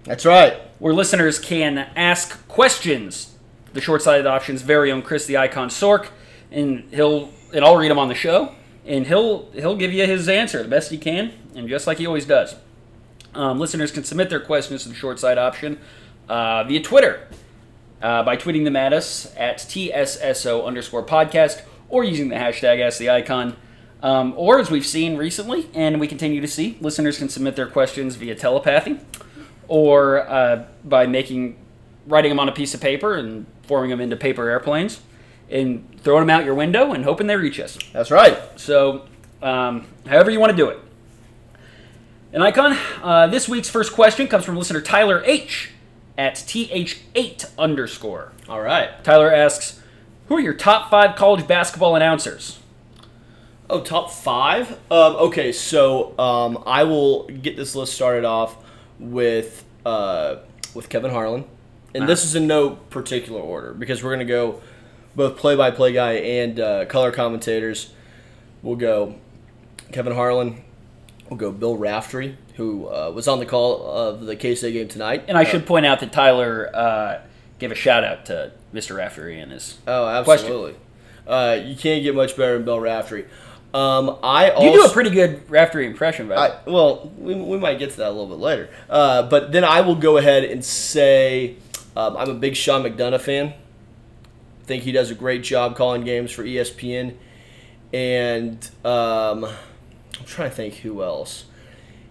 that's 0.03 0.25
right. 0.25 0.61
where 0.77 0.93
listeners 0.93 1.39
can 1.39 1.79
ask 1.95 2.47
questions. 2.47 3.35
The 3.73 3.81
short 3.81 4.03
side 4.03 4.25
option's 4.27 4.61
very 4.61 4.91
own 4.91 5.01
Chris 5.01 5.25
the 5.25 5.37
Icon 5.37 5.69
Sork, 5.69 6.09
and 6.51 6.87
he'll 6.91 7.31
and 7.53 7.65
I'll 7.65 7.77
read 7.77 7.89
them 7.89 7.97
on 7.97 8.09
the 8.09 8.15
show, 8.15 8.53
and 8.85 9.07
he'll 9.07 9.49
he'll 9.51 9.75
give 9.75 9.91
you 9.91 10.05
his 10.05 10.29
answer 10.29 10.61
the 10.61 10.69
best 10.69 10.91
he 10.91 10.97
can, 10.97 11.33
and 11.55 11.67
just 11.67 11.87
like 11.87 11.97
he 11.97 12.05
always 12.05 12.25
does. 12.25 12.55
Um, 13.35 13.59
listeners 13.59 13.91
can 13.91 14.03
submit 14.03 14.29
their 14.29 14.39
questions 14.39 14.83
to 14.83 14.89
the 14.89 14.95
short 14.95 15.19
side 15.19 15.37
option 15.37 15.79
uh, 16.29 16.63
via 16.63 16.81
Twitter 16.81 17.27
uh, 18.01 18.23
by 18.23 18.37
tweeting 18.37 18.63
them 18.63 18.75
at 18.75 18.93
us 18.93 19.33
at 19.35 19.57
TSSO 19.59 20.65
underscore 20.65 21.03
podcast 21.03 21.61
or 21.89 22.03
using 22.03 22.29
the 22.29 22.35
hashtag 22.35 22.79
Ask 22.79 22.97
the 22.97 23.09
Icon. 23.09 23.55
Um, 24.01 24.33
or 24.37 24.59
as 24.59 24.69
we've 24.69 24.85
seen 24.85 25.17
recently, 25.17 25.69
and 25.73 25.99
we 25.99 26.07
continue 26.07 26.39
to 26.41 26.47
see, 26.47 26.77
listeners 26.79 27.17
can 27.17 27.29
submit 27.29 27.55
their 27.55 27.67
questions 27.67 28.15
via 28.15 28.35
telepathy 28.35 28.99
or 29.67 30.27
uh, 30.29 30.65
by 30.83 31.07
making 31.07 31.57
writing 32.05 32.29
them 32.29 32.39
on 32.39 32.47
a 32.47 32.51
piece 32.51 32.73
of 32.73 32.81
paper 32.81 33.15
and 33.15 33.47
forming 33.63 33.89
them 33.89 33.99
into 33.99 34.15
paper 34.15 34.47
airplanes 34.47 35.01
and 35.49 35.99
throwing 36.01 36.21
them 36.21 36.29
out 36.29 36.45
your 36.45 36.53
window 36.53 36.93
and 36.93 37.03
hoping 37.03 37.27
they 37.27 37.35
reach 37.35 37.59
us. 37.59 37.77
That's 37.93 38.11
right. 38.11 38.37
So, 38.57 39.05
um, 39.41 39.87
however 40.05 40.29
you 40.29 40.39
want 40.39 40.51
to 40.51 40.57
do 40.57 40.69
it. 40.69 40.79
An 42.35 42.41
icon. 42.41 42.77
Uh, 43.01 43.27
this 43.27 43.47
week's 43.47 43.69
first 43.69 43.93
question 43.93 44.27
comes 44.27 44.43
from 44.43 44.57
listener 44.57 44.81
Tyler 44.81 45.23
H 45.23 45.69
at 46.17 46.35
th8 46.35 47.57
underscore. 47.57 48.33
All 48.49 48.59
right. 48.59 49.01
Tyler 49.05 49.31
asks, 49.31 49.81
"Who 50.27 50.35
are 50.35 50.41
your 50.41 50.53
top 50.53 50.91
five 50.91 51.15
college 51.15 51.47
basketball 51.47 51.95
announcers?" 51.95 52.59
Oh, 53.69 53.79
top 53.79 54.11
five? 54.11 54.71
Um, 54.91 55.15
okay, 55.15 55.53
so 55.53 56.13
um, 56.19 56.61
I 56.67 56.83
will 56.83 57.25
get 57.27 57.55
this 57.55 57.73
list 57.73 57.93
started 57.93 58.25
off 58.25 58.57
with 58.99 59.63
uh, 59.85 60.39
with 60.73 60.89
Kevin 60.89 61.11
Harlan, 61.11 61.45
and 61.93 62.05
this 62.05 62.25
is 62.25 62.35
in 62.35 62.47
no 62.47 62.71
particular 62.71 63.39
order 63.39 63.73
because 63.73 64.03
we're 64.03 64.11
gonna 64.11 64.25
go 64.25 64.61
both 65.15 65.37
play-by-play 65.37 65.93
guy 65.93 66.11
and 66.15 66.59
uh, 66.59 66.83
color 66.87 67.13
commentators. 67.13 67.93
We'll 68.61 68.75
go 68.75 69.15
Kevin 69.93 70.13
Harlan. 70.13 70.65
We'll 71.29 71.37
go 71.37 71.51
Bill 71.51 71.75
Raftery, 71.75 72.35
who 72.55 72.87
uh, 72.87 73.11
was 73.13 73.27
on 73.27 73.39
the 73.39 73.45
call 73.45 73.89
of 73.89 74.21
the 74.25 74.35
K 74.35 74.53
State 74.55 74.73
game 74.73 74.87
tonight. 74.87 75.25
And 75.27 75.37
I 75.37 75.43
should 75.43 75.65
point 75.65 75.85
out 75.85 75.99
that 76.01 76.11
Tyler 76.11 76.69
uh, 76.73 77.21
gave 77.57 77.71
a 77.71 77.75
shout 77.75 78.03
out 78.03 78.25
to 78.27 78.51
Mr. 78.73 78.95
Raftery 78.95 79.39
and 79.39 79.51
his. 79.51 79.77
Oh, 79.87 80.07
absolutely. 80.07 80.75
Uh, 81.25 81.59
you 81.63 81.75
can't 81.75 82.03
get 82.03 82.13
much 82.13 82.37
better 82.37 82.53
than 82.53 82.65
Bill 82.65 82.79
Raftery. 82.79 83.25
Um, 83.73 84.19
I 84.23 84.51
also, 84.51 84.65
You 84.65 84.83
do 84.83 84.85
a 84.85 84.89
pretty 84.89 85.09
good 85.09 85.49
Raftery 85.49 85.85
impression, 85.85 86.29
by 86.29 86.35
the 86.35 86.41
way. 86.41 86.59
I, 86.65 86.69
well, 86.69 87.11
we, 87.17 87.35
we 87.35 87.57
might 87.57 87.77
get 87.77 87.91
to 87.91 87.97
that 87.97 88.07
a 88.07 88.11
little 88.11 88.27
bit 88.27 88.37
later. 88.37 88.69
Uh, 88.89 89.23
but 89.23 89.51
then 89.51 89.65
I 89.65 89.81
will 89.81 89.95
go 89.95 90.17
ahead 90.17 90.45
and 90.45 90.63
say 90.63 91.55
um, 91.97 92.15
I'm 92.15 92.29
a 92.29 92.33
big 92.35 92.55
Sean 92.55 92.83
McDonough 92.83 93.19
fan. 93.19 93.47
I 93.47 94.65
think 94.65 94.83
he 94.83 94.91
does 94.91 95.11
a 95.11 95.15
great 95.15 95.43
job 95.43 95.75
calling 95.75 96.03
games 96.03 96.31
for 96.31 96.43
ESPN. 96.43 97.15
And 97.91 98.69
um, 98.85 99.45
I'm 100.25 100.31
trying 100.31 100.49
to 100.49 100.55
think 100.55 100.73
who 100.75 101.03
else. 101.03 101.45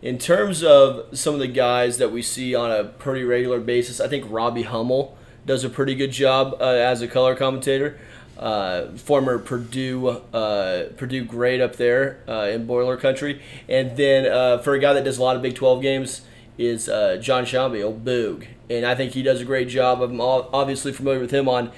In 0.00 0.18
terms 0.18 0.62
of 0.62 1.18
some 1.18 1.34
of 1.34 1.40
the 1.40 1.48
guys 1.48 1.98
that 1.98 2.12
we 2.12 2.22
see 2.22 2.54
on 2.54 2.70
a 2.70 2.84
pretty 2.84 3.24
regular 3.24 3.58
basis, 3.58 4.00
I 4.00 4.06
think 4.06 4.24
Robbie 4.28 4.62
Hummel 4.62 5.18
does 5.44 5.64
a 5.64 5.68
pretty 5.68 5.96
good 5.96 6.12
job 6.12 6.56
uh, 6.60 6.64
as 6.64 7.02
a 7.02 7.08
color 7.08 7.34
commentator. 7.34 7.98
Uh, 8.38 8.92
former 8.92 9.38
Purdue 9.38 10.08
uh, 10.08 10.90
Purdue 10.96 11.24
great 11.24 11.60
up 11.60 11.76
there 11.76 12.20
uh, 12.28 12.48
in 12.52 12.66
Boiler 12.66 12.96
Country, 12.96 13.42
and 13.68 13.96
then 13.96 14.30
uh, 14.30 14.58
for 14.58 14.74
a 14.74 14.78
guy 14.78 14.92
that 14.92 15.04
does 15.04 15.18
a 15.18 15.22
lot 15.22 15.34
of 15.34 15.42
Big 15.42 15.56
12 15.56 15.82
games 15.82 16.22
is 16.56 16.88
uh, 16.88 17.16
John 17.16 17.44
Sciambi, 17.44 17.84
old 17.84 18.04
Boog, 18.04 18.46
and 18.70 18.86
I 18.86 18.94
think 18.94 19.12
he 19.12 19.22
does 19.22 19.40
a 19.40 19.44
great 19.44 19.68
job. 19.68 20.00
I'm 20.02 20.20
obviously 20.20 20.92
familiar 20.92 21.20
with 21.20 21.32
him 21.32 21.48
on 21.48 21.72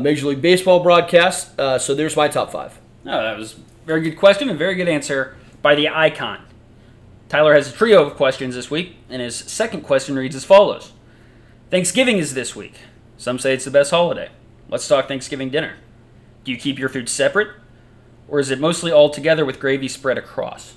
Major 0.00 0.26
League 0.26 0.42
Baseball 0.42 0.80
broadcasts. 0.80 1.54
So 1.84 1.94
there's 1.94 2.16
my 2.16 2.28
top 2.28 2.52
five. 2.52 2.78
No, 3.04 3.22
that 3.22 3.38
was 3.38 3.54
a 3.54 3.86
very 3.86 4.02
good 4.02 4.16
question 4.16 4.50
and 4.50 4.58
very 4.58 4.74
good 4.74 4.88
answer 4.88 5.36
by 5.62 5.74
the 5.74 5.88
icon. 5.88 6.44
Tyler 7.28 7.54
has 7.54 7.68
a 7.68 7.72
trio 7.72 8.04
of 8.04 8.16
questions 8.16 8.54
this 8.54 8.70
week, 8.70 8.96
and 9.10 9.20
his 9.20 9.36
second 9.36 9.82
question 9.82 10.16
reads 10.16 10.34
as 10.34 10.44
follows 10.44 10.92
Thanksgiving 11.70 12.18
is 12.18 12.34
this 12.34 12.56
week. 12.56 12.74
Some 13.16 13.38
say 13.38 13.52
it's 13.52 13.64
the 13.64 13.70
best 13.70 13.90
holiday. 13.90 14.30
Let's 14.68 14.88
talk 14.88 15.08
Thanksgiving 15.08 15.50
dinner. 15.50 15.74
Do 16.44 16.52
you 16.52 16.58
keep 16.58 16.78
your 16.78 16.88
food 16.88 17.08
separate, 17.08 17.48
or 18.28 18.40
is 18.40 18.50
it 18.50 18.60
mostly 18.60 18.90
all 18.90 19.10
together 19.10 19.44
with 19.44 19.60
gravy 19.60 19.88
spread 19.88 20.16
across? 20.16 20.74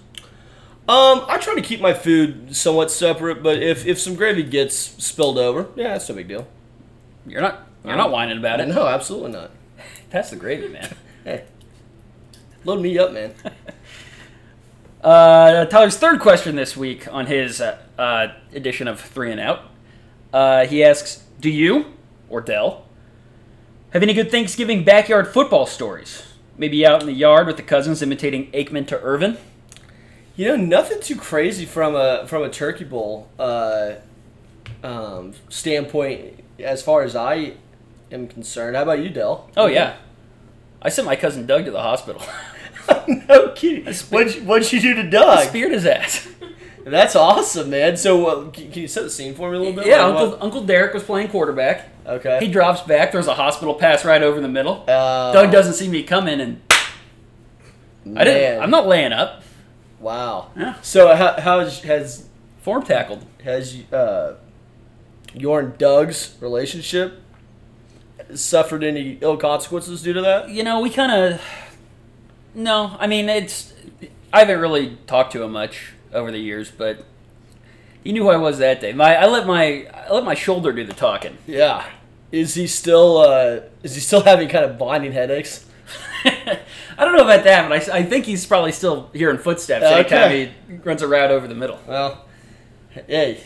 Um, 0.89 1.23
I 1.27 1.37
try 1.37 1.55
to 1.55 1.61
keep 1.61 1.79
my 1.79 1.93
food 1.93 2.55
somewhat 2.55 2.91
separate, 2.91 3.41
but 3.41 3.61
if, 3.61 3.85
if 3.85 3.99
some 3.99 4.15
gravy 4.15 4.43
gets 4.43 4.75
spilled 4.75 5.37
over, 5.37 5.67
yeah, 5.75 5.89
that's 5.89 6.09
no 6.09 6.15
big 6.15 6.27
deal. 6.27 6.47
You're 7.25 7.41
not 7.41 7.67
you're 7.85 7.95
not 7.95 8.11
whining 8.11 8.37
about 8.37 8.59
it. 8.59 8.67
No, 8.67 8.87
absolutely 8.87 9.31
not. 9.31 9.51
Pass 10.09 10.29
the 10.29 10.35
gravy, 10.35 10.67
man. 10.67 10.95
Hey, 11.23 11.43
load 12.65 12.81
me 12.81 12.97
up, 12.97 13.13
man. 13.13 13.35
Uh, 15.03 15.65
Tyler's 15.65 15.97
third 15.97 16.19
question 16.19 16.55
this 16.55 16.77
week 16.77 17.11
on 17.11 17.25
his 17.25 17.59
uh, 17.59 17.77
uh, 17.97 18.27
edition 18.53 18.87
of 18.87 18.99
Three 18.99 19.31
and 19.31 19.39
Out. 19.39 19.61
Uh, 20.31 20.65
he 20.65 20.83
asks, 20.83 21.23
"Do 21.39 21.49
you 21.49 21.93
or 22.29 22.39
Dell 22.39 22.85
have 23.93 24.03
any 24.03 24.13
good 24.13 24.29
Thanksgiving 24.29 24.83
backyard 24.83 25.27
football 25.27 25.65
stories? 25.65 26.23
Maybe 26.55 26.85
out 26.85 27.01
in 27.01 27.07
the 27.07 27.13
yard 27.13 27.47
with 27.47 27.57
the 27.57 27.63
cousins 27.63 28.03
imitating 28.03 28.51
Aikman 28.51 28.87
to 28.87 29.01
Irvin." 29.01 29.37
You 30.35 30.49
know, 30.49 30.55
nothing 30.55 31.01
too 31.01 31.15
crazy 31.15 31.65
from 31.65 31.95
a 31.95 32.27
from 32.27 32.43
a 32.43 32.49
turkey 32.49 32.83
bowl 32.83 33.27
uh, 33.39 33.93
um, 34.83 35.33
standpoint 35.49 36.43
as 36.59 36.83
far 36.83 37.01
as 37.01 37.15
I 37.15 37.53
am 38.11 38.27
concerned. 38.27 38.75
How 38.75 38.83
about 38.83 38.99
you, 38.99 39.09
Dell? 39.09 39.49
Oh 39.57 39.65
yeah, 39.65 39.95
I 40.79 40.89
sent 40.89 41.07
my 41.07 41.15
cousin 41.15 41.47
Doug 41.47 41.65
to 41.65 41.71
the 41.71 41.81
hospital. 41.81 42.21
no 43.29 43.49
kidding. 43.49 43.85
What'd 43.85 44.35
you, 44.35 44.41
what'd 44.43 44.71
you 44.71 44.79
do 44.81 44.95
to 44.95 45.09
Doug? 45.09 45.47
Speared 45.47 45.71
his 45.71 45.85
ass. 45.85 46.27
That's 46.83 47.15
awesome, 47.15 47.69
man. 47.69 47.95
So, 47.95 48.25
uh, 48.25 48.49
can, 48.49 48.71
you 48.73 48.87
set 48.87 49.03
the 49.03 49.09
scene 49.09 49.35
for 49.35 49.51
me 49.51 49.57
a 49.57 49.59
little 49.59 49.75
bit? 49.75 49.85
yeah, 49.85 50.03
Uncle 50.03 50.29
what- 50.31 50.41
Uncle 50.41 50.63
Derek 50.63 50.93
was 50.93 51.03
playing 51.03 51.27
quarterback. 51.29 51.89
Okay. 52.07 52.39
He 52.39 52.47
drops 52.47 52.81
back, 52.81 53.11
throws 53.11 53.27
a 53.27 53.35
hospital 53.35 53.75
pass 53.75 54.03
right 54.03 54.23
over 54.23 54.41
the 54.41 54.47
middle. 54.47 54.83
Uh, 54.87 55.31
Doug 55.31 55.51
doesn't 55.51 55.73
see 55.73 55.87
me 55.87 56.01
coming, 56.01 56.41
and 56.41 56.59
I 58.17 58.23
didn't. 58.23 58.63
I'm 58.63 58.71
not 58.71 58.87
laying 58.87 59.11
up. 59.13 59.43
Wow. 59.99 60.49
Yeah. 60.57 60.75
So, 60.81 61.15
how, 61.15 61.39
how 61.39 61.59
has 61.59 61.81
has 61.83 62.27
Form 62.61 62.83
tackled. 62.83 63.25
has 63.43 63.75
uh, 63.91 64.35
your 65.33 65.59
and 65.59 65.77
Doug's 65.77 66.35
relationship 66.41 67.21
suffered 68.35 68.83
any 68.83 69.17
ill 69.21 69.37
consequences 69.37 70.01
due 70.01 70.13
to 70.13 70.21
that? 70.21 70.49
You 70.49 70.63
know, 70.63 70.79
we 70.79 70.89
kind 70.89 71.11
of. 71.11 71.41
No, 72.53 72.95
I 72.99 73.07
mean 73.07 73.29
it's. 73.29 73.73
I 74.33 74.39
haven't 74.39 74.59
really 74.59 74.97
talked 75.07 75.31
to 75.33 75.43
him 75.43 75.51
much 75.51 75.93
over 76.13 76.31
the 76.31 76.37
years, 76.39 76.71
but 76.71 77.05
he 78.03 78.11
knew 78.11 78.23
who 78.23 78.29
I 78.29 78.37
was 78.37 78.57
that 78.59 78.81
day. 78.81 78.93
My 78.93 79.15
I 79.15 79.25
let 79.27 79.45
my 79.47 79.87
I 79.93 80.11
let 80.11 80.23
my 80.23 80.35
shoulder 80.35 80.71
do 80.71 80.83
the 80.85 80.93
talking. 80.93 81.37
Yeah. 81.47 81.85
Is 82.31 82.55
he 82.55 82.67
still 82.67 83.17
uh, 83.17 83.59
is 83.83 83.95
he 83.95 84.01
still 84.01 84.21
having 84.23 84.47
kind 84.49 84.65
of 84.65 84.77
bonding 84.77 85.11
headaches? 85.11 85.65
I 86.25 86.59
don't 87.05 87.15
know 87.15 87.23
about 87.23 87.43
that, 87.45 87.67
but 87.67 87.89
I, 87.89 87.99
I 87.99 88.03
think 88.03 88.25
he's 88.25 88.45
probably 88.45 88.71
still 88.71 89.09
hearing 89.13 89.37
footsteps 89.37 89.83
anytime 89.83 90.23
Okay. 90.31 90.51
he 90.69 90.75
runs 90.77 91.01
a 91.01 91.07
route 91.07 91.31
over 91.31 91.47
the 91.47 91.55
middle. 91.55 91.79
Well, 91.87 92.25
hey, 93.07 93.41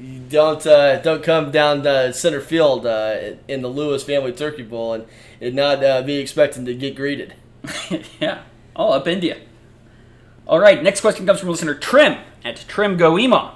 you 0.00 0.20
don't 0.28 0.66
uh, 0.66 1.00
don't 1.00 1.22
come 1.22 1.50
down 1.50 1.82
the 1.82 2.12
center 2.12 2.40
field 2.40 2.84
uh, 2.86 3.18
in 3.48 3.62
the 3.62 3.68
Lewis 3.68 4.02
Family 4.02 4.32
Turkey 4.32 4.62
Bowl 4.64 4.92
and, 4.94 5.06
and 5.40 5.54
not 5.54 5.82
uh, 5.84 6.02
be 6.02 6.16
expecting 6.16 6.64
to 6.66 6.74
get 6.74 6.94
greeted. 6.96 7.34
yeah, 8.20 8.42
all 8.74 8.92
up 8.92 9.06
India. 9.06 9.38
All 10.46 10.60
right, 10.60 10.82
next 10.82 11.00
question 11.00 11.26
comes 11.26 11.40
from 11.40 11.48
listener 11.48 11.74
Trim 11.74 12.18
at 12.44 12.64
Trim 12.68 12.96
Goema. 12.96 13.54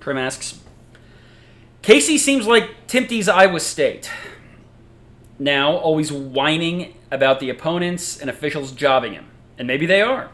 Trim 0.00 0.18
asks, 0.18 0.60
Casey 1.80 2.18
seems 2.18 2.46
like 2.46 2.86
Timpty's 2.86 3.28
Iowa 3.28 3.60
State. 3.60 4.10
now 5.38 5.72
always 5.72 6.12
whining 6.12 6.94
about 7.10 7.40
the 7.40 7.50
opponents 7.50 8.18
and 8.18 8.28
officials 8.28 8.72
jobbing 8.72 9.14
him. 9.14 9.26
And 9.58 9.66
maybe 9.66 9.86
they 9.86 10.02
are. 10.02 10.30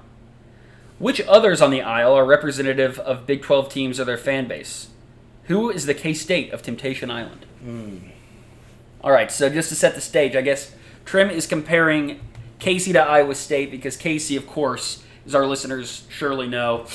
Which 0.98 1.20
others 1.22 1.60
on 1.62 1.70
the 1.70 1.82
aisle 1.82 2.14
are 2.14 2.24
representative 2.24 2.98
of 2.98 3.26
Big 3.26 3.42
12 3.42 3.68
teams 3.68 4.00
or 4.00 4.04
their 4.04 4.18
fan 4.18 4.48
base? 4.48 4.88
Who 5.44 5.70
is 5.70 5.86
the 5.86 5.94
K 5.94 6.14
State 6.14 6.52
of 6.52 6.62
Temptation 6.62 7.10
Island? 7.10 7.46
Hmm. 7.62 7.98
All 9.02 9.10
right, 9.10 9.30
so 9.30 9.48
just 9.48 9.70
to 9.70 9.74
set 9.74 9.94
the 9.94 10.00
stage, 10.00 10.36
I 10.36 10.42
guess 10.42 10.72
Trim 11.10 11.28
is 11.28 11.44
comparing 11.48 12.20
Casey 12.60 12.92
to 12.92 13.00
Iowa 13.00 13.34
State 13.34 13.72
because 13.72 13.96
Casey, 13.96 14.36
of 14.36 14.46
course, 14.46 15.02
as 15.26 15.34
our 15.34 15.44
listeners 15.44 16.06
surely 16.08 16.46
know, 16.46 16.86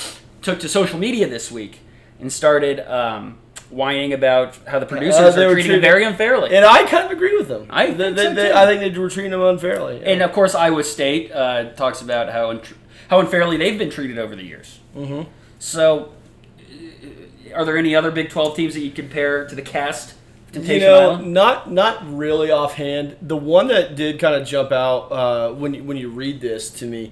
took 0.42 0.58
to 0.62 0.70
social 0.70 0.98
media 0.98 1.28
this 1.28 1.52
week 1.52 1.80
and 2.22 2.32
started 2.32 2.80
um, 2.90 3.38
whining 3.70 4.14
about 4.14 4.56
how 4.68 4.80
the 4.80 4.86
producers 4.86 5.20
Uh, 5.20 5.32
they 5.32 5.44
are 5.44 5.50
were 5.50 5.56
treating 5.56 5.72
him 5.72 5.80
treated- 5.82 5.90
very 5.92 6.06
unfairly. 6.06 6.56
And 6.56 6.64
I 6.64 6.86
kind 6.86 7.04
of 7.04 7.12
agree 7.12 7.36
with 7.36 7.50
them. 7.50 7.68
I 7.70 7.88
think 7.88 8.16
they- 8.16 8.24
so, 8.24 8.34
they- 8.34 8.54
I 8.54 8.66
think 8.66 8.94
they 8.94 8.98
were 8.98 9.10
treating 9.10 9.32
them 9.32 9.42
unfairly. 9.42 10.02
And 10.06 10.22
of 10.22 10.32
course, 10.32 10.56
Iowa 10.56 10.86
State 10.86 11.34
uh, 11.34 11.72
talks 11.74 12.02
about 12.02 12.30
how 12.32 12.54
untr 12.54 12.72
how 13.10 13.20
unfairly 13.20 13.58
they've 13.58 13.78
been 13.78 13.90
treated 13.92 14.18
over 14.18 14.34
the 14.34 14.46
years. 14.46 14.80
Mm-hmm. 14.98 15.24
So, 15.60 16.14
uh, 16.62 17.54
are 17.54 17.66
there 17.66 17.78
any 17.78 17.94
other 17.96 18.12
Big 18.12 18.30
Twelve 18.30 18.56
teams 18.56 18.74
that 18.76 18.80
you 18.80 18.92
compare 18.92 19.46
to 19.46 19.54
the 19.56 19.62
cast 19.62 20.15
of 20.58 20.68
you 20.68 20.80
know, 20.80 21.12
Island? 21.12 21.34
not 21.34 21.72
not 21.72 22.16
really 22.16 22.52
offhand. 22.52 23.18
The 23.22 23.38
one 23.38 23.68
that 23.68 23.96
did 23.96 24.20
kind 24.20 24.36
of 24.36 24.48
jump 24.48 24.72
out 24.72 25.12
uh, 25.12 25.52
when 25.54 25.74
you, 25.74 25.84
when 25.84 25.98
you 25.98 26.10
read 26.10 26.42
this 26.42 26.70
to 26.72 26.86
me 26.86 27.12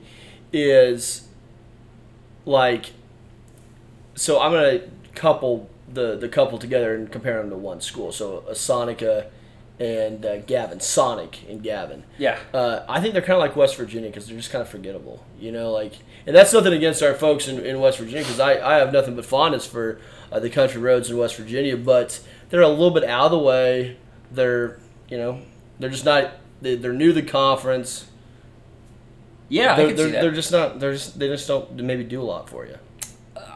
is 0.51 1.27
like. 2.45 2.91
So 4.15 4.39
I'm 4.41 4.51
gonna 4.51 4.81
couple 5.15 5.69
the 5.91 6.15
the 6.15 6.29
couple 6.29 6.57
together 6.57 6.95
and 6.95 7.11
compare 7.11 7.37
them 7.41 7.49
to 7.49 7.57
one 7.57 7.81
school. 7.81 8.11
So 8.11 8.43
a 8.47 8.51
Sonica 8.53 9.27
and 9.79 10.23
uh, 10.25 10.37
Gavin, 10.41 10.79
Sonic 10.79 11.39
and 11.49 11.63
Gavin. 11.63 12.03
Yeah, 12.17 12.37
Uh, 12.53 12.85
I 12.87 13.01
think 13.01 13.13
they're 13.13 13.23
kind 13.23 13.33
of 13.33 13.39
like 13.39 13.55
West 13.55 13.75
Virginia 13.75 14.09
because 14.09 14.27
they're 14.27 14.37
just 14.37 14.51
kind 14.51 14.61
of 14.61 14.69
forgettable, 14.69 15.25
you 15.39 15.51
know. 15.51 15.71
Like, 15.71 15.93
and 16.27 16.35
that's 16.35 16.53
nothing 16.53 16.73
against 16.73 17.01
our 17.01 17.15
folks 17.15 17.47
in, 17.47 17.59
in 17.65 17.79
West 17.79 17.97
Virginia 17.97 18.21
because 18.21 18.39
I, 18.39 18.75
I 18.75 18.77
have 18.77 18.93
nothing 18.93 19.15
but 19.15 19.25
fondness 19.25 19.65
for 19.65 19.99
uh, 20.31 20.39
the 20.39 20.49
country 20.49 20.79
roads 20.79 21.09
in 21.09 21.17
West 21.17 21.35
Virginia, 21.37 21.75
but 21.75 22.19
they're 22.53 22.61
a 22.61 22.69
little 22.69 22.91
bit 22.91 23.03
out 23.03 23.25
of 23.25 23.31
the 23.31 23.39
way. 23.39 23.97
They're, 24.31 24.77
you 25.09 25.17
know, 25.17 25.41
they're 25.79 25.89
just 25.89 26.05
not. 26.05 26.33
They, 26.61 26.75
they're 26.75 26.93
new 26.93 27.07
to 27.07 27.13
the 27.19 27.23
conference. 27.27 28.05
yeah, 29.49 29.73
I 29.73 29.75
they're, 29.75 29.87
can 29.87 29.95
they're, 29.95 30.05
see 30.05 30.11
that. 30.11 30.21
they're 30.21 30.31
just 30.31 30.51
not. 30.51 30.79
They're 30.79 30.93
just 30.93 31.17
they 31.17 31.27
just 31.29 31.47
don't 31.47 31.73
maybe 31.77 32.03
do 32.03 32.21
a 32.21 32.23
lot 32.23 32.47
for 32.47 32.67
you. 32.67 32.77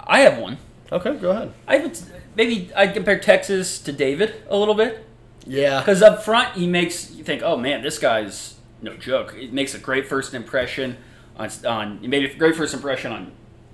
I 0.08 0.22
have 0.22 0.40
one. 0.40 0.58
Okay, 0.92 1.16
go 1.18 1.30
ahead. 1.30 1.54
I 1.68 1.78
would 1.78 2.00
maybe 2.36 2.72
I'd 2.76 2.96
compare 2.96 3.20
Texas 3.20 3.78
to 3.82 3.92
David 3.92 4.34
a 4.50 4.58
little 4.58 4.74
bit 4.74 5.06
Yeah, 5.46 5.80
because 5.80 6.02
up 6.02 6.24
front 6.24 6.56
he 6.56 6.66
makes 6.66 7.12
you 7.12 7.24
think, 7.24 7.44
oh 7.44 7.56
man, 7.56 7.84
this 7.84 8.00
guy's 8.00 8.56
no 8.82 8.98
joke. 8.98 9.36
It 9.38 9.54
makes 9.54 9.76
a 9.76 9.80
great 9.80 10.08
first 10.08 10.34
impression 10.34 10.98
on 11.38 11.52
on. 11.68 12.00
He 12.00 12.08
made 12.08 12.26
a 12.32 12.34
great 12.34 12.56
first 12.56 12.74
impression 12.74 13.12
on 13.12 13.32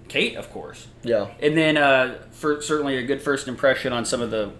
Kate, 0.09 0.35
of 0.35 0.51
course. 0.51 0.87
yeah, 1.01 1.27
And 1.39 1.57
then, 1.57 1.77
uh, 1.77 2.19
for 2.31 2.61
certainly 2.61 2.97
a 2.97 3.03
good 3.03 3.21
first 3.21 3.47
impression 3.47 3.93
on 3.93 4.03
some 4.05 4.21
of 4.21 4.29
the 4.31 4.51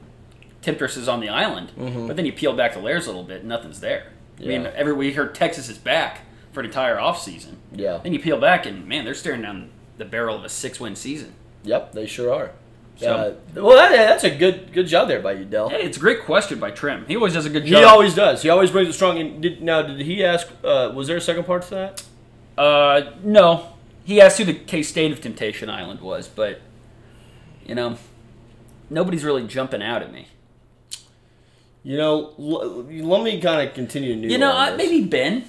temptresses 0.64 1.08
on 1.08 1.20
the 1.20 1.30
island. 1.30 1.72
But 2.08 2.16
then 2.16 2.26
you 2.26 2.34
peel 2.34 2.54
back 2.54 2.74
the 2.74 2.80
layers 2.80 3.06
a 3.06 3.10
little 3.10 3.24
bit, 3.24 3.42
and 3.42 3.50
nothing's 3.50 3.80
there. 3.80 4.08
I 4.40 4.46
mean, 4.46 4.66
every 4.76 4.94
we 4.94 5.14
heard 5.14 5.36
Texas 5.36 5.70
is 5.70 5.78
back 5.78 6.22
for 6.52 6.60
an 6.62 6.66
entire 6.66 6.98
offseason. 6.98 7.56
yeah. 7.72 8.00
Then 8.04 8.14
you 8.14 8.20
peel 8.20 8.40
back, 8.40 8.66
and 8.66 8.88
man, 8.88 9.06
they're 9.06 9.14
staring 9.14 9.42
down 9.44 9.70
the 9.98 10.06
barrel 10.06 10.36
of 10.38 10.44
a 10.44 10.50
six-win 10.50 10.96
season. 10.96 11.34
Yep, 11.64 11.94
they 11.94 12.06
sure 12.08 12.34
are. 12.34 12.52
So- 12.98 13.14
uh, 13.56 13.62
well, 13.62 13.76
that, 13.78 13.92
that's 13.92 14.24
a 14.24 14.30
good 14.30 14.72
good 14.74 14.86
job 14.88 15.08
there 15.08 15.20
by 15.20 15.32
you, 15.34 15.46
Dell. 15.46 15.70
Hey, 15.70 15.82
it's 15.84 15.98
a 15.98 16.00
great 16.00 16.24
question 16.26 16.60
by 16.60 16.70
Trim. 16.72 17.06
He 17.08 17.16
always 17.16 17.34
does 17.34 17.46
a 17.46 17.50
good 17.50 17.66
job. 17.66 17.80
He 17.80 17.84
always 17.84 18.14
does. 18.14 18.44
He 18.44 18.50
always 18.50 18.70
brings 18.72 18.90
it 18.90 18.94
strong. 18.94 19.18
And 19.20 19.42
did, 19.42 19.62
now, 19.64 19.82
did 19.82 20.00
he 20.02 20.24
ask? 20.24 20.48
Uh, 20.64 20.92
was 20.94 21.08
there 21.08 21.18
a 21.18 21.22
second 21.22 21.46
part 21.46 21.64
to 21.64 21.70
that? 21.72 22.04
uh, 22.58 23.12
no, 23.24 23.74
he 24.04 24.22
asked 24.22 24.38
who 24.38 24.46
the 24.46 24.54
K 24.54 24.84
State 24.84 25.12
of 25.12 25.22
Temptation 25.22 25.70
Island 25.72 26.02
was, 26.02 26.28
but 26.28 26.62
you 27.66 27.74
know, 27.74 27.98
nobody's 28.92 29.24
really 29.24 29.48
jumping 29.48 29.82
out 29.82 30.02
at 30.04 30.12
me. 30.14 30.28
You 31.84 31.98
know, 31.98 32.34
l- 32.40 32.84
let 32.86 33.24
me 33.24 33.42
kind 33.42 33.68
of 33.68 33.74
continue. 33.76 34.16
New 34.16 34.30
You 34.30 34.38
know, 34.38 34.52
uh, 34.56 34.76
maybe 34.78 35.04
Ben, 35.06 35.44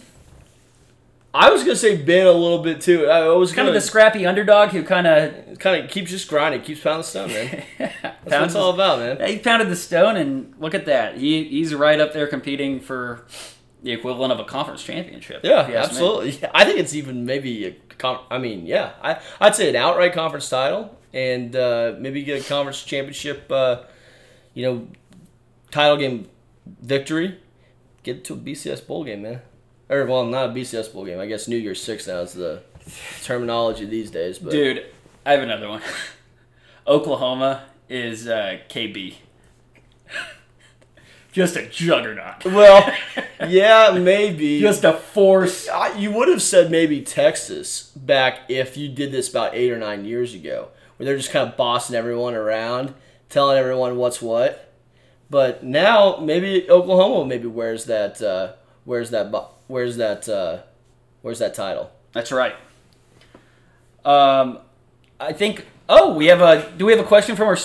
I 1.33 1.51
was 1.51 1.63
gonna 1.63 1.77
say 1.77 1.97
Ben 1.97 2.27
a 2.27 2.33
little 2.33 2.59
bit 2.63 2.81
too. 2.81 3.07
I 3.09 3.29
was 3.29 3.53
kind 3.53 3.67
of 3.67 3.75
the 3.75 3.81
scrappy 3.81 4.25
underdog 4.27 4.71
who 4.71 4.83
kind 4.85 5.07
of 5.07 5.59
kind 5.59 5.83
of 5.85 5.91
keeps 5.91 6.11
just 6.11 6.29
grinding, 6.29 6.63
keeps 6.63 6.81
pounding 6.81 6.99
the 7.01 7.05
stone, 7.05 7.29
man. 7.29 7.63
That's 7.79 8.25
what 8.25 8.43
it's 8.45 8.55
all 8.55 8.73
about, 8.73 8.99
man. 9.01 9.29
He 9.29 9.39
pounded 9.39 9.69
the 9.69 9.77
stone, 9.77 10.17
and 10.17 10.55
look 10.61 10.75
at 10.75 10.87
that. 10.87 11.17
He 11.19 11.45
he's 11.45 11.75
right 11.75 12.01
up 12.01 12.13
there 12.13 12.27
competing 12.29 12.81
for 12.81 13.25
the 13.83 13.93
equivalent 13.93 14.33
of 14.33 14.41
a 14.41 14.45
conference 14.45 14.83
championship. 14.83 15.41
Yeah, 15.45 15.63
if 15.65 15.69
you 15.69 15.75
ask 15.77 15.91
me. 15.91 15.97
absolutely. 15.99 16.31
Yeah, 16.41 16.51
I 16.55 16.65
think 16.65 16.79
it's 16.79 16.95
even 16.95 17.25
maybe 17.27 17.67
a. 17.67 17.77
Com- 17.99 18.21
I 18.31 18.39
mean, 18.39 18.67
yeah, 18.67 18.93
I 19.03 19.21
I'd 19.41 19.55
say 19.55 19.69
an 19.71 19.77
outright 19.77 20.13
conference 20.15 20.49
title 20.49 20.97
and 21.13 21.55
uh, 21.55 21.95
maybe 21.99 22.23
get 22.25 22.45
a 22.45 22.49
conference 22.49 22.83
championship. 22.83 23.51
Uh, 23.51 23.83
you 24.53 24.65
know, 24.65 24.87
title 25.75 25.97
game 25.97 26.29
victory. 26.67 27.37
Get 28.05 28.25
to 28.27 28.35
a 28.35 28.37
BCS 28.37 28.87
bowl 28.87 29.03
game, 29.05 29.23
man. 29.23 29.43
Or 29.91 30.07
well, 30.07 30.25
not 30.25 30.51
a 30.51 30.53
BCS 30.53 30.93
bowl 30.93 31.05
game. 31.05 31.19
I 31.19 31.27
guess 31.27 31.49
New 31.49 31.57
Year's 31.57 31.83
Six 31.83 32.07
now 32.07 32.21
is 32.21 32.33
the 32.35 32.63
terminology 33.23 33.85
these 33.85 34.11
days. 34.11 34.39
But 34.39 34.53
Dude, 34.53 34.87
I 35.27 35.33
have 35.33 35.41
another 35.43 35.69
one. 35.69 35.83
Oklahoma 36.87 37.65
is 37.89 38.29
uh, 38.29 38.59
KB. 38.69 39.15
Just 41.33 41.57
a 41.57 41.67
juggernaut. 41.67 42.45
well, 42.45 42.95
yeah, 43.49 43.99
maybe. 43.99 44.61
Just 44.61 44.85
a 44.85 44.93
force. 44.93 45.69
I- 45.69 45.99
you 45.99 46.13
would 46.13 46.29
have 46.29 46.43
said 46.43 46.71
maybe 46.71 47.03
Texas 47.03 47.91
back 47.97 48.43
if 48.49 48.77
you 48.77 48.89
did 48.89 49.11
this 49.11 49.29
about 49.29 49.57
eight 49.57 49.73
or 49.73 49.79
nine 49.79 50.05
years 50.05 50.35
ago, 50.35 50.69
where 50.97 51.05
they're 51.07 51.17
just 51.17 51.33
kind 51.33 51.49
of 51.49 51.57
bossing 51.57 51.97
everyone 51.97 52.35
around, 52.35 52.95
telling 53.29 53.59
everyone 53.59 53.97
what's 53.97 54.23
what. 54.23 54.74
But 55.31 55.65
now 55.65 56.19
maybe 56.19 56.69
Oklahoma 56.71 57.27
maybe 57.27 57.47
wears 57.47 57.87
that 57.87 58.21
uh, 58.23 58.53
wears 58.85 59.11
that 59.11 59.31
bo- 59.33 59.49
wears 59.69 59.97
that 59.97 60.29
uh, 60.29 60.59
wears 61.23 61.39
that 61.39 61.55
title. 61.55 61.91
That's 62.13 62.31
right. 62.33 62.55
Um, 64.05 64.59
I 65.19 65.33
think. 65.33 65.67
Oh, 65.89 66.15
we 66.15 66.27
have 66.27 66.41
a. 66.41 66.71
Do 66.77 66.87
we 66.87 66.93
have 66.93 67.01
a 67.01 67.09
question 67.09 67.37
from 67.37 67.49
our 67.49 67.57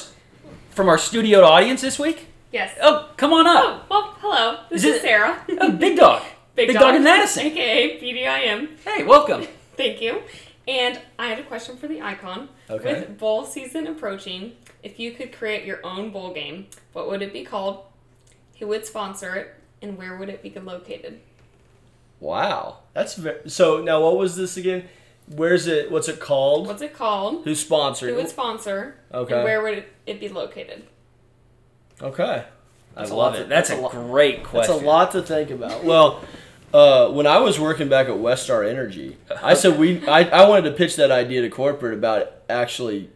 from 0.71 0.87
our 0.89 0.97
studio 0.97 1.41
audience 1.43 1.81
this 1.81 1.99
week? 1.99 2.27
Yes. 2.51 2.75
Oh, 2.81 3.09
come 3.17 3.33
on 3.33 3.45
up. 3.45 3.85
Oh, 3.91 3.97
well, 4.01 4.15
hello. 4.19 4.59
This 4.69 4.83
Is 4.83 4.89
is, 4.91 4.95
it- 4.97 5.01
Sarah. 5.01 5.43
Oh, 5.61 5.71
big 5.71 5.97
dog. 5.97 6.23
Big, 6.55 6.73
dog 6.73 6.95
in 6.95 7.03
Madison. 7.05 7.45
AKA 7.45 8.01
BDIM. 8.01 8.69
Hey, 8.83 9.05
welcome. 9.05 9.47
Thank 9.77 10.01
you. 10.01 10.23
And 10.67 10.99
I 11.17 11.27
had 11.27 11.39
a 11.39 11.43
question 11.43 11.77
for 11.77 11.87
the 11.87 12.01
icon. 12.01 12.49
Okay. 12.69 12.93
With 13.01 13.17
bowl 13.17 13.45
season 13.45 13.87
approaching, 13.87 14.53
if 14.83 14.99
you 14.99 15.11
could 15.11 15.31
create 15.33 15.65
your 15.65 15.79
own 15.85 16.11
bowl 16.11 16.33
game, 16.33 16.67
what 16.93 17.09
would 17.09 17.21
it 17.21 17.33
be 17.33 17.43
called? 17.43 17.83
Who 18.59 18.67
would 18.67 18.85
sponsor 18.85 19.35
it? 19.35 19.55
And 19.81 19.97
where 19.97 20.17
would 20.17 20.29
it 20.29 20.43
be 20.43 20.51
located? 20.59 21.19
Wow, 22.19 22.79
that's 22.93 23.15
very, 23.15 23.49
so. 23.49 23.81
Now 23.81 24.01
what 24.01 24.17
was 24.17 24.35
this 24.35 24.57
again? 24.57 24.89
Where's 25.27 25.67
it? 25.67 25.89
What's 25.89 26.09
it 26.09 26.19
called? 26.19 26.67
What's 26.67 26.81
it 26.81 26.93
called? 26.93 27.45
Who's 27.45 27.61
sponsored? 27.61 28.09
Who 28.09 28.15
would 28.17 28.27
sponsor? 28.27 28.95
Okay. 29.13 29.35
And 29.35 29.43
where 29.45 29.61
would 29.61 29.85
it, 30.05 30.19
be 30.19 30.27
located? 30.27 30.83
Okay, 32.01 32.43
I 32.95 32.99
That's 32.99 33.11
a 33.11 33.15
love 33.15 33.35
it. 33.35 33.43
to- 33.43 33.45
That's, 33.45 33.69
that's 33.69 33.79
a, 33.79 33.81
a 33.81 33.83
lot- 33.83 33.91
great 33.91 34.43
question. 34.43 34.73
That's 34.73 34.83
a 34.83 34.85
lot 34.85 35.11
to 35.13 35.21
think 35.21 35.49
about. 35.51 35.83
Well, 35.85 36.23
uh, 36.73 37.09
when 37.09 37.25
I 37.27 37.39
was 37.39 37.59
working 37.59 37.89
back 37.89 38.07
at 38.07 38.13
Westar 38.15 38.67
Energy, 38.69 39.17
I 39.43 39.53
said 39.53 39.79
we 39.79 40.05
I, 40.07 40.23
I 40.23 40.47
wanted 40.49 40.69
to 40.69 40.75
pitch 40.75 40.95
that 40.97 41.11
idea 41.11 41.41
to 41.41 41.49
corporate 41.49 41.93
about 41.93 42.31
actually 42.49 43.09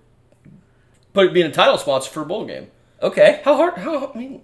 put 1.14 1.34
being 1.34 1.46
a 1.46 1.52
title 1.52 1.78
sponsor 1.78 2.10
for 2.10 2.22
a 2.22 2.26
bowl 2.26 2.46
game. 2.46 2.68
Okay. 3.02 3.42
How 3.44 3.56
hard? 3.58 3.76
How 3.78 4.12
I 4.14 4.18
mean, 4.18 4.42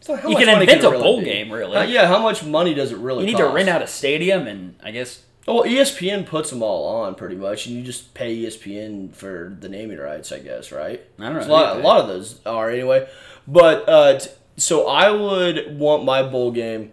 so 0.00 0.16
how 0.16 0.28
You 0.28 0.36
can 0.36 0.48
invent 0.48 0.70
it 0.80 0.84
a 0.84 0.90
really 0.90 1.02
bowl 1.02 1.18
be? 1.20 1.24
game, 1.24 1.52
really. 1.52 1.76
Uh, 1.76 1.84
yeah, 1.84 2.06
how 2.06 2.20
much 2.22 2.44
money 2.44 2.74
does 2.74 2.92
it 2.92 2.98
really? 2.98 3.20
You 3.20 3.26
need 3.26 3.38
cost? 3.38 3.50
to 3.50 3.54
rent 3.54 3.68
out 3.68 3.82
a 3.82 3.86
stadium, 3.86 4.46
and 4.46 4.74
I 4.82 4.90
guess 4.90 5.22
Well, 5.46 5.62
ESPN 5.64 6.26
puts 6.26 6.50
them 6.50 6.62
all 6.62 6.86
on 7.02 7.14
pretty 7.14 7.36
much, 7.36 7.66
and 7.66 7.76
you 7.76 7.82
just 7.82 8.12
pay 8.14 8.36
ESPN 8.36 9.14
for 9.14 9.56
the 9.60 9.68
naming 9.68 9.98
rights, 9.98 10.30
I 10.32 10.40
guess, 10.40 10.72
right? 10.72 11.00
I 11.18 11.22
don't 11.28 11.34
know. 11.34 11.46
A 11.46 11.48
lot, 11.52 11.76
a 11.76 11.80
lot 11.80 12.00
of 12.00 12.08
those 12.08 12.40
are 12.44 12.70
anyway. 12.70 13.08
But 13.46 13.88
uh, 13.88 14.18
t- 14.18 14.30
so 14.56 14.88
I 14.88 15.10
would 15.10 15.78
want 15.78 16.04
my 16.04 16.22
bowl 16.22 16.50
game 16.50 16.92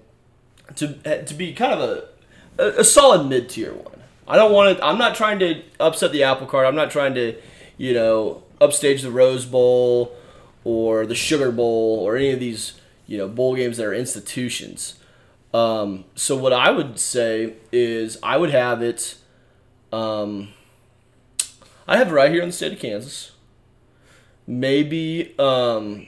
to 0.76 1.23
to 1.23 1.34
be 1.34 1.53
kind 1.53 1.73
of 1.73 1.80
a 1.80 2.03
a, 2.57 2.82
a 2.82 2.84
solid 2.84 3.28
mid 3.28 3.49
tier 3.49 3.73
one. 3.73 4.01
I 4.28 4.38
don't 4.38 4.51
want 4.51 4.78
to. 4.78 4.86
I'm 4.86 4.97
not 4.97 5.15
trying 5.15 5.39
to 5.39 5.61
upset 5.80 6.11
the 6.11 6.23
apple 6.23 6.47
cart. 6.47 6.65
I'm 6.65 6.76
not 6.76 6.91
trying 6.91 7.13
to, 7.15 7.36
you 7.78 7.93
know, 7.93 8.43
upstage 8.59 9.01
the 9.01 9.11
Rose 9.11 9.45
Bowl 9.45 10.15
or 10.63 11.05
the 11.05 11.15
Sugar 11.15 11.51
Bowl 11.51 11.99
or 11.99 12.15
any 12.15 12.32
of 12.32 12.39
these 12.39 12.80
you 13.07 13.17
know 13.17 13.28
bowl 13.28 13.55
games 13.55 13.78
that 13.78 13.86
are 13.86 13.93
institutions. 13.93 14.99
Um, 15.53 16.05
so 16.15 16.36
what 16.36 16.51
I 16.51 16.71
would 16.71 16.99
say 16.99 17.53
is 17.71 18.17
I 18.21 18.38
would 18.38 18.49
have 18.49 18.82
it. 18.82 19.17
Um, 19.93 20.49
I 21.88 21.97
have 21.97 22.11
it 22.11 22.13
right 22.13 22.32
here 22.32 22.41
in 22.41 22.49
the 22.49 22.53
state 22.53 22.73
of 22.73 22.80
Kansas. 22.80 23.32
Maybe 24.47 25.34
um, 25.39 26.07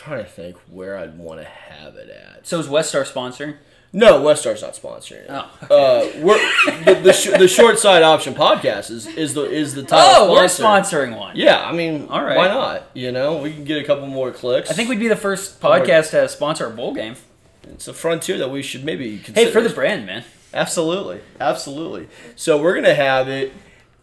trying 0.00 0.24
to 0.24 0.30
think 0.30 0.56
where 0.70 0.96
I'd 0.96 1.18
want 1.18 1.40
to 1.40 1.46
have 1.46 1.94
it 1.96 2.08
at. 2.10 2.46
So 2.46 2.58
is 2.58 2.66
Westar 2.68 3.06
sponsor? 3.06 3.58
No, 3.92 4.20
Westar's 4.22 4.62
not 4.62 4.74
sponsoring 4.74 5.24
it. 5.24 5.26
Oh, 5.30 5.50
Uh, 5.68 6.10
we're 6.22 6.38
the 6.84 7.00
the, 7.02 7.12
sh- 7.12 7.30
the 7.36 7.48
short 7.48 7.78
side 7.78 8.02
option 8.04 8.34
podcast 8.34 8.90
is 8.90 9.06
is 9.08 9.34
the 9.34 9.42
is 9.42 9.74
the 9.74 9.82
title 9.82 10.26
Oh, 10.28 10.32
we're 10.32 10.46
sponsor. 10.48 11.06
sponsoring 11.06 11.18
one. 11.18 11.34
Yeah, 11.36 11.60
I 11.60 11.72
mean, 11.72 12.06
All 12.08 12.22
right. 12.22 12.36
why 12.36 12.46
not? 12.48 12.84
You 12.94 13.10
know, 13.10 13.38
we 13.38 13.52
can 13.52 13.64
get 13.64 13.82
a 13.82 13.84
couple 13.84 14.06
more 14.06 14.30
clicks. 14.30 14.70
I 14.70 14.74
think 14.74 14.88
we'd 14.88 15.00
be 15.00 15.08
the 15.08 15.16
first 15.16 15.60
podcast 15.60 16.10
to 16.12 16.28
sponsor 16.28 16.66
a 16.66 16.70
bowl 16.70 16.94
game. 16.94 17.16
it's 17.64 17.88
a 17.88 17.92
frontier 17.92 18.38
that 18.38 18.50
we 18.50 18.62
should 18.62 18.84
maybe 18.84 19.18
consider. 19.18 19.46
Hey, 19.46 19.50
for 19.52 19.60
the 19.60 19.70
brand, 19.70 20.06
man. 20.06 20.24
Absolutely, 20.54 21.20
absolutely. 21.40 22.08
So 22.36 22.62
we're 22.62 22.74
gonna 22.76 22.94
have 22.94 23.28
it. 23.28 23.52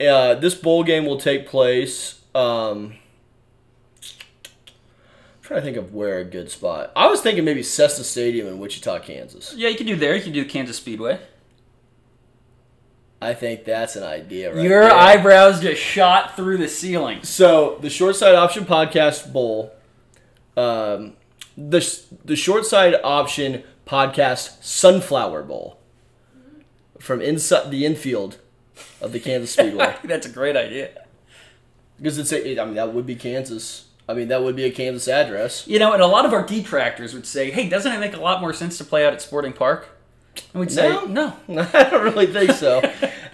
Uh, 0.02 0.36
this 0.36 0.54
bowl 0.54 0.84
game 0.84 1.06
will 1.06 1.20
take 1.20 1.48
place. 1.48 2.20
Um, 2.36 2.95
trying 5.48 5.62
to 5.62 5.66
think 5.66 5.78
of 5.78 5.93
where 5.93 6.20
a 6.20 6.26
good 6.26 6.52
spot. 6.52 6.91
I 6.93 7.08
was 7.08 7.22
thinking 7.22 7.45
maybe 7.45 7.64
Cessna 7.64 8.04
Stadium 8.04 8.48
in 8.48 8.60
Wichita, 8.60 9.00
Kansas. 9.00 9.54
Yeah, 9.56 9.70
you 9.70 9.78
can 9.78 9.88
do 9.88 9.95
there. 9.95 10.14
You 10.14 10.22
can 10.22 10.34
do 10.34 10.43
Kansas 10.43 10.76
Speedway. 10.76 11.20
I 13.22 13.34
think 13.34 13.64
that's 13.64 13.95
an 13.95 14.04
idea, 14.04 14.54
right? 14.54 14.62
Your 14.62 14.84
there. 14.84 14.93
eyebrows 14.93 15.62
just 15.62 15.82
shot 15.82 16.36
through 16.36 16.58
the 16.58 16.68
ceiling. 16.68 17.24
So 17.24 17.78
the 17.82 17.89
short 17.89 18.16
side 18.18 18.36
option 18.36 18.66
podcast 18.66 19.32
bowl, 19.32 19.72
um, 20.58 21.14
the 21.58 22.04
the 22.26 22.36
short 22.36 22.66
side 22.66 22.95
option 23.04 23.64
podcast 23.88 24.64
sunflower 24.64 25.43
bowl, 25.43 25.80
from 27.00 27.22
inside 27.22 27.72
the 27.72 27.86
infield 27.86 28.38
of 29.02 29.14
the 29.14 29.20
Kansas 29.20 29.52
Speedway. 29.52 29.95
That's 30.04 30.28
a 30.28 30.32
great 30.32 30.58
idea. 30.58 31.06
Because 31.98 32.20
it's 32.20 32.32
a, 32.32 32.60
I 32.62 32.66
mean 32.66 32.76
that 32.76 32.93
would 32.93 33.08
be 33.08 33.16
Kansas. 33.16 33.87
I 34.10 34.14
mean 34.14 34.30
that 34.30 34.41
would 34.43 34.55
be 34.55 34.64
a 34.64 34.72
Kansas 34.72 35.08
address. 35.08 35.68
You 35.68 35.80
know, 35.80 35.93
and 35.93 36.01
a 36.01 36.08
lot 36.08 36.26
of 36.26 36.34
our 36.34 36.43
detractors 36.45 37.14
would 37.14 37.26
say, 37.26 37.51
"Hey, 37.51 37.68
doesn't 37.70 37.91
it 37.91 37.99
make 37.99 38.16
a 38.16 38.22
lot 38.22 38.41
more 38.41 38.53
sense 38.53 38.78
to 38.78 38.84
play 38.86 39.05
out 39.05 39.14
at 39.14 39.22
Sporting 39.22 39.53
Park?" 39.53 39.89
And 40.53 40.60
we'd 40.62 40.72
say, 40.72 40.89
No. 41.08 41.34
"No, 41.47 41.68
I 41.74 41.89
don't 41.89 42.03
really 42.03 42.28
think 42.28 42.51
so. 42.51 42.80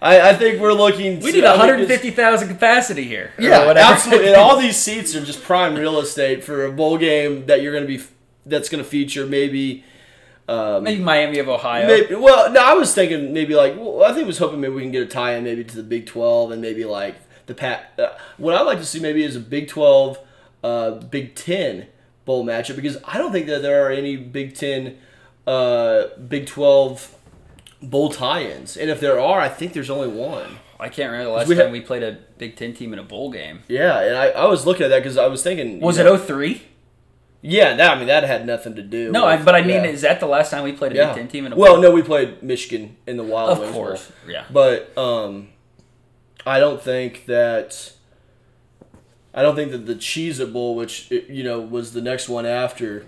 I, 0.02 0.30
I 0.30 0.34
think 0.36 0.60
we're 0.62 0.74
looking. 0.74 1.20
we 1.20 1.32
to- 1.32 1.38
need 1.38 1.46
I 1.46 1.52
think 1.54 1.82
it's- 1.82 1.90
150,000 1.90 2.48
capacity 2.48 3.04
here." 3.04 3.34
Yeah, 3.38 3.72
absolutely. 3.76 4.28
And 4.30 4.36
all 4.38 4.58
these 4.60 4.78
seats 4.78 5.16
are 5.16 5.24
just 5.24 5.44
prime 5.44 5.76
real 5.76 6.00
estate 6.00 6.44
for 6.44 6.66
a 6.66 6.72
bowl 6.72 6.98
game 6.98 7.46
that 7.46 7.62
you're 7.62 7.74
going 7.74 7.86
to 7.88 7.98
be. 7.98 8.04
That's 8.46 8.68
going 8.70 8.84
to 8.84 8.90
feature 8.90 9.26
maybe. 9.26 9.84
Um, 10.50 10.84
Maybe 10.84 11.02
Miami 11.02 11.40
of 11.40 11.48
Ohio. 11.48 11.88
Maybe, 11.88 12.16
well, 12.16 12.52
no, 12.52 12.62
I 12.62 12.74
was 12.74 12.94
thinking 12.94 13.32
maybe 13.32 13.56
like 13.56 13.76
well, 13.78 14.04
I 14.04 14.12
think 14.12 14.26
I 14.26 14.28
was 14.28 14.38
hoping 14.40 14.60
maybe 14.60 14.74
we 14.74 14.82
can 14.82 14.92
get 14.92 15.02
a 15.04 15.06
tie-in 15.06 15.46
maybe 15.46 15.64
to 15.64 15.76
the 15.78 15.84
Big 15.84 16.06
Twelve 16.06 16.52
and 16.52 16.62
maybe 16.62 16.84
like 16.84 17.16
the 17.46 17.54
pat. 17.54 17.94
Uh, 17.98 18.10
what 18.38 18.54
I'd 18.54 18.64
like 18.64 18.80
to 18.80 18.86
see 18.86 19.00
maybe 19.00 19.24
is 19.24 19.38
a 19.38 19.40
Big 19.40 19.70
Twelve, 19.70 20.20
uh, 20.64 20.92
Big 20.92 21.36
Ten 21.36 21.88
bowl 22.26 22.46
matchup 22.46 22.76
because 22.76 22.98
I 23.06 23.18
don't 23.18 23.32
think 23.32 23.48
that 23.48 23.62
there 23.62 23.86
are 23.86 23.92
any 23.92 24.16
Big 24.18 24.56
Ten, 24.56 24.98
uh, 25.46 26.06
Big 26.28 26.46
Twelve 26.48 27.14
bowl 27.82 28.10
tie-ins, 28.10 28.78
and 28.78 28.90
if 28.90 29.00
there 29.00 29.20
are, 29.20 29.40
I 29.42 29.50
think 29.50 29.74
there's 29.74 29.90
only 29.90 30.08
one. 30.08 30.58
I 30.80 30.90
can't 30.90 31.12
remember 31.12 31.26
the 31.32 31.36
last 31.38 31.48
We 31.48 31.56
time 31.56 31.66
had- 31.66 31.72
we 31.74 31.82
played 31.82 32.04
a 32.04 32.18
Big 32.38 32.56
Ten 32.56 32.74
team 32.74 32.94
in 32.94 33.00
a 33.00 33.04
bowl 33.04 33.32
game. 33.32 33.62
Yeah, 33.68 34.00
and 34.02 34.16
I, 34.18 34.30
I 34.30 34.46
was 34.46 34.66
looking 34.66 34.84
at 34.86 34.90
that 34.90 35.00
because 35.00 35.18
I 35.18 35.28
was 35.28 35.44
thinking 35.44 35.80
Was 35.80 35.98
you 35.98 36.04
it 36.04 36.06
know- 36.06 36.18
03? 36.18 36.62
Yeah, 37.46 37.76
that 37.76 37.92
I 37.96 37.98
mean 37.98 38.08
that 38.08 38.24
had 38.24 38.46
nothing 38.48 38.74
to 38.76 38.82
do. 38.82 39.12
No, 39.12 39.26
with, 39.26 39.42
I, 39.42 39.44
but 39.44 39.54
I 39.56 39.62
mean, 39.64 39.84
yeah. 39.84 39.90
is 39.90 40.02
that 40.04 40.22
the 40.22 40.26
last 40.28 40.50
time 40.50 40.64
we 40.64 40.72
played 40.72 40.94
a 40.94 40.96
yeah. 40.96 41.08
Big 41.08 41.16
Ten 41.18 41.28
team 41.28 41.46
in 41.46 41.52
a 41.52 41.58
well, 41.58 41.74
bowl? 41.74 41.82
no, 41.82 41.92
we 41.92 42.02
played 42.02 42.42
Michigan 42.42 42.96
in 43.06 43.18
the 43.18 43.24
Wild 43.24 43.50
of 43.52 43.60
Wings 43.60 43.74
Bowl. 43.74 43.84
course, 43.84 44.12
yeah. 44.26 44.46
But 44.50 44.98
um, 44.98 45.50
I 46.46 46.62
don't 46.62 46.82
think 46.82 47.26
that 47.26 47.92
I 49.34 49.42
don't 49.42 49.56
think 49.56 49.72
that 49.72 49.86
the 49.86 49.96
Cheez 49.96 50.40
It 50.40 50.54
Bowl, 50.54 50.76
which 50.76 51.10
you 51.12 51.44
know 51.44 51.60
was 51.60 51.94
the 51.94 52.02
next 52.02 52.30
one 52.30 52.46
after, 52.46 53.06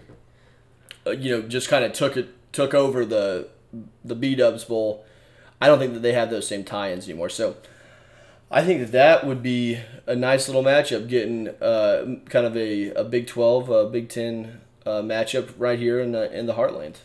uh, 1.05 1.11
you 1.11 1.35
know, 1.35 1.47
just 1.47 1.69
kind 1.69 1.85
of 1.85 1.93
took 1.93 2.17
it 2.17 2.29
took 2.51 2.73
over 2.73 3.05
the 3.05 3.49
the 4.03 4.15
B 4.15 4.35
Dubs 4.35 4.63
Bowl. 4.63 5.05
I 5.61 5.67
don't 5.67 5.79
think 5.79 5.93
that 5.93 6.01
they 6.01 6.13
have 6.13 6.29
those 6.29 6.47
same 6.47 6.63
tie-ins 6.63 7.07
anymore. 7.07 7.29
So 7.29 7.57
I 8.51 8.63
think 8.63 8.81
that 8.81 8.91
that 8.91 9.25
would 9.25 9.41
be 9.41 9.79
a 10.05 10.15
nice 10.15 10.47
little 10.47 10.63
matchup, 10.63 11.07
getting 11.07 11.49
uh, 11.61 12.17
kind 12.25 12.45
of 12.45 12.55
a, 12.57 12.91
a 12.91 13.03
Big 13.03 13.27
Twelve, 13.27 13.71
uh, 13.71 13.85
Big 13.85 14.09
Ten 14.09 14.61
uh, 14.85 15.01
matchup 15.01 15.53
right 15.57 15.79
here 15.79 15.99
in 15.99 16.11
the 16.11 16.31
in 16.37 16.45
the 16.45 16.53
Heartland. 16.53 16.97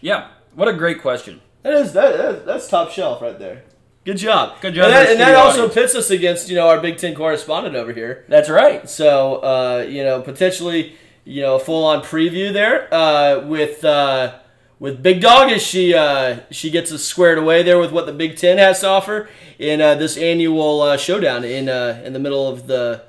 Yeah, 0.00 0.28
what 0.54 0.68
a 0.68 0.72
great 0.72 1.00
question. 1.00 1.40
That 1.62 1.74
is 1.74 1.92
that, 1.94 2.16
that 2.16 2.46
that's 2.46 2.68
top 2.68 2.90
shelf 2.90 3.20
right 3.20 3.38
there. 3.38 3.62
Good 4.06 4.18
job. 4.18 4.60
Good 4.60 4.74
job 4.74 4.84
And 4.84 4.92
that, 4.92 5.08
and 5.10 5.18
that 5.18 5.34
also 5.34 5.68
pits 5.68 5.96
us 5.96 6.10
against 6.10 6.48
you 6.48 6.54
know 6.54 6.68
our 6.68 6.80
Big 6.80 6.96
Ten 6.96 7.12
correspondent 7.12 7.74
over 7.74 7.92
here. 7.92 8.24
That's 8.28 8.48
right. 8.48 8.88
So 8.88 9.38
uh, 9.38 9.84
you 9.88 10.04
know 10.04 10.22
potentially 10.22 10.94
you 11.24 11.42
know 11.42 11.56
a 11.56 11.58
full 11.58 11.84
on 11.84 12.04
preview 12.04 12.52
there 12.52 12.92
uh, 12.94 13.44
with 13.44 13.84
uh, 13.84 14.38
with 14.78 15.02
Big 15.02 15.20
Dog 15.20 15.50
as 15.50 15.60
she 15.60 15.92
uh, 15.92 16.38
she 16.52 16.70
gets 16.70 16.92
us 16.92 17.02
squared 17.02 17.36
away 17.36 17.64
there 17.64 17.80
with 17.80 17.90
what 17.90 18.06
the 18.06 18.12
Big 18.12 18.36
Ten 18.36 18.58
has 18.58 18.78
to 18.82 18.88
offer 18.88 19.28
in 19.58 19.80
uh, 19.80 19.96
this 19.96 20.16
annual 20.16 20.82
uh, 20.82 20.96
showdown 20.96 21.42
in 21.42 21.68
uh, 21.68 22.00
in 22.04 22.12
the 22.12 22.20
middle 22.20 22.48
of 22.48 22.68
the 22.68 23.02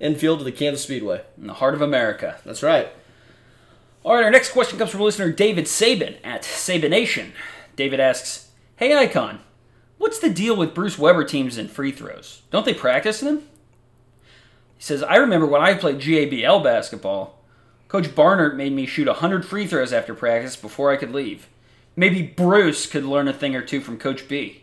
infield 0.00 0.40
of 0.40 0.44
the 0.44 0.52
Kansas 0.52 0.82
Speedway. 0.82 1.22
In 1.40 1.46
the 1.46 1.54
heart 1.54 1.72
of 1.72 1.80
America. 1.80 2.38
That's 2.44 2.62
right. 2.62 2.88
All 4.04 4.16
right, 4.16 4.24
our 4.24 4.30
next 4.30 4.50
question 4.50 4.78
comes 4.78 4.90
from 4.90 5.00
listener 5.00 5.32
David 5.32 5.66
Sabin 5.66 6.16
at 6.22 6.42
Sabination. 6.42 7.30
David 7.74 8.00
asks, 8.00 8.50
Hey 8.76 8.94
Icon, 8.94 9.38
what's 10.02 10.18
the 10.18 10.28
deal 10.30 10.56
with 10.56 10.74
Bruce 10.74 10.98
Weber 10.98 11.24
teams 11.24 11.56
and 11.56 11.70
free 11.70 11.92
throws? 11.92 12.42
Don't 12.50 12.64
they 12.66 12.74
practice 12.74 13.20
them? 13.20 13.38
He 14.76 14.82
says, 14.84 15.02
I 15.02 15.16
remember 15.16 15.46
when 15.46 15.62
I 15.62 15.74
played 15.74 15.98
GABL 16.00 16.62
basketball, 16.62 17.38
Coach 17.88 18.14
Barnard 18.14 18.56
made 18.56 18.72
me 18.72 18.84
shoot 18.86 19.06
100 19.06 19.44
free 19.46 19.66
throws 19.66 19.92
after 19.92 20.14
practice 20.14 20.56
before 20.56 20.90
I 20.90 20.96
could 20.96 21.12
leave. 21.12 21.46
Maybe 21.94 22.22
Bruce 22.22 22.86
could 22.86 23.04
learn 23.04 23.28
a 23.28 23.32
thing 23.32 23.54
or 23.54 23.62
two 23.62 23.80
from 23.80 23.98
Coach 23.98 24.26
B. 24.28 24.62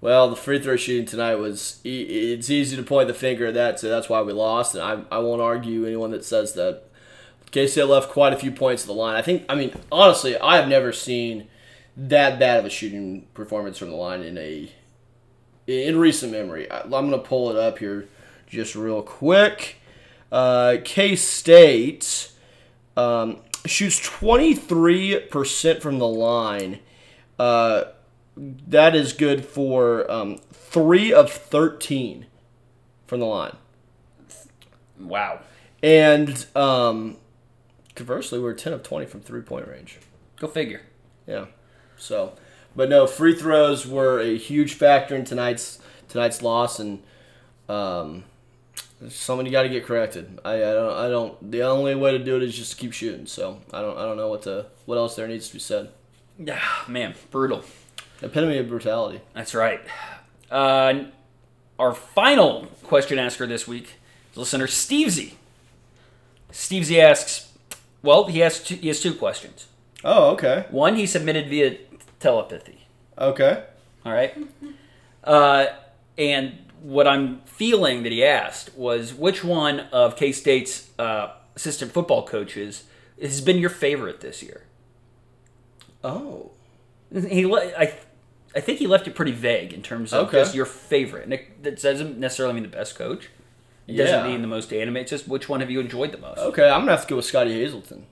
Well, 0.00 0.30
the 0.30 0.36
free 0.36 0.60
throw 0.60 0.76
shooting 0.76 1.06
tonight 1.06 1.34
was. 1.36 1.80
e- 1.84 2.32
It's 2.32 2.50
easy 2.50 2.76
to 2.76 2.82
point 2.84 3.08
the 3.08 3.14
finger 3.14 3.46
at 3.46 3.54
that, 3.54 3.80
so 3.80 3.88
that's 3.88 4.08
why 4.08 4.22
we 4.22 4.32
lost. 4.32 4.74
And 4.76 4.84
I, 4.84 5.16
I 5.16 5.18
won't 5.18 5.42
argue 5.42 5.84
anyone 5.86 6.12
that 6.12 6.24
says 6.24 6.52
that. 6.52 6.84
KC 7.50 7.88
left 7.88 8.10
quite 8.10 8.34
a 8.34 8.36
few 8.38 8.52
points 8.52 8.82
at 8.84 8.86
the 8.88 8.92
line. 8.92 9.16
I 9.16 9.22
think. 9.22 9.44
I 9.48 9.54
mean, 9.56 9.72
honestly, 9.90 10.36
I 10.38 10.56
have 10.56 10.68
never 10.68 10.92
seen 10.92 11.48
that 11.98 12.38
bad 12.38 12.60
of 12.60 12.64
a 12.64 12.70
shooting 12.70 13.26
performance 13.34 13.76
from 13.76 13.90
the 13.90 13.96
line 13.96 14.22
in 14.22 14.38
a 14.38 14.72
in 15.66 15.98
recent 15.98 16.32
memory. 16.32 16.70
I, 16.70 16.82
I'm 16.82 16.90
going 16.90 17.10
to 17.10 17.18
pull 17.18 17.50
it 17.50 17.56
up 17.56 17.78
here 17.78 18.08
just 18.46 18.74
real 18.74 19.02
quick. 19.02 19.76
Uh, 20.30 20.76
K 20.84 21.16
State 21.16 22.30
um, 22.96 23.40
shoots 23.66 24.00
23% 24.00 25.82
from 25.82 25.98
the 25.98 26.08
line. 26.08 26.78
Uh, 27.38 27.84
that 28.36 28.94
is 28.94 29.12
good 29.12 29.44
for 29.44 30.10
um, 30.10 30.38
three 30.52 31.12
of 31.12 31.30
13 31.30 32.26
from 33.06 33.20
the 33.20 33.26
line. 33.26 33.56
Wow. 34.98 35.40
And 35.82 36.46
um, 36.54 37.16
conversely, 37.94 38.38
we're 38.38 38.54
10 38.54 38.72
of 38.72 38.82
20 38.82 39.06
from 39.06 39.20
three 39.20 39.42
point 39.42 39.66
range. 39.66 39.98
Go 40.36 40.46
figure. 40.46 40.82
Yeah. 41.26 41.46
So, 41.98 42.34
but 42.74 42.88
no, 42.88 43.06
free 43.06 43.34
throws 43.34 43.86
were 43.86 44.20
a 44.20 44.36
huge 44.36 44.74
factor 44.74 45.14
in 45.14 45.24
tonight's 45.24 45.80
tonight's 46.08 46.42
loss, 46.42 46.78
and 46.78 47.02
um, 47.68 48.24
something 49.08 49.46
you 49.46 49.52
got 49.52 49.62
to 49.62 49.68
get 49.68 49.84
corrected. 49.84 50.38
I, 50.44 50.54
I 50.54 50.72
don't. 50.72 50.96
I 50.96 51.08
don't. 51.08 51.50
The 51.50 51.62
only 51.62 51.94
way 51.94 52.12
to 52.12 52.18
do 52.18 52.36
it 52.36 52.42
is 52.42 52.56
just 52.56 52.72
to 52.72 52.76
keep 52.78 52.92
shooting. 52.92 53.26
So 53.26 53.60
I 53.72 53.80
don't. 53.80 53.98
I 53.98 54.02
don't 54.02 54.16
know 54.16 54.28
what 54.28 54.42
to. 54.42 54.66
What 54.86 54.96
else 54.96 55.16
there 55.16 55.28
needs 55.28 55.48
to 55.48 55.54
be 55.54 55.60
said. 55.60 55.90
Yeah, 56.38 56.62
man, 56.86 57.14
brutal. 57.30 57.64
Epitome 58.22 58.58
of 58.58 58.68
brutality. 58.68 59.20
That's 59.34 59.54
right. 59.54 59.80
Uh, 60.50 61.04
our 61.78 61.94
final 61.94 62.66
question 62.84 63.18
asker 63.18 63.46
this 63.46 63.68
week 63.68 63.94
is 64.32 64.38
listener 64.38 64.66
Stevesy. 64.66 65.34
Stevesy 66.50 66.98
asks, 66.98 67.52
well, 68.02 68.24
he 68.24 68.40
has 68.40 68.62
two, 68.62 68.76
he 68.76 68.88
has 68.88 69.00
two 69.00 69.14
questions. 69.14 69.66
Oh, 70.04 70.30
okay. 70.30 70.66
One 70.70 70.96
he 70.96 71.06
submitted 71.06 71.48
via 71.48 71.76
telepathy. 72.20 72.86
Okay. 73.18 73.64
All 74.04 74.12
right. 74.12 74.36
Uh, 75.24 75.66
and 76.16 76.56
what 76.80 77.06
I'm 77.06 77.40
feeling 77.42 78.02
that 78.04 78.12
he 78.12 78.24
asked 78.24 78.74
was 78.76 79.12
which 79.12 79.44
one 79.44 79.80
of 79.92 80.16
K 80.16 80.32
State's 80.32 80.88
uh, 80.98 81.32
assistant 81.54 81.92
football 81.92 82.24
coaches 82.24 82.84
has 83.20 83.42
been 83.42 83.58
your 83.58 83.68
favorite 83.68 84.20
this 84.20 84.42
year? 84.42 84.62
Oh. 86.02 86.52
He, 87.12 87.44
le- 87.44 87.72
I, 87.76 87.94
I 88.54 88.60
think 88.60 88.78
he 88.78 88.86
left 88.86 89.06
it 89.08 89.14
pretty 89.14 89.32
vague 89.32 89.72
in 89.74 89.82
terms 89.82 90.12
of 90.14 90.28
Okay. 90.28 90.38
just 90.38 90.54
your 90.54 90.66
favorite. 90.66 91.24
And 91.24 91.34
it, 91.34 91.62
that 91.62 91.82
doesn't 91.82 92.16
necessarily 92.18 92.54
mean 92.54 92.62
the 92.62 92.68
best 92.70 92.94
coach. 92.94 93.28
It 93.86 93.96
doesn't 93.96 94.24
mean 94.30 94.40
the 94.40 94.48
most 94.48 94.72
animated. 94.72 95.02
It's 95.02 95.10
just 95.10 95.28
which 95.28 95.48
one 95.48 95.60
have 95.60 95.70
you 95.70 95.80
enjoyed 95.80 96.12
the 96.12 96.18
most? 96.18 96.38
Okay, 96.38 96.68
I'm 96.68 96.82
gonna 96.82 96.92
have 96.92 97.02
to 97.02 97.08
go 97.08 97.16
with 97.16 97.24
Scottie 97.24 97.54
Hazelton 97.54 98.06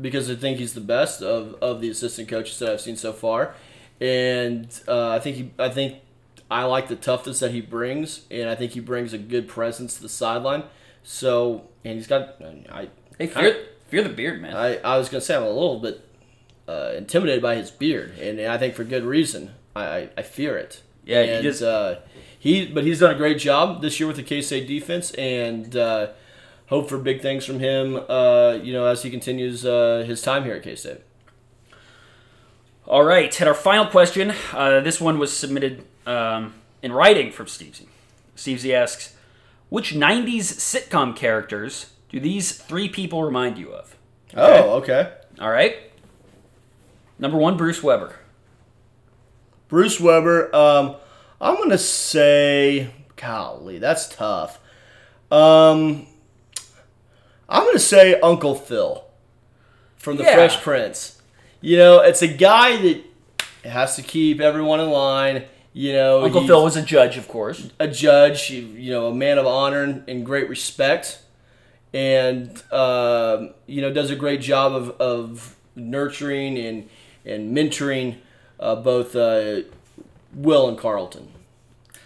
because 0.00 0.30
I 0.30 0.34
think 0.34 0.58
he's 0.58 0.74
the 0.74 0.80
best 0.80 1.22
of, 1.22 1.54
of 1.62 1.80
the 1.80 1.88
assistant 1.88 2.28
coaches 2.28 2.58
that 2.58 2.70
I've 2.70 2.80
seen 2.80 2.96
so 2.96 3.12
far, 3.12 3.54
and 4.00 4.68
uh, 4.88 5.10
I 5.10 5.18
think 5.20 5.36
he 5.36 5.50
I 5.58 5.68
think 5.68 5.98
I 6.50 6.64
like 6.64 6.88
the 6.88 6.96
toughness 6.96 7.40
that 7.40 7.52
he 7.52 7.60
brings, 7.60 8.22
and 8.30 8.48
I 8.48 8.54
think 8.54 8.72
he 8.72 8.80
brings 8.80 9.12
a 9.12 9.18
good 9.18 9.48
presence 9.48 9.94
to 9.96 10.02
the 10.02 10.08
sideline. 10.08 10.64
So, 11.02 11.68
and 11.84 11.94
he's 11.94 12.06
got 12.06 12.40
I 12.70 12.88
Hey, 13.18 13.26
fear, 13.28 13.66
fear 13.88 14.02
the 14.02 14.08
beard, 14.08 14.42
man. 14.42 14.56
I, 14.56 14.76
I 14.78 14.98
was 14.98 15.08
gonna 15.08 15.20
say 15.20 15.36
I'm 15.36 15.42
a 15.42 15.48
little 15.48 15.78
bit 15.80 16.00
uh, 16.66 16.92
intimidated 16.96 17.42
by 17.42 17.54
his 17.56 17.70
beard, 17.70 18.18
and 18.18 18.40
I 18.40 18.58
think 18.58 18.74
for 18.74 18.84
good 18.84 19.04
reason. 19.04 19.52
I, 19.76 19.84
I, 19.84 20.08
I 20.18 20.22
fear 20.22 20.56
it. 20.56 20.82
Yeah, 21.04 21.20
and, 21.20 21.42
just- 21.42 21.62
uh, 21.62 21.96
he 22.38 22.66
but 22.66 22.84
he's 22.84 23.00
done 23.00 23.14
a 23.14 23.18
great 23.18 23.38
job 23.38 23.80
this 23.82 23.98
year 24.00 24.06
with 24.06 24.16
the 24.16 24.22
K 24.22 24.40
State 24.42 24.66
defense, 24.66 25.12
and 25.12 25.74
uh, 25.76 26.08
hope 26.74 26.88
for 26.88 26.98
big 26.98 27.22
things 27.22 27.44
from 27.44 27.60
him. 27.60 28.00
Uh, 28.08 28.58
you 28.60 28.72
know, 28.72 28.86
as 28.86 29.02
he 29.04 29.10
continues 29.10 29.64
uh, 29.64 30.04
his 30.06 30.20
time 30.20 30.44
here 30.44 30.54
at 30.54 30.62
K 30.64 30.74
State. 30.74 31.00
All 32.86 33.04
right, 33.04 33.40
and 33.40 33.48
our 33.48 33.54
final 33.54 33.86
question. 33.86 34.34
Uh, 34.52 34.80
this 34.80 35.00
one 35.00 35.18
was 35.18 35.34
submitted 35.34 35.84
um, 36.04 36.54
in 36.82 36.92
writing 36.92 37.30
from 37.30 37.46
Steve 37.46 37.76
Z. 37.76 37.86
Steve 38.34 38.58
Stevesy 38.58 38.74
asks, 38.74 39.16
"Which 39.68 39.94
'90s 39.94 40.52
sitcom 40.58 41.14
characters 41.14 41.92
do 42.10 42.18
these 42.18 42.52
three 42.52 42.88
people 42.88 43.22
remind 43.22 43.56
you 43.56 43.72
of?" 43.72 43.96
Oh, 44.36 44.74
okay. 44.78 45.12
All 45.40 45.50
right. 45.50 45.76
Number 47.20 47.38
one, 47.38 47.56
Bruce 47.56 47.82
Weber. 47.82 48.16
Bruce 49.68 50.00
Weber. 50.00 50.54
Um, 50.54 50.96
I'm 51.40 51.56
gonna 51.56 51.78
say, 51.78 52.90
golly, 53.14 53.78
that's 53.78 54.08
tough. 54.08 54.58
Um, 55.30 56.08
I'm 57.48 57.64
gonna 57.64 57.78
say 57.78 58.18
Uncle 58.20 58.54
Phil 58.54 59.04
from 59.96 60.16
The 60.16 60.24
Yeah. 60.24 60.34
Fresh 60.34 60.62
Prince. 60.62 61.20
You 61.60 61.78
know, 61.78 62.00
it's 62.00 62.22
a 62.22 62.28
guy 62.28 62.76
that 62.76 63.02
has 63.68 63.96
to 63.96 64.02
keep 64.02 64.40
everyone 64.40 64.80
in 64.80 64.90
line. 64.90 65.44
You 65.72 65.92
know, 65.92 66.22
Uncle 66.24 66.46
Phil 66.46 66.62
was 66.62 66.76
a 66.76 66.82
judge, 66.82 67.16
of 67.16 67.26
course. 67.28 67.68
a 67.80 67.88
judge. 67.88 68.50
You 68.50 68.90
know, 68.92 69.08
a 69.08 69.14
man 69.14 69.38
of 69.38 69.46
honor 69.46 69.82
and, 69.82 70.08
and 70.08 70.24
great 70.24 70.48
respect, 70.48 71.20
and 71.92 72.62
um, 72.72 73.54
you 73.66 73.80
know, 73.80 73.92
does 73.92 74.10
a 74.10 74.16
great 74.16 74.40
job 74.40 74.72
of, 74.74 74.90
of 75.00 75.56
nurturing 75.74 76.58
and 76.58 76.88
and 77.24 77.56
mentoring 77.56 78.16
uh, 78.60 78.76
both 78.76 79.16
uh, 79.16 79.62
Will 80.34 80.68
and 80.68 80.78
Carlton. 80.78 81.28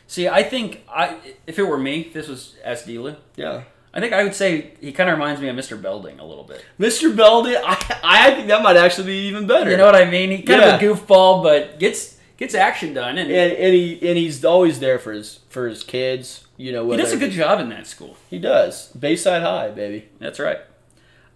See, 0.07 0.27
I 0.29 0.43
think 0.43 0.85
I 0.89 1.17
if 1.47 1.59
it 1.59 1.65
were 1.65 1.79
me, 1.79 2.11
this 2.15 2.29
was 2.29 2.55
S. 2.65 2.87
DLew. 2.87 3.17
Yeah. 3.37 3.65
I 3.95 4.01
think 4.01 4.13
I 4.13 4.23
would 4.23 4.35
say 4.35 4.73
he 4.81 4.93
kind 4.93 5.09
of 5.11 5.15
reminds 5.19 5.41
me 5.41 5.49
of 5.49 5.57
Mr. 5.57 5.81
Belding 5.81 6.21
a 6.21 6.25
little 6.25 6.45
bit. 6.45 6.65
Mr. 6.79 7.15
Belding, 7.17 7.57
I, 7.57 8.01
I 8.05 8.35
think 8.35 8.49
that 8.49 8.63
might 8.63 8.77
actually 8.77 9.07
be 9.07 9.29
even 9.29 9.47
better. 9.47 9.71
You 9.71 9.77
know 9.77 9.87
what 9.87 9.95
I 9.97 10.09
mean? 10.11 10.31
He 10.31 10.43
kind 10.43 10.61
Yeah. 10.61 10.75
of 10.77 10.83
a 10.83 10.85
goofball, 10.85 11.43
but 11.43 11.79
gets 11.79 12.17
gets 12.37 12.55
action 12.55 12.95
done, 12.95 13.19
and, 13.19 13.31
and, 13.31 13.53
and 13.53 13.75
he 13.75 13.95
and 14.09 14.17
he's 14.19 14.45
always 14.45 14.79
there 14.81 14.99
for 14.99 15.13
his 15.13 15.41
for 15.49 15.67
his 15.69 15.83
kids. 15.83 16.45
You 16.57 16.73
know, 16.73 16.91
he 16.91 16.97
does 16.97 17.13
a 17.13 17.17
good 17.17 17.31
job 17.33 17.61
in 17.61 17.69
that 17.71 17.87
school. 17.87 18.17
He 18.29 18.39
does. 18.39 18.89
Bayside 18.93 19.43
High, 19.43 19.71
baby. 19.71 20.09
That's 20.19 20.39
right. 20.41 20.59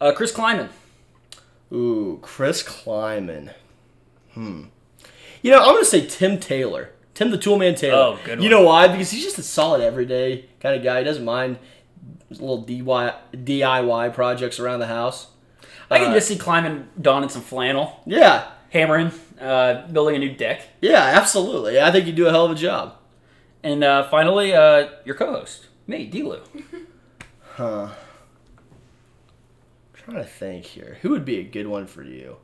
Uh, 0.00 0.12
Chris 0.12 0.32
Klieman. 0.32 0.68
Ooh, 1.72 2.18
Chris 2.22 2.62
Klieman. 2.62 3.52
Hmm. 4.34 4.64
You 5.42 5.50
know, 5.52 5.58
I'm 5.60 5.74
gonna 5.74 5.84
say 5.84 6.06
Tim 6.06 6.38
Taylor. 6.38 6.90
Tim 7.14 7.30
the 7.30 7.38
Toolman 7.38 7.76
Taylor. 7.76 7.96
Oh, 7.98 8.18
good 8.24 8.42
You 8.42 8.48
know 8.48 8.62
why? 8.62 8.88
Because 8.88 9.10
he's 9.10 9.22
just 9.22 9.38
a 9.38 9.42
solid 9.42 9.80
everyday 9.82 10.46
kind 10.60 10.74
of 10.76 10.82
guy. 10.82 10.98
He 11.00 11.04
doesn't 11.04 11.24
mind 11.24 11.58
little 12.40 12.62
DIY, 12.64 13.14
DIY 13.34 14.14
projects 14.14 14.58
around 14.58 14.80
the 14.80 14.86
house. 14.86 15.28
I 15.90 15.98
can 15.98 16.10
Uh, 16.10 16.14
just 16.14 16.28
see 16.28 16.36
Klieman 16.36 16.86
donning 17.00 17.28
some 17.28 17.42
flannel, 17.42 18.00
Yeah. 18.06 18.44
hammering, 18.70 19.12
uh, 19.40 19.86
building 19.92 20.16
a 20.16 20.18
new 20.18 20.32
deck, 20.34 20.62
Yeah, 20.80 21.02
absolutely. 21.02 21.80
I 21.80 21.90
think 21.90 22.06
you 22.06 22.12
do 22.12 22.26
a 22.26 22.30
hell 22.30 22.44
of 22.46 22.52
a 22.52 22.54
job. 22.54 22.94
and 23.62 23.84
uh, 23.84 24.02
finally, 24.08 24.52
uh, 24.54 24.88
your 25.04 25.14
co-host, 25.14 25.66
me, 25.86 26.08
DLew. 26.10 26.40
Huh. 27.56 27.88
trying 29.94 30.16
to 30.16 30.24
think 30.24 30.64
here. 30.64 30.98
Who 31.02 31.10
would 31.10 31.24
be 31.24 31.38
a 31.38 31.42
good 31.44 31.66
one 31.66 31.86
for 31.86 32.02
you? 32.02 32.36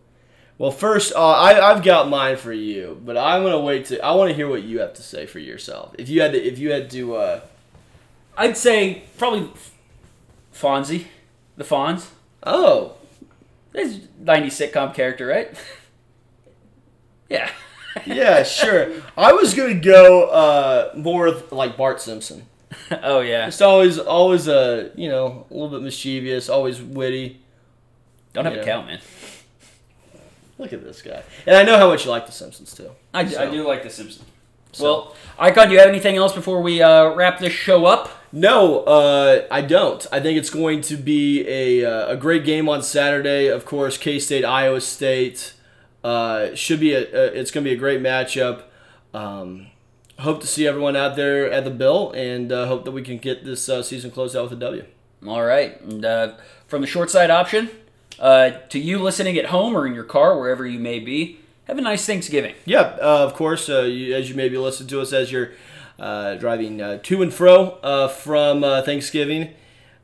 Well, 0.59 0.71
first, 0.71 1.15
uh, 1.15 1.19
I, 1.19 1.71
I've 1.71 1.83
got 1.83 2.09
mine 2.09 2.37
for 2.37 2.53
you, 2.53 3.01
but 3.05 3.17
I'm 3.17 3.43
gonna 3.43 3.61
wait 3.61 3.87
to. 3.87 4.01
I 4.05 4.13
want 4.13 4.31
to 4.31 4.35
hear 4.35 4.49
what 4.49 4.63
you 4.65 4.81
have 4.81 4.93
to 4.95 5.03
say 5.03 5.25
for 5.27 5.39
yourself. 5.39 5.95
If 5.99 6.09
you 6.09 6.21
had 6.21 6.33
to, 6.33 6.39
if 6.39 6.59
you 6.59 6.73
had 6.73 6.91
to, 6.91 7.17
uh, 7.17 7.41
I'd 8.37 8.57
say 8.57 9.03
probably 9.19 9.49
Fonzie, 10.61 11.07
the 11.57 11.65
Fonz. 11.65 12.09
oh, 12.45 12.95
He's 13.75 13.97
a 13.97 14.01
90s 14.25 14.73
sitcom 14.73 14.95
character, 14.95 15.27
right? 15.27 15.55
yeah. 17.29 17.51
yeah, 18.07 18.43
sure. 18.43 18.91
I 19.17 19.33
was 19.33 19.55
gonna 19.55 19.75
go 19.75 20.25
uh, 20.29 20.93
more 20.97 21.27
with, 21.27 21.53
like 21.53 21.77
Bart 21.77 22.01
Simpson. 22.01 22.45
oh 23.03 23.21
yeah. 23.21 23.47
Just 23.47 23.63
always, 23.63 23.99
always, 23.99 24.49
uh, 24.49 24.91
you 24.95 25.09
know, 25.09 25.47
a 25.51 25.55
little 25.55 25.69
bit 25.71 25.83
mischievous, 25.83 26.49
always 26.49 26.81
witty. 26.83 27.41
Don't 28.33 28.45
have 28.45 28.55
Yeah. 28.55 28.61
a 28.63 28.65
count, 28.65 28.87
man. 28.87 29.01
Look 30.59 30.73
at 30.73 30.83
this 30.83 31.03
guy, 31.03 31.23
and 31.47 31.57
I 31.57 31.63
know 31.63 31.77
how 31.79 31.89
much 31.89 32.05
you 32.05 32.11
like 32.11 32.27
The 32.27 32.33
Simpsons 32.33 32.75
too. 32.75 32.91
I, 33.15 33.27
So- 33.27 33.43
I 33.43 33.51
do 33.51 33.67
like 33.67 33.83
The 33.85 33.91
Simpsons. 33.91 34.25
So- 34.73 34.85
Well, 34.85 35.15
Icon, 35.39 35.69
do 35.69 35.75
you 35.75 35.79
have 35.81 35.89
anything 35.89 36.17
else 36.17 36.33
before 36.35 36.61
we 36.61 36.83
uh, 36.83 37.11
wrap 37.15 37.39
this 37.39 37.53
show 37.53 37.87
up? 37.87 38.11
No, 38.33 38.81
uh, 38.81 39.47
I 39.51 39.63
don't. 39.63 40.07
I 40.13 40.21
think 40.21 40.39
it's 40.39 40.51
going 40.51 40.83
to 40.83 40.97
be 40.97 41.47
a, 41.49 41.85
uh, 41.85 42.13
a 42.13 42.17
great 42.17 42.45
game 42.45 42.69
on 42.69 42.83
Saturday. 42.83 43.47
Of 43.47 43.65
course, 43.65 43.97
K 43.97 44.19
State, 44.19 44.45
Iowa 44.45 44.81
State. 44.81 45.55
Uh, 46.05 46.55
should 46.55 46.81
be 46.81 46.93
a, 46.95 47.01
a 47.01 47.25
it's 47.39 47.51
going 47.51 47.65
to 47.65 47.71
be 47.71 47.75
a 47.75 47.79
great 47.79 48.01
matchup. 48.01 48.65
Um, 49.15 49.69
hope 50.19 50.41
to 50.41 50.47
see 50.47 50.67
everyone 50.67 50.95
out 50.95 51.17
there 51.17 51.51
at 51.51 51.65
the 51.65 51.71
Bill, 51.71 52.13
and 52.13 52.53
uh, 52.53 52.67
hope 52.67 52.85
that 52.85 52.93
we 52.93 53.03
can 53.03 53.19
get 53.19 53.45
this 53.45 53.69
uh, 53.69 53.83
season 53.83 54.11
closed 54.11 54.37
out 54.37 54.45
with 54.45 54.53
a 54.53 54.57
W. 54.57 54.85
All 55.27 55.45
right. 55.45 55.81
And 55.81 56.05
uh, 56.05 56.35
from 56.67 56.83
the 56.83 56.87
short 56.87 57.11
side 57.11 57.31
option, 57.31 57.71
uh, 58.19 58.51
to 58.69 58.79
you 58.79 58.99
listening 58.99 59.37
at 59.39 59.47
home 59.47 59.77
or 59.77 59.87
in 59.87 59.95
your 59.95 60.05
car, 60.05 60.39
wherever 60.39 60.67
you 60.67 60.79
may 60.79 60.99
be, 60.99 61.41
have 61.65 61.79
a 61.79 61.81
nice 61.81 62.05
Thanksgiving. 62.07 62.55
Yeah, 62.65 62.81
uh, 62.81 63.25
of 63.25 63.35
course. 63.35 63.69
Uh, 63.69 63.83
you, 63.83 64.15
as 64.15 64.29
you 64.29 64.37
maybe 64.37 64.57
listen 64.59 64.87
to 64.89 65.01
us 65.01 65.13
as 65.13 65.33
you're 65.33 65.53
driving 65.99 66.81
uh, 66.81 66.99
to 66.99 67.23
and 67.23 67.33
fro 67.33 67.79
uh, 67.83 68.09
from 68.09 68.63
uh, 68.65 68.83
Thanksgiving, 68.83 69.55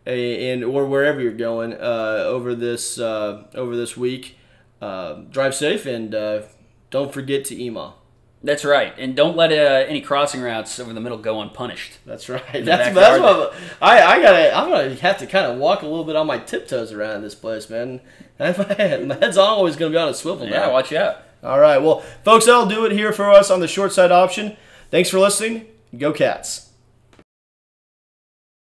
and 0.07 0.65
or 0.65 0.87
wherever 0.87 1.21
you're 1.21 1.33
going 1.33 1.73
uh, 1.73 2.25
over 2.27 2.55
this 2.55 2.99
uh, 2.99 3.45
over 3.55 3.77
this 3.77 3.97
week. 3.97 4.37
Uh, 4.83 5.23
drive 5.31 5.55
safe 5.55 5.87
and 5.87 6.15
uh, 6.15 6.43
don't 6.91 7.11
forget 7.13 7.45
to 7.47 7.63
email. 7.63 7.97
That's 8.43 8.63
right. 8.67 8.93
And 8.99 9.17
don't 9.17 9.35
let 9.35 9.51
uh, 9.51 9.87
any 9.89 10.03
crossing 10.03 10.43
routes 10.43 10.79
over 10.79 10.93
the 10.93 11.01
middle 11.01 11.17
go 11.17 11.41
unpunished. 11.41 11.95
That's 12.05 12.29
right. 12.29 12.43
That's, 12.53 12.95
that's 12.95 13.19
what 13.23 13.55
I 13.81 14.03
I 14.03 14.21
gotta 14.21 14.55
I'm 14.55 14.69
gonna 14.69 14.95
have 14.97 15.17
to 15.19 15.27
kind 15.27 15.47
of 15.47 15.57
walk 15.59 15.81
a 15.81 15.87
little 15.87 16.05
bit 16.05 16.17
on 16.17 16.27
my 16.27 16.37
tiptoes 16.39 16.93
around 16.93 17.23
this 17.23 17.35
place, 17.35 17.71
man. 17.71 18.03
my 18.39 18.53
head's 18.53 19.39
always 19.39 19.77
gonna 19.77 19.93
be 19.93 19.97
on 19.97 20.09
a 20.11 20.15
swivel 20.15 20.45
Yeah, 20.47 20.67
now. 20.67 20.73
watch 20.73 20.93
out. 20.93 21.23
All 21.43 21.61
right, 21.61 21.79
well, 21.79 22.01
folks, 22.23 22.45
that'll 22.47 22.67
do 22.67 22.85
it 22.85 22.93
here 22.93 23.13
for 23.13 23.31
us 23.31 23.51
on 23.51 23.61
the 23.61 23.69
short 23.69 23.93
side 23.93 24.13
option. 24.13 24.57
Thanks 24.91 25.09
for 25.09 25.19
listening. 25.19 25.67
Go 25.99 26.13
Cats. 26.13 26.74